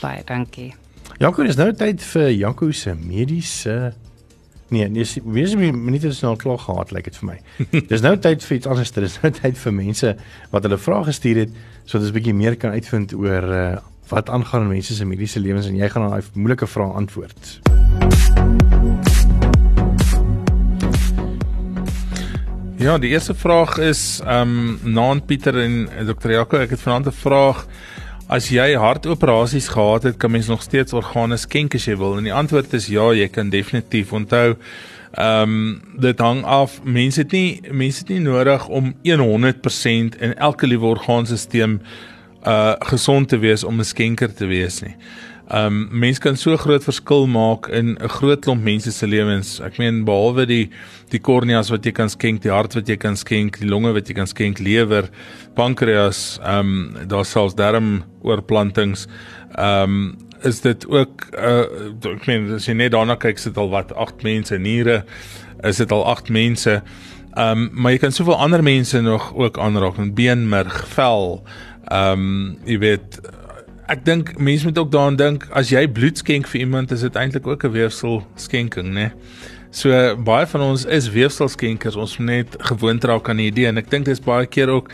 Baie 0.00 0.24
dankie. 0.26 0.74
Janko, 1.22 1.46
dis 1.46 1.54
nou 1.56 1.70
tyd 1.78 2.02
vir 2.02 2.34
Janko 2.34 2.72
se 2.74 2.94
mediese 2.98 3.94
Nee, 4.68 4.88
nee, 4.90 5.04
wees 5.30 5.54
my 5.54 5.70
minute 5.70 6.08
is 6.10 6.18
nou 6.24 6.32
al 6.32 6.40
klaar 6.42 6.58
gehad, 6.58 6.90
lyk 6.90 7.06
like 7.06 7.12
dit 7.12 7.18
vir 7.20 7.28
my. 7.28 7.36
Dis 7.92 8.02
nou 8.02 8.16
tyd 8.18 8.42
vir 8.42 8.56
iets 8.56 8.66
anders. 8.66 8.90
Dis 8.90 9.20
nou 9.22 9.30
tyd 9.30 9.54
vir 9.62 9.72
mense 9.76 10.10
wat 10.50 10.66
hulle 10.66 10.78
vrae 10.82 11.06
gestuur 11.06 11.38
het 11.44 11.54
sodat 11.84 12.08
ons 12.08 12.10
'n 12.10 12.18
bietjie 12.18 12.34
meer 12.34 12.58
kan 12.58 12.74
uitvind 12.74 13.14
oor 13.14 13.46
uh, 13.46 13.78
wat 14.10 14.26
aangaan 14.26 14.66
in 14.66 14.74
mense 14.74 14.98
se 14.98 15.06
mediese 15.06 15.38
lewens 15.38 15.70
en 15.70 15.78
jy 15.78 15.86
gaan 15.86 16.10
daai 16.10 16.26
moeilike 16.34 16.66
vrae 16.66 16.90
antwoord. 16.98 17.62
Ja, 22.76 22.98
die 22.98 23.08
eerste 23.10 23.34
vraag 23.34 23.78
is 23.78 24.20
ehm 24.20 24.50
um, 24.84 24.92
Naan 24.92 25.24
Pieter 25.24 25.56
en 25.62 25.88
Dr. 26.04 26.30
Jaco, 26.30 26.58
ek 26.60 26.74
het 26.74 26.80
vanaand 26.80 27.06
'n 27.06 27.12
vraag. 27.12 27.62
As 28.28 28.48
jy 28.48 28.74
hartoperasies 28.76 29.68
gehad 29.68 30.02
het, 30.02 30.16
kan 30.16 30.30
mens 30.30 30.46
nog 30.46 30.62
steeds 30.62 30.92
organe 30.92 31.36
skenk 31.36 31.74
as 31.74 31.84
jy 31.84 31.96
wil? 31.96 32.16
En 32.16 32.24
die 32.24 32.34
antwoord 32.34 32.72
is 32.72 32.86
ja, 32.86 33.12
jy 33.12 33.28
kan 33.28 33.48
definitief. 33.48 34.12
Onthou, 34.12 34.56
ehm 35.12 35.42
um, 35.42 35.82
dit 35.96 36.18
hang 36.18 36.44
af. 36.44 36.80
Mense 36.84 37.20
het 37.20 37.32
nie 37.32 37.60
mense 37.70 37.98
het 37.98 38.08
nie 38.08 38.20
nodig 38.20 38.68
om 38.68 38.94
100% 39.02 40.18
in 40.20 40.34
elke 40.36 40.66
liewe 40.66 40.86
orgaanstelsel 40.86 41.78
uh 42.46 42.74
gesond 42.78 43.28
te 43.28 43.38
wees 43.38 43.64
om 43.64 43.80
'n 43.80 43.84
skenker 43.84 44.34
te 44.34 44.46
wees 44.46 44.82
nie. 44.82 44.96
Um 45.54 45.86
mense 45.94 46.18
kan 46.18 46.34
so 46.34 46.56
groot 46.58 46.82
verskil 46.82 47.28
maak 47.30 47.68
in 47.70 47.96
'n 48.00 48.08
groot 48.08 48.40
klomp 48.42 48.62
mense 48.62 48.90
se 48.90 49.06
lewens. 49.06 49.60
Ek 49.60 49.78
meen 49.78 50.04
behalwe 50.04 50.46
die 50.46 50.70
die 51.10 51.20
korneas 51.20 51.70
wat 51.70 51.84
jy 51.84 51.92
kan 51.92 52.08
skenk, 52.08 52.42
die 52.42 52.50
hart 52.50 52.74
wat 52.74 52.88
jy 52.88 52.96
kan 52.96 53.16
skenk, 53.16 53.58
die 53.58 53.68
longe 53.68 53.92
wat 53.92 54.08
jy 54.08 54.14
kan 54.14 54.26
skenk, 54.26 54.58
lewer, 54.58 55.08
pankreas, 55.54 56.40
um 56.42 56.96
daar 57.06 57.24
selfs 57.24 57.54
darm 57.54 58.02
oorplantings. 58.22 59.06
Um 59.56 60.16
is 60.42 60.60
dit 60.60 60.86
ook 60.88 61.30
uh 61.38 61.64
ek 62.02 62.26
meen 62.26 62.54
as 62.54 62.66
jy 62.66 62.74
net 62.74 62.92
daarna 62.92 63.14
kyk, 63.16 63.38
sit 63.38 63.56
al 63.56 63.70
wat 63.70 63.94
8 63.94 64.22
mense 64.22 64.58
niere, 64.58 65.04
is 65.62 65.76
dit 65.76 65.92
al 65.92 66.04
8 66.04 66.28
mense. 66.28 66.82
Um 67.36 67.70
maar 67.72 67.92
jy 67.92 67.98
kan 67.98 68.12
soveel 68.12 68.36
ander 68.36 68.62
mense 68.62 69.00
nog 69.00 69.32
ook 69.34 69.58
aanraak, 69.58 70.14
beenmerg, 70.14 70.86
vel. 70.88 71.44
Um 71.88 72.58
jy 72.64 72.78
weet 72.78 73.20
ek 73.88 74.04
dink 74.04 74.38
mense 74.38 74.66
moet 74.66 74.78
ook 74.78 74.90
daaraan 74.92 75.16
dink 75.16 75.46
as 75.54 75.70
jy 75.70 75.86
bloed 75.86 76.18
skenk 76.18 76.48
vir 76.50 76.60
iemand 76.60 76.92
is 76.94 77.04
dit 77.06 77.16
eintlik 77.16 77.46
ook 77.46 77.64
'n 77.64 77.72
weefsel 77.72 78.24
skenking 78.36 78.92
nê. 78.94 79.10
So 79.70 79.90
baie 80.16 80.46
van 80.46 80.60
ons 80.60 80.84
is 80.84 81.10
weefselskenkers 81.12 81.96
ons 81.96 82.16
moet 82.18 82.26
net 82.26 82.54
gewoond 82.70 83.04
raak 83.04 83.28
aan 83.28 83.42
die 83.42 83.50
idee 83.50 83.66
en 83.68 83.76
ek 83.76 83.90
dink 83.90 84.06
dis 84.08 84.22
baie 84.24 84.46
keer 84.46 84.72
ook 84.72 84.88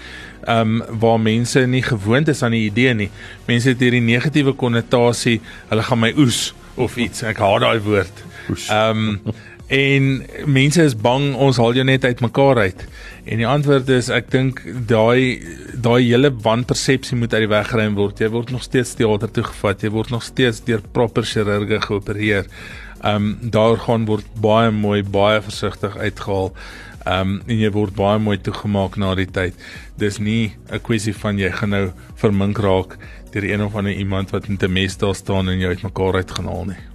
ehm 0.47 0.83
um, 0.83 0.99
waar 0.99 1.21
mense 1.21 1.61
nie 1.67 1.83
gewoond 1.83 2.29
is 2.29 2.43
aan 2.43 2.57
die 2.57 2.67
idee 2.67 2.95
nie. 2.95 3.11
Mense 3.47 3.69
het 3.69 3.81
hierdie 3.81 4.03
negatiewe 4.03 4.53
konnotasie, 4.53 5.41
hulle 5.69 5.83
gaan 5.83 6.01
my 6.01 6.13
oes 6.17 6.55
of 6.75 6.97
iets. 6.97 7.23
Ek 7.23 7.39
haat 7.39 7.63
daai 7.63 7.79
woord. 7.79 8.25
Ehm 8.69 9.05
um, 9.07 9.35
en 9.73 10.09
mense 10.53 10.85
is 10.85 10.95
bang 11.01 11.31
ons 11.41 11.57
haal 11.57 11.79
jou 11.79 11.85
net 11.89 12.05
uitmekaar 12.05 12.59
uit. 12.67 12.85
En 13.25 13.41
die 13.41 13.49
antwoord 13.49 13.89
is 13.95 14.11
ek 14.13 14.29
dink 14.35 14.61
daai 14.91 15.41
daai 15.73 16.03
hele 16.05 16.29
wanpersepsie 16.45 17.17
moet 17.17 17.33
uit 17.33 17.47
die 17.47 17.53
weg 17.55 17.71
geruim 17.71 17.97
word. 17.97 18.21
Jy 18.21 18.29
word 18.35 18.53
nog 18.53 18.67
steeds 18.67 18.93
teater 18.99 19.33
toe 19.33 19.47
gevat. 19.49 19.87
Jy 19.87 19.93
word 19.95 20.13
nog 20.13 20.27
steeds 20.27 20.61
deur 20.67 20.85
proper 20.93 21.25
chirurge 21.25 21.81
geopereer. 21.87 22.51
Ehm 23.01 23.33
um, 23.33 23.51
daar 23.57 23.81
gaan 23.87 24.05
word 24.07 24.29
baie 24.45 24.71
mooi, 24.71 25.01
baie 25.03 25.41
versigtig 25.41 25.97
uitgehaal. 25.97 26.53
Ehm 27.07 27.33
um, 27.33 27.35
en 27.49 27.65
jy 27.65 27.73
word 27.73 27.97
baie 27.97 28.21
mooi 28.21 28.37
toegemaak 28.39 29.01
na 29.01 29.17
die 29.17 29.27
tyd. 29.27 29.57
Dis 29.97 30.21
nie 30.21 30.53
'n 30.69 30.85
kwessie 30.85 31.17
van 31.17 31.39
jy 31.39 31.51
gaan 31.51 31.71
nou 31.71 31.87
vermink 32.21 32.59
raak 32.59 32.99
deur 33.33 33.45
een 33.45 33.65
of 33.65 33.75
ander 33.75 33.93
iemand 33.93 34.31
wat 34.31 34.49
met 34.49 34.63
'n 34.63 34.73
mes 34.73 34.97
daar 34.97 35.15
staan 35.15 35.49
en 35.49 35.59
jou 35.59 35.73
uitmekaar 35.73 36.15
uit 36.15 36.31
gaan 36.31 36.47
haal 36.47 36.65
nie. 36.65 36.92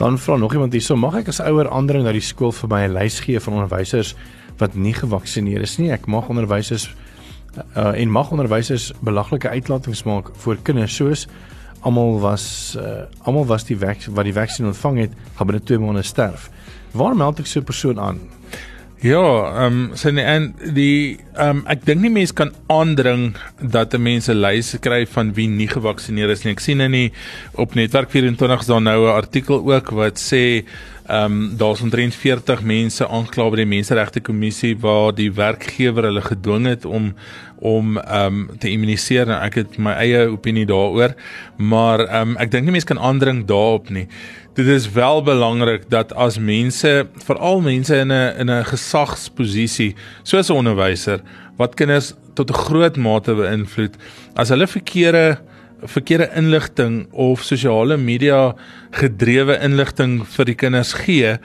Dan 0.00 0.18
vra 0.18 0.36
nog 0.36 0.52
iemand 0.56 0.72
hierso, 0.72 0.96
mag 0.96 1.18
ek 1.18 1.26
as 1.28 1.42
ouer 1.44 1.68
ander 1.68 1.98
na 2.00 2.12
die 2.16 2.24
skool 2.24 2.54
vir 2.56 2.68
my 2.72 2.80
'n 2.86 2.94
lys 2.96 3.20
gee 3.20 3.40
van 3.40 3.58
onderwysers 3.60 4.14
wat 4.56 4.72
nie 4.74 4.94
gevaksinereer 4.96 5.60
is 5.60 5.76
nie? 5.76 5.90
Ek 5.92 6.06
mag 6.08 6.28
onderwysers 6.32 6.88
uh, 7.76 7.92
en 7.92 8.08
mag 8.08 8.30
onderwysers 8.32 8.92
belaglike 9.04 9.48
uitlatings 9.52 10.06
maak 10.08 10.32
vir 10.40 10.56
kinders 10.64 10.96
soos 10.96 11.26
almal 11.84 12.16
was 12.20 12.76
uh, 12.80 13.04
almal 13.28 13.44
was 13.44 13.64
die 13.68 13.76
wat 13.76 14.24
die 14.24 14.32
vaksin 14.32 14.72
ontvang 14.72 14.98
het, 15.04 15.12
gaan 15.36 15.46
binne 15.46 15.62
2 15.62 15.78
maande 15.78 16.02
sterf. 16.02 16.48
Waar 16.92 17.16
meld 17.16 17.38
ek 17.38 17.46
so 17.46 17.60
'n 17.60 17.64
persoon 17.64 18.00
aan? 18.00 18.39
Ja, 19.00 19.20
ehm 19.64 19.64
um, 19.64 19.90
sien 19.96 20.18
so 20.18 20.22
en 20.28 20.50
die 20.76 21.16
ehm 21.32 21.48
um, 21.48 21.60
ek 21.72 21.86
dink 21.88 22.02
nie 22.04 22.10
mense 22.12 22.34
kan 22.36 22.50
aandring 22.68 23.30
dat 23.56 23.94
'n 23.96 24.02
mens 24.02 24.28
'n 24.28 24.36
lys 24.36 24.76
kry 24.84 25.06
van 25.06 25.32
wie 25.32 25.48
nie 25.48 25.68
gevaksinneer 25.68 26.28
is 26.28 26.44
nie. 26.44 26.52
Ek 26.52 26.60
sien 26.60 26.80
in 26.80 26.92
die 26.92 27.12
op 27.54 27.74
netwerk 27.74 28.10
24 28.10 28.60
is 28.60 28.66
daar 28.66 28.82
nou 28.82 29.06
'n 29.06 29.16
artikel 29.16 29.64
ook 29.72 29.90
wat 29.90 30.18
sê 30.20 30.64
ehm 31.08 31.24
um, 31.24 31.56
daar's 31.56 31.80
omtrent 31.80 32.14
40 32.14 32.62
mense 32.62 33.08
aangekla 33.08 33.50
by 33.50 33.56
die 33.56 33.72
menseregte 33.76 34.20
kommissie 34.20 34.76
waar 34.76 35.14
die 35.14 35.32
werkgewer 35.32 36.04
hulle 36.04 36.22
gedwing 36.22 36.66
het 36.66 36.84
om 36.84 37.14
om 37.58 37.96
ehm 37.96 38.26
um, 38.26 38.58
te 38.58 38.68
immuniseer 38.68 39.28
en 39.28 39.40
ek 39.40 39.54
het 39.54 39.78
my 39.78 39.92
eie 39.92 40.28
opinie 40.28 40.66
daaroor, 40.66 41.14
maar 41.56 42.00
ehm 42.00 42.28
um, 42.28 42.36
ek 42.36 42.50
dink 42.50 42.64
nie 42.64 42.72
mense 42.72 42.86
kan 42.86 42.98
aandring 42.98 43.46
daarop 43.46 43.90
nie 43.90 44.08
dit 44.64 44.76
is 44.76 44.90
wel 44.92 45.22
belangrik 45.22 45.88
dat 45.88 46.12
as 46.14 46.38
mense, 46.38 47.06
veral 47.24 47.60
mense 47.60 47.96
in 47.96 48.12
'n 48.12 48.34
in 48.38 48.50
'n 48.50 48.64
gesagsposisie, 48.64 49.94
soos 50.22 50.50
'n 50.50 50.56
onderwyser 50.60 51.20
wat 51.56 51.74
kinders 51.74 52.14
tot 52.34 52.50
'n 52.50 52.62
groot 52.66 52.96
mate 52.96 53.34
beïnvloed, 53.34 53.94
as 54.34 54.48
hulle 54.48 54.66
verkeerde 54.66 55.38
verkeerde 55.82 56.30
inligting 56.36 57.12
of 57.12 57.42
sosiale 57.42 57.96
media 57.96 58.54
gedrewe 58.90 59.58
inligting 59.62 60.26
vir 60.26 60.44
die 60.44 60.54
kinders 60.54 60.92
gee, 60.92 61.38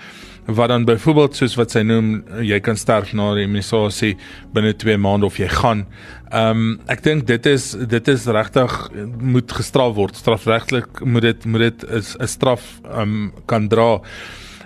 wat 0.45 0.69
dan 0.69 0.85
byvoorbeeld 0.85 1.35
soos 1.35 1.55
wat 1.57 1.73
sy 1.73 1.81
noem 1.81 2.23
jy 2.45 2.59
kan 2.63 2.77
sterf 2.77 3.13
na 3.17 3.31
die 3.37 3.45
immunisasie 3.47 4.13
binne 4.53 4.75
2 4.77 4.97
maande 5.01 5.25
of 5.25 5.39
jy 5.41 5.49
gaan. 5.49 5.85
Ehm 6.29 6.63
um, 6.65 6.79
ek 6.91 7.03
dink 7.05 7.27
dit 7.27 7.45
is 7.49 7.71
dit 7.89 8.07
is 8.13 8.25
regtig 8.25 8.73
moet 9.21 9.51
gestraf 9.51 9.95
word. 9.97 10.15
Strafregtelik 10.15 11.01
moet 11.05 11.21
dit 11.31 11.45
moet 11.45 11.69
dit 11.69 11.85
'n 11.89 12.27
straf 12.27 12.79
ehm 12.83 13.01
um, 13.01 13.31
kan 13.45 13.67
dra. 13.67 14.01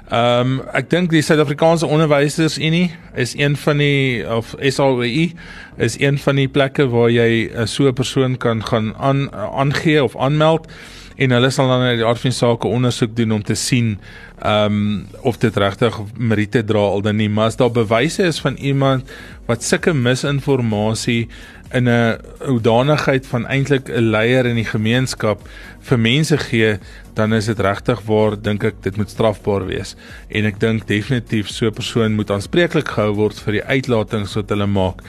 Ehm 0.10 0.60
um, 0.60 0.62
ek 0.74 0.90
dink 0.90 1.12
die 1.12 1.22
Suid-Afrikaanse 1.22 1.88
Onderwysersunie 1.88 2.92
is 3.14 3.36
een 3.38 3.56
van 3.56 3.78
die 3.78 4.26
of 4.26 4.56
SAOE 4.60 5.32
is 5.78 6.00
een 6.00 6.18
van 6.18 6.36
die 6.36 6.48
plekke 6.48 6.88
waar 6.90 7.10
jy 7.10 7.52
uh, 7.54 7.66
so 7.66 7.88
'n 7.88 7.94
persoon 7.94 8.38
kan 8.38 8.64
gaan 8.66 8.96
aan 8.98 9.30
aangee 9.34 10.04
of 10.04 10.18
aanmeld 10.18 10.68
en 11.20 11.32
hulle 11.36 11.50
sal 11.52 11.68
dan 11.68 11.82
uit 11.82 12.00
die 12.00 12.08
aard 12.08 12.22
van 12.24 12.32
sake 12.32 12.68
ondersoek 12.68 13.16
doen 13.16 13.32
om 13.32 13.44
te 13.44 13.56
sien 13.56 13.98
ehm 14.42 14.66
um, 14.66 15.08
of 15.22 15.38
dit 15.38 15.56
regtig 15.58 15.96
meriete 16.18 16.64
dra 16.64 16.80
al 16.80 17.02
dan 17.02 17.18
nie 17.20 17.30
maar 17.30 17.52
as 17.52 17.58
daar 17.60 17.72
bewyse 17.72 18.24
is 18.24 18.40
van 18.40 18.56
iemand 18.56 19.10
wat 19.48 19.64
sulke 19.64 19.94
misinformasie 19.94 21.28
in 21.74 21.90
'n 21.90 22.20
hoedanigheid 22.48 23.28
van 23.28 23.48
eintlik 23.48 23.90
'n 23.90 24.12
leier 24.16 24.46
in 24.46 24.56
die 24.56 24.70
gemeenskap 24.70 25.48
vir 25.82 26.00
mense 26.00 26.38
gee 26.38 26.78
dan 27.14 27.34
is 27.34 27.46
dit 27.46 27.60
regtig 27.60 28.02
waar 28.06 28.42
dink 28.42 28.64
ek 28.64 28.84
dit 28.84 28.98
moet 28.98 29.10
strafbaar 29.10 29.66
wees 29.66 29.96
en 30.30 30.46
ek 30.46 30.60
dink 30.60 30.88
definitief 30.88 31.50
so 31.50 31.66
'n 31.66 31.74
persoon 31.74 32.16
moet 32.16 32.32
aanspreeklik 32.32 32.88
gehou 32.88 33.14
word 33.16 33.40
vir 33.40 33.54
die 33.54 33.66
uitlatings 33.66 34.36
wat 34.36 34.50
hulle 34.50 34.68
maak 34.68 35.04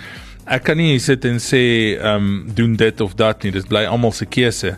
ek 0.50 0.64
kan 0.66 0.80
nie 0.80 0.98
sit 0.98 1.24
en 1.28 1.38
sê 1.42 1.62
ehm 1.94 2.16
um, 2.16 2.30
doen 2.54 2.74
dit 2.76 3.00
of 3.00 3.14
dat 3.14 3.44
nie. 3.44 3.52
Dit 3.54 3.68
bly 3.70 3.84
almal 3.86 4.12
se 4.12 4.26
keuse. 4.26 4.74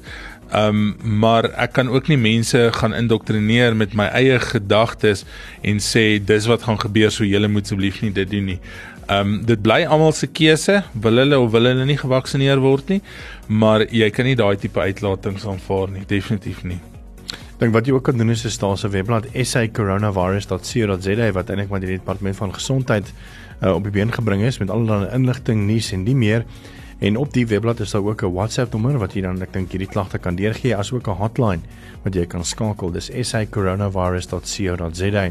Ehm 0.52 0.68
um, 0.68 0.96
maar 1.18 1.48
ek 1.56 1.72
kan 1.72 1.88
ook 1.88 2.10
nie 2.12 2.18
mense 2.20 2.58
gaan 2.76 2.94
indoktrineer 2.94 3.76
met 3.76 3.94
my 3.96 4.10
eie 4.12 4.36
gedagtes 4.40 5.24
en 5.64 5.78
sê 5.80 6.20
dis 6.20 6.48
wat 6.50 6.66
gaan 6.68 6.80
gebeur 6.80 7.10
so 7.10 7.24
julle 7.24 7.48
moet 7.48 7.64
asseblief 7.64 8.02
nie 8.02 8.12
dit 8.12 8.30
doen 8.30 8.44
nie. 8.50 8.58
Ehm 9.06 9.32
um, 9.32 9.38
dit 9.48 9.62
bly 9.62 9.86
almal 9.88 10.12
se 10.12 10.28
keuse, 10.28 10.82
wil 10.92 11.22
hulle 11.22 11.38
of 11.40 11.50
wil 11.54 11.70
hulle 11.70 11.86
nie 11.88 11.96
gevaksinereer 11.96 12.60
word 12.60 12.92
nie, 12.92 13.00
maar 13.48 13.86
jy 13.88 14.10
kan 14.12 14.28
nie 14.28 14.36
daai 14.36 14.56
tipe 14.60 14.80
uitlatings 14.80 15.46
aanvaar 15.48 15.88
nie, 15.94 16.04
definitief 16.06 16.60
nie. 16.68 16.80
Dink 17.62 17.72
wat 17.72 17.88
jy 17.88 17.96
ook 17.96 18.04
kan 18.10 18.18
doen 18.18 18.30
is 18.30 18.44
'n 18.44 18.50
staatse 18.50 18.88
webblad 18.92 19.30
sacoronavirus.co.za 19.32 21.32
wat 21.32 21.48
eintlik 21.48 21.70
maar 21.70 21.80
die 21.80 21.96
departement 21.96 22.36
van 22.36 22.54
gesondheid 22.54 23.12
uh, 23.62 23.74
op 23.74 23.82
die 23.82 23.92
been 23.92 24.12
gebring 24.12 24.42
is 24.42 24.58
met 24.58 24.70
allerlei 24.70 25.08
inligting, 25.14 25.66
nuus 25.66 25.92
en 25.92 26.02
nie 26.02 26.16
meer. 26.16 26.44
En 27.02 27.16
op 27.18 27.32
die 27.34 27.42
webblad 27.50 27.80
is 27.82 27.90
daar 27.90 28.04
ook 28.04 28.22
'n 28.22 28.32
WhatsApp 28.32 28.72
nommer 28.72 28.98
wat 28.98 29.14
jy 29.14 29.20
dan 29.20 29.42
ek 29.42 29.52
dink 29.52 29.70
hierdie 29.70 29.88
klagte 29.88 30.18
kan 30.18 30.34
deurgee 30.34 30.76
asook 30.76 31.08
'n 31.08 31.18
hotline 31.18 31.60
wat 32.02 32.14
jy 32.14 32.26
kan 32.26 32.44
skakel. 32.44 32.92
Dis 32.92 33.10
sacoronavirus.co.za. 33.20 35.30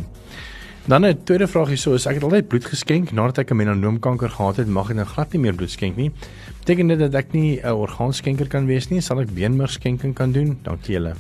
Dan 0.86 1.06
'n 1.06 1.24
tweede 1.24 1.48
vraag 1.48 1.68
hierso 1.68 1.94
is 1.94 2.06
ek 2.06 2.14
het 2.14 2.24
altyd 2.24 2.48
bloed 2.48 2.66
geskenk 2.66 3.12
nadat 3.12 3.38
ek 3.38 3.52
'n 3.52 3.56
melanoomkanker 3.56 4.30
gehad 4.30 4.56
het, 4.56 4.68
mag 4.68 4.90
ek 4.90 4.96
nou 4.96 5.06
glad 5.06 5.32
nie 5.32 5.42
meer 5.42 5.54
bloed 5.54 5.72
skenk 5.72 5.96
nie. 5.96 6.12
Beteken 6.60 6.88
dit 6.88 7.00
dat 7.00 7.14
ek 7.14 7.32
nie 7.32 7.62
'n 7.64 7.72
orgaanskenker 7.72 8.48
kan 8.48 8.66
wees 8.66 8.90
nie? 8.90 9.02
Sal 9.02 9.22
ek 9.22 9.34
beenmergskenking 9.34 10.14
kan 10.14 10.32
doen? 10.32 10.60
Dankie 10.64 10.94
julle. 10.94 11.14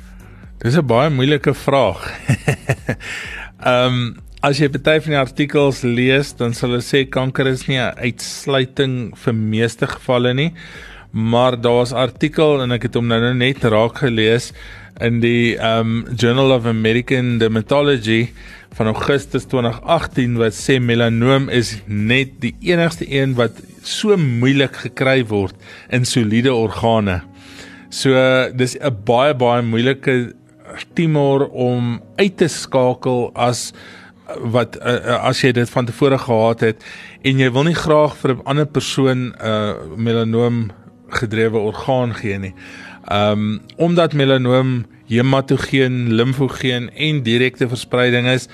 Dis 0.57 0.75
'n 0.75 0.85
baie 0.85 1.09
moeilike 1.09 1.53
vraag. 1.53 2.19
Ehm 3.63 3.93
um, 3.93 4.15
as 4.41 4.57
jy 4.57 4.71
baie 4.73 5.01
van 5.05 5.13
die 5.13 5.21
artikels 5.21 5.83
lees, 5.85 6.31
dan 6.37 6.55
sal 6.57 6.73
hulle 6.73 6.85
sê 6.85 7.03
kanker 7.05 7.47
is 7.51 7.67
nie 7.69 7.77
'n 7.77 7.93
uitsluiting 7.97 9.13
vir 9.15 9.33
meeste 9.33 9.85
gevalle 9.87 10.33
nie. 10.33 10.51
Maar 11.13 11.61
daar 11.61 11.83
was 11.83 11.93
artikel 11.93 12.61
en 12.63 12.71
ek 12.71 12.83
het 12.83 12.95
hom 12.95 13.07
nou 13.07 13.33
net 13.33 13.63
raak 13.63 13.99
gelees 13.99 14.53
in 14.99 15.19
die 15.19 15.57
um 15.57 16.07
Journal 16.15 16.51
of 16.51 16.65
American 16.65 17.37
Dermatology 17.37 18.29
van 18.73 18.87
Augustus 18.87 19.45
2018 19.45 20.37
wat 20.37 20.53
sê 20.53 20.79
melanoom 20.79 21.49
is 21.49 21.81
net 21.85 22.39
die 22.41 22.55
enigste 22.61 23.05
een 23.05 23.35
wat 23.35 23.51
so 23.83 24.17
moeilik 24.17 24.75
gekry 24.75 25.23
word 25.27 25.55
in 25.91 26.05
soliede 26.05 26.53
organe. 26.53 27.21
So 27.89 28.15
dis 28.55 28.77
'n 28.79 29.03
baie 29.05 29.33
baie 29.33 29.61
moeilike 29.61 30.33
tumor 30.95 31.47
om 31.49 32.01
uit 32.17 32.37
te 32.37 32.47
skakel 32.47 33.31
as 33.35 33.73
wat 34.53 34.77
uh, 34.79 35.17
as 35.27 35.41
jy 35.41 35.51
dit 35.51 35.69
van 35.69 35.85
tevore 35.85 36.17
gehad 36.17 36.59
het 36.59 36.85
en 37.21 37.39
jy 37.39 37.51
wil 37.51 37.63
nie 37.63 37.75
graag 37.75 38.15
vir 38.17 38.35
'n 38.35 38.45
ander 38.45 38.65
persoon 38.65 39.17
'n 39.17 39.35
uh, 39.41 39.73
melanoom 39.95 40.71
gedrewe 41.11 41.57
orgaan 41.57 42.15
gee 42.15 42.37
nie. 42.39 42.53
Um 43.11 43.59
omdat 43.75 44.13
melanoom 44.13 44.85
hematogeen, 45.07 46.13
limfogeen 46.13 46.89
en 46.95 47.23
direkte 47.23 47.67
verspreiding 47.67 48.27
is, 48.27 48.47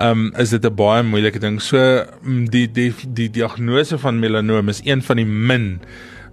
um 0.00 0.32
is 0.36 0.50
dit 0.50 0.64
'n 0.64 0.74
baie 0.74 1.02
moeilike 1.02 1.38
ding. 1.38 1.60
So 1.62 2.04
die 2.50 2.70
die 2.70 2.94
die 3.06 3.30
diagnose 3.30 3.98
van 3.98 4.18
melanoom 4.18 4.68
is 4.68 4.80
een 4.84 5.02
van 5.02 5.16
die 5.16 5.26
min 5.26 5.80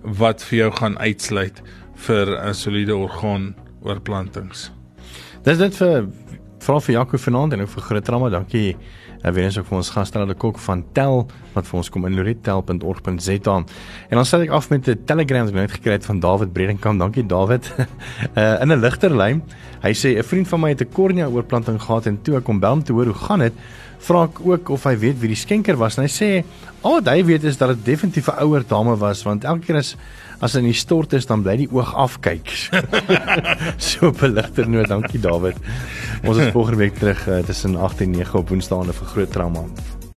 wat 0.02 0.44
vir 0.44 0.58
jou 0.58 0.72
gaan 0.72 0.98
uitsluit 0.98 1.62
vir 1.96 2.26
'n 2.48 2.54
soliede 2.54 2.96
orgaan 2.96 3.56
oorplantings. 3.82 4.72
Dis 5.44 5.58
dit 5.58 5.76
vir 5.76 6.08
vra 6.68 6.82
vir 6.84 6.98
Jaco 6.98 7.18
vanaand 7.18 7.56
en 7.56 7.64
ook 7.64 7.70
vir 7.78 7.84
groot 7.86 8.06
drama. 8.06 8.30
Dankie. 8.30 8.76
En 9.24 9.34
weer 9.34 9.48
eens 9.48 9.58
ook 9.58 9.70
vir 9.70 9.78
ons 9.80 9.90
gaste 9.96 10.20
hulle 10.20 10.36
kok 10.36 10.60
van 10.60 10.84
Tel 10.94 11.24
wat 11.54 11.68
vir 11.70 11.78
ons 11.80 11.90
kom 11.90 12.06
in 12.10 12.18
loretel.org.za. 12.18 13.56
En 14.12 14.20
dan 14.20 14.28
sê 14.28 14.42
ek 14.44 14.52
af 14.52 14.70
met 14.70 14.88
'n 14.88 15.06
Telegram 15.06 15.46
wat 15.46 15.54
ek 15.54 15.62
net 15.62 15.72
gekry 15.72 15.92
het 15.94 16.06
van 16.06 16.20
David 16.20 16.54
Bredenkamp. 16.54 17.00
Dankie 17.00 17.26
David. 17.26 17.74
uh 18.36 18.60
in 18.64 18.72
'n 18.72 18.80
ligter 18.80 19.16
lyn. 19.16 19.42
Hy 19.82 19.94
sê 19.94 20.18
'n 20.18 20.24
vriend 20.24 20.48
van 20.48 20.60
my 20.60 20.70
het 20.70 20.82
'n 20.82 20.92
kornea 20.92 21.28
oorplanting 21.28 21.82
gehad 21.82 22.06
en 22.06 22.22
toe 22.22 22.36
ek 22.38 22.46
hom 22.46 22.60
bel 22.60 22.72
om 22.72 22.84
te 22.84 22.94
hoor 22.94 23.06
hoe 23.06 23.26
gaan 23.28 23.40
dit, 23.40 23.54
vra 24.00 24.24
ek 24.24 24.40
ook 24.46 24.70
of 24.70 24.84
hy 24.84 24.96
weet 24.98 25.20
wie 25.20 25.32
die 25.34 25.40
skenker 25.40 25.78
was 25.78 25.98
en 25.98 26.06
hy 26.06 26.12
sê 26.12 26.44
al 26.86 27.00
wat 27.00 27.08
hy 27.08 27.24
weet 27.26 27.44
is 27.44 27.58
dat 27.58 27.70
dit 27.70 27.86
definitief 27.86 28.30
'n 28.30 28.44
ouer 28.44 28.64
dame 28.68 28.96
was 28.96 29.24
want 29.24 29.44
elke 29.44 29.66
keer 29.66 29.78
as 29.78 29.96
as 30.40 30.54
hy 30.54 30.64
in 30.64 30.70
die 30.70 30.78
stort 30.78 31.14
is 31.18 31.28
dan 31.30 31.44
bly 31.46 31.58
die 31.64 31.70
oog 31.74 31.94
afkyk. 32.06 32.54
so 33.90 34.12
beligter 34.12 34.70
nou, 34.70 34.86
dankie 34.88 35.22
David. 35.22 35.60
Ons 36.24 36.42
is 36.42 36.54
volgende 36.56 36.84
week 36.86 36.98
terug 37.02 37.28
uh, 37.28 37.44
tussen 37.48 37.76
8 37.76 38.06
en 38.08 38.18
9 38.22 38.42
op 38.42 38.54
Woensdae 38.54 38.98
vir 39.02 39.16
groot 39.16 39.32
trauma. 39.34 39.68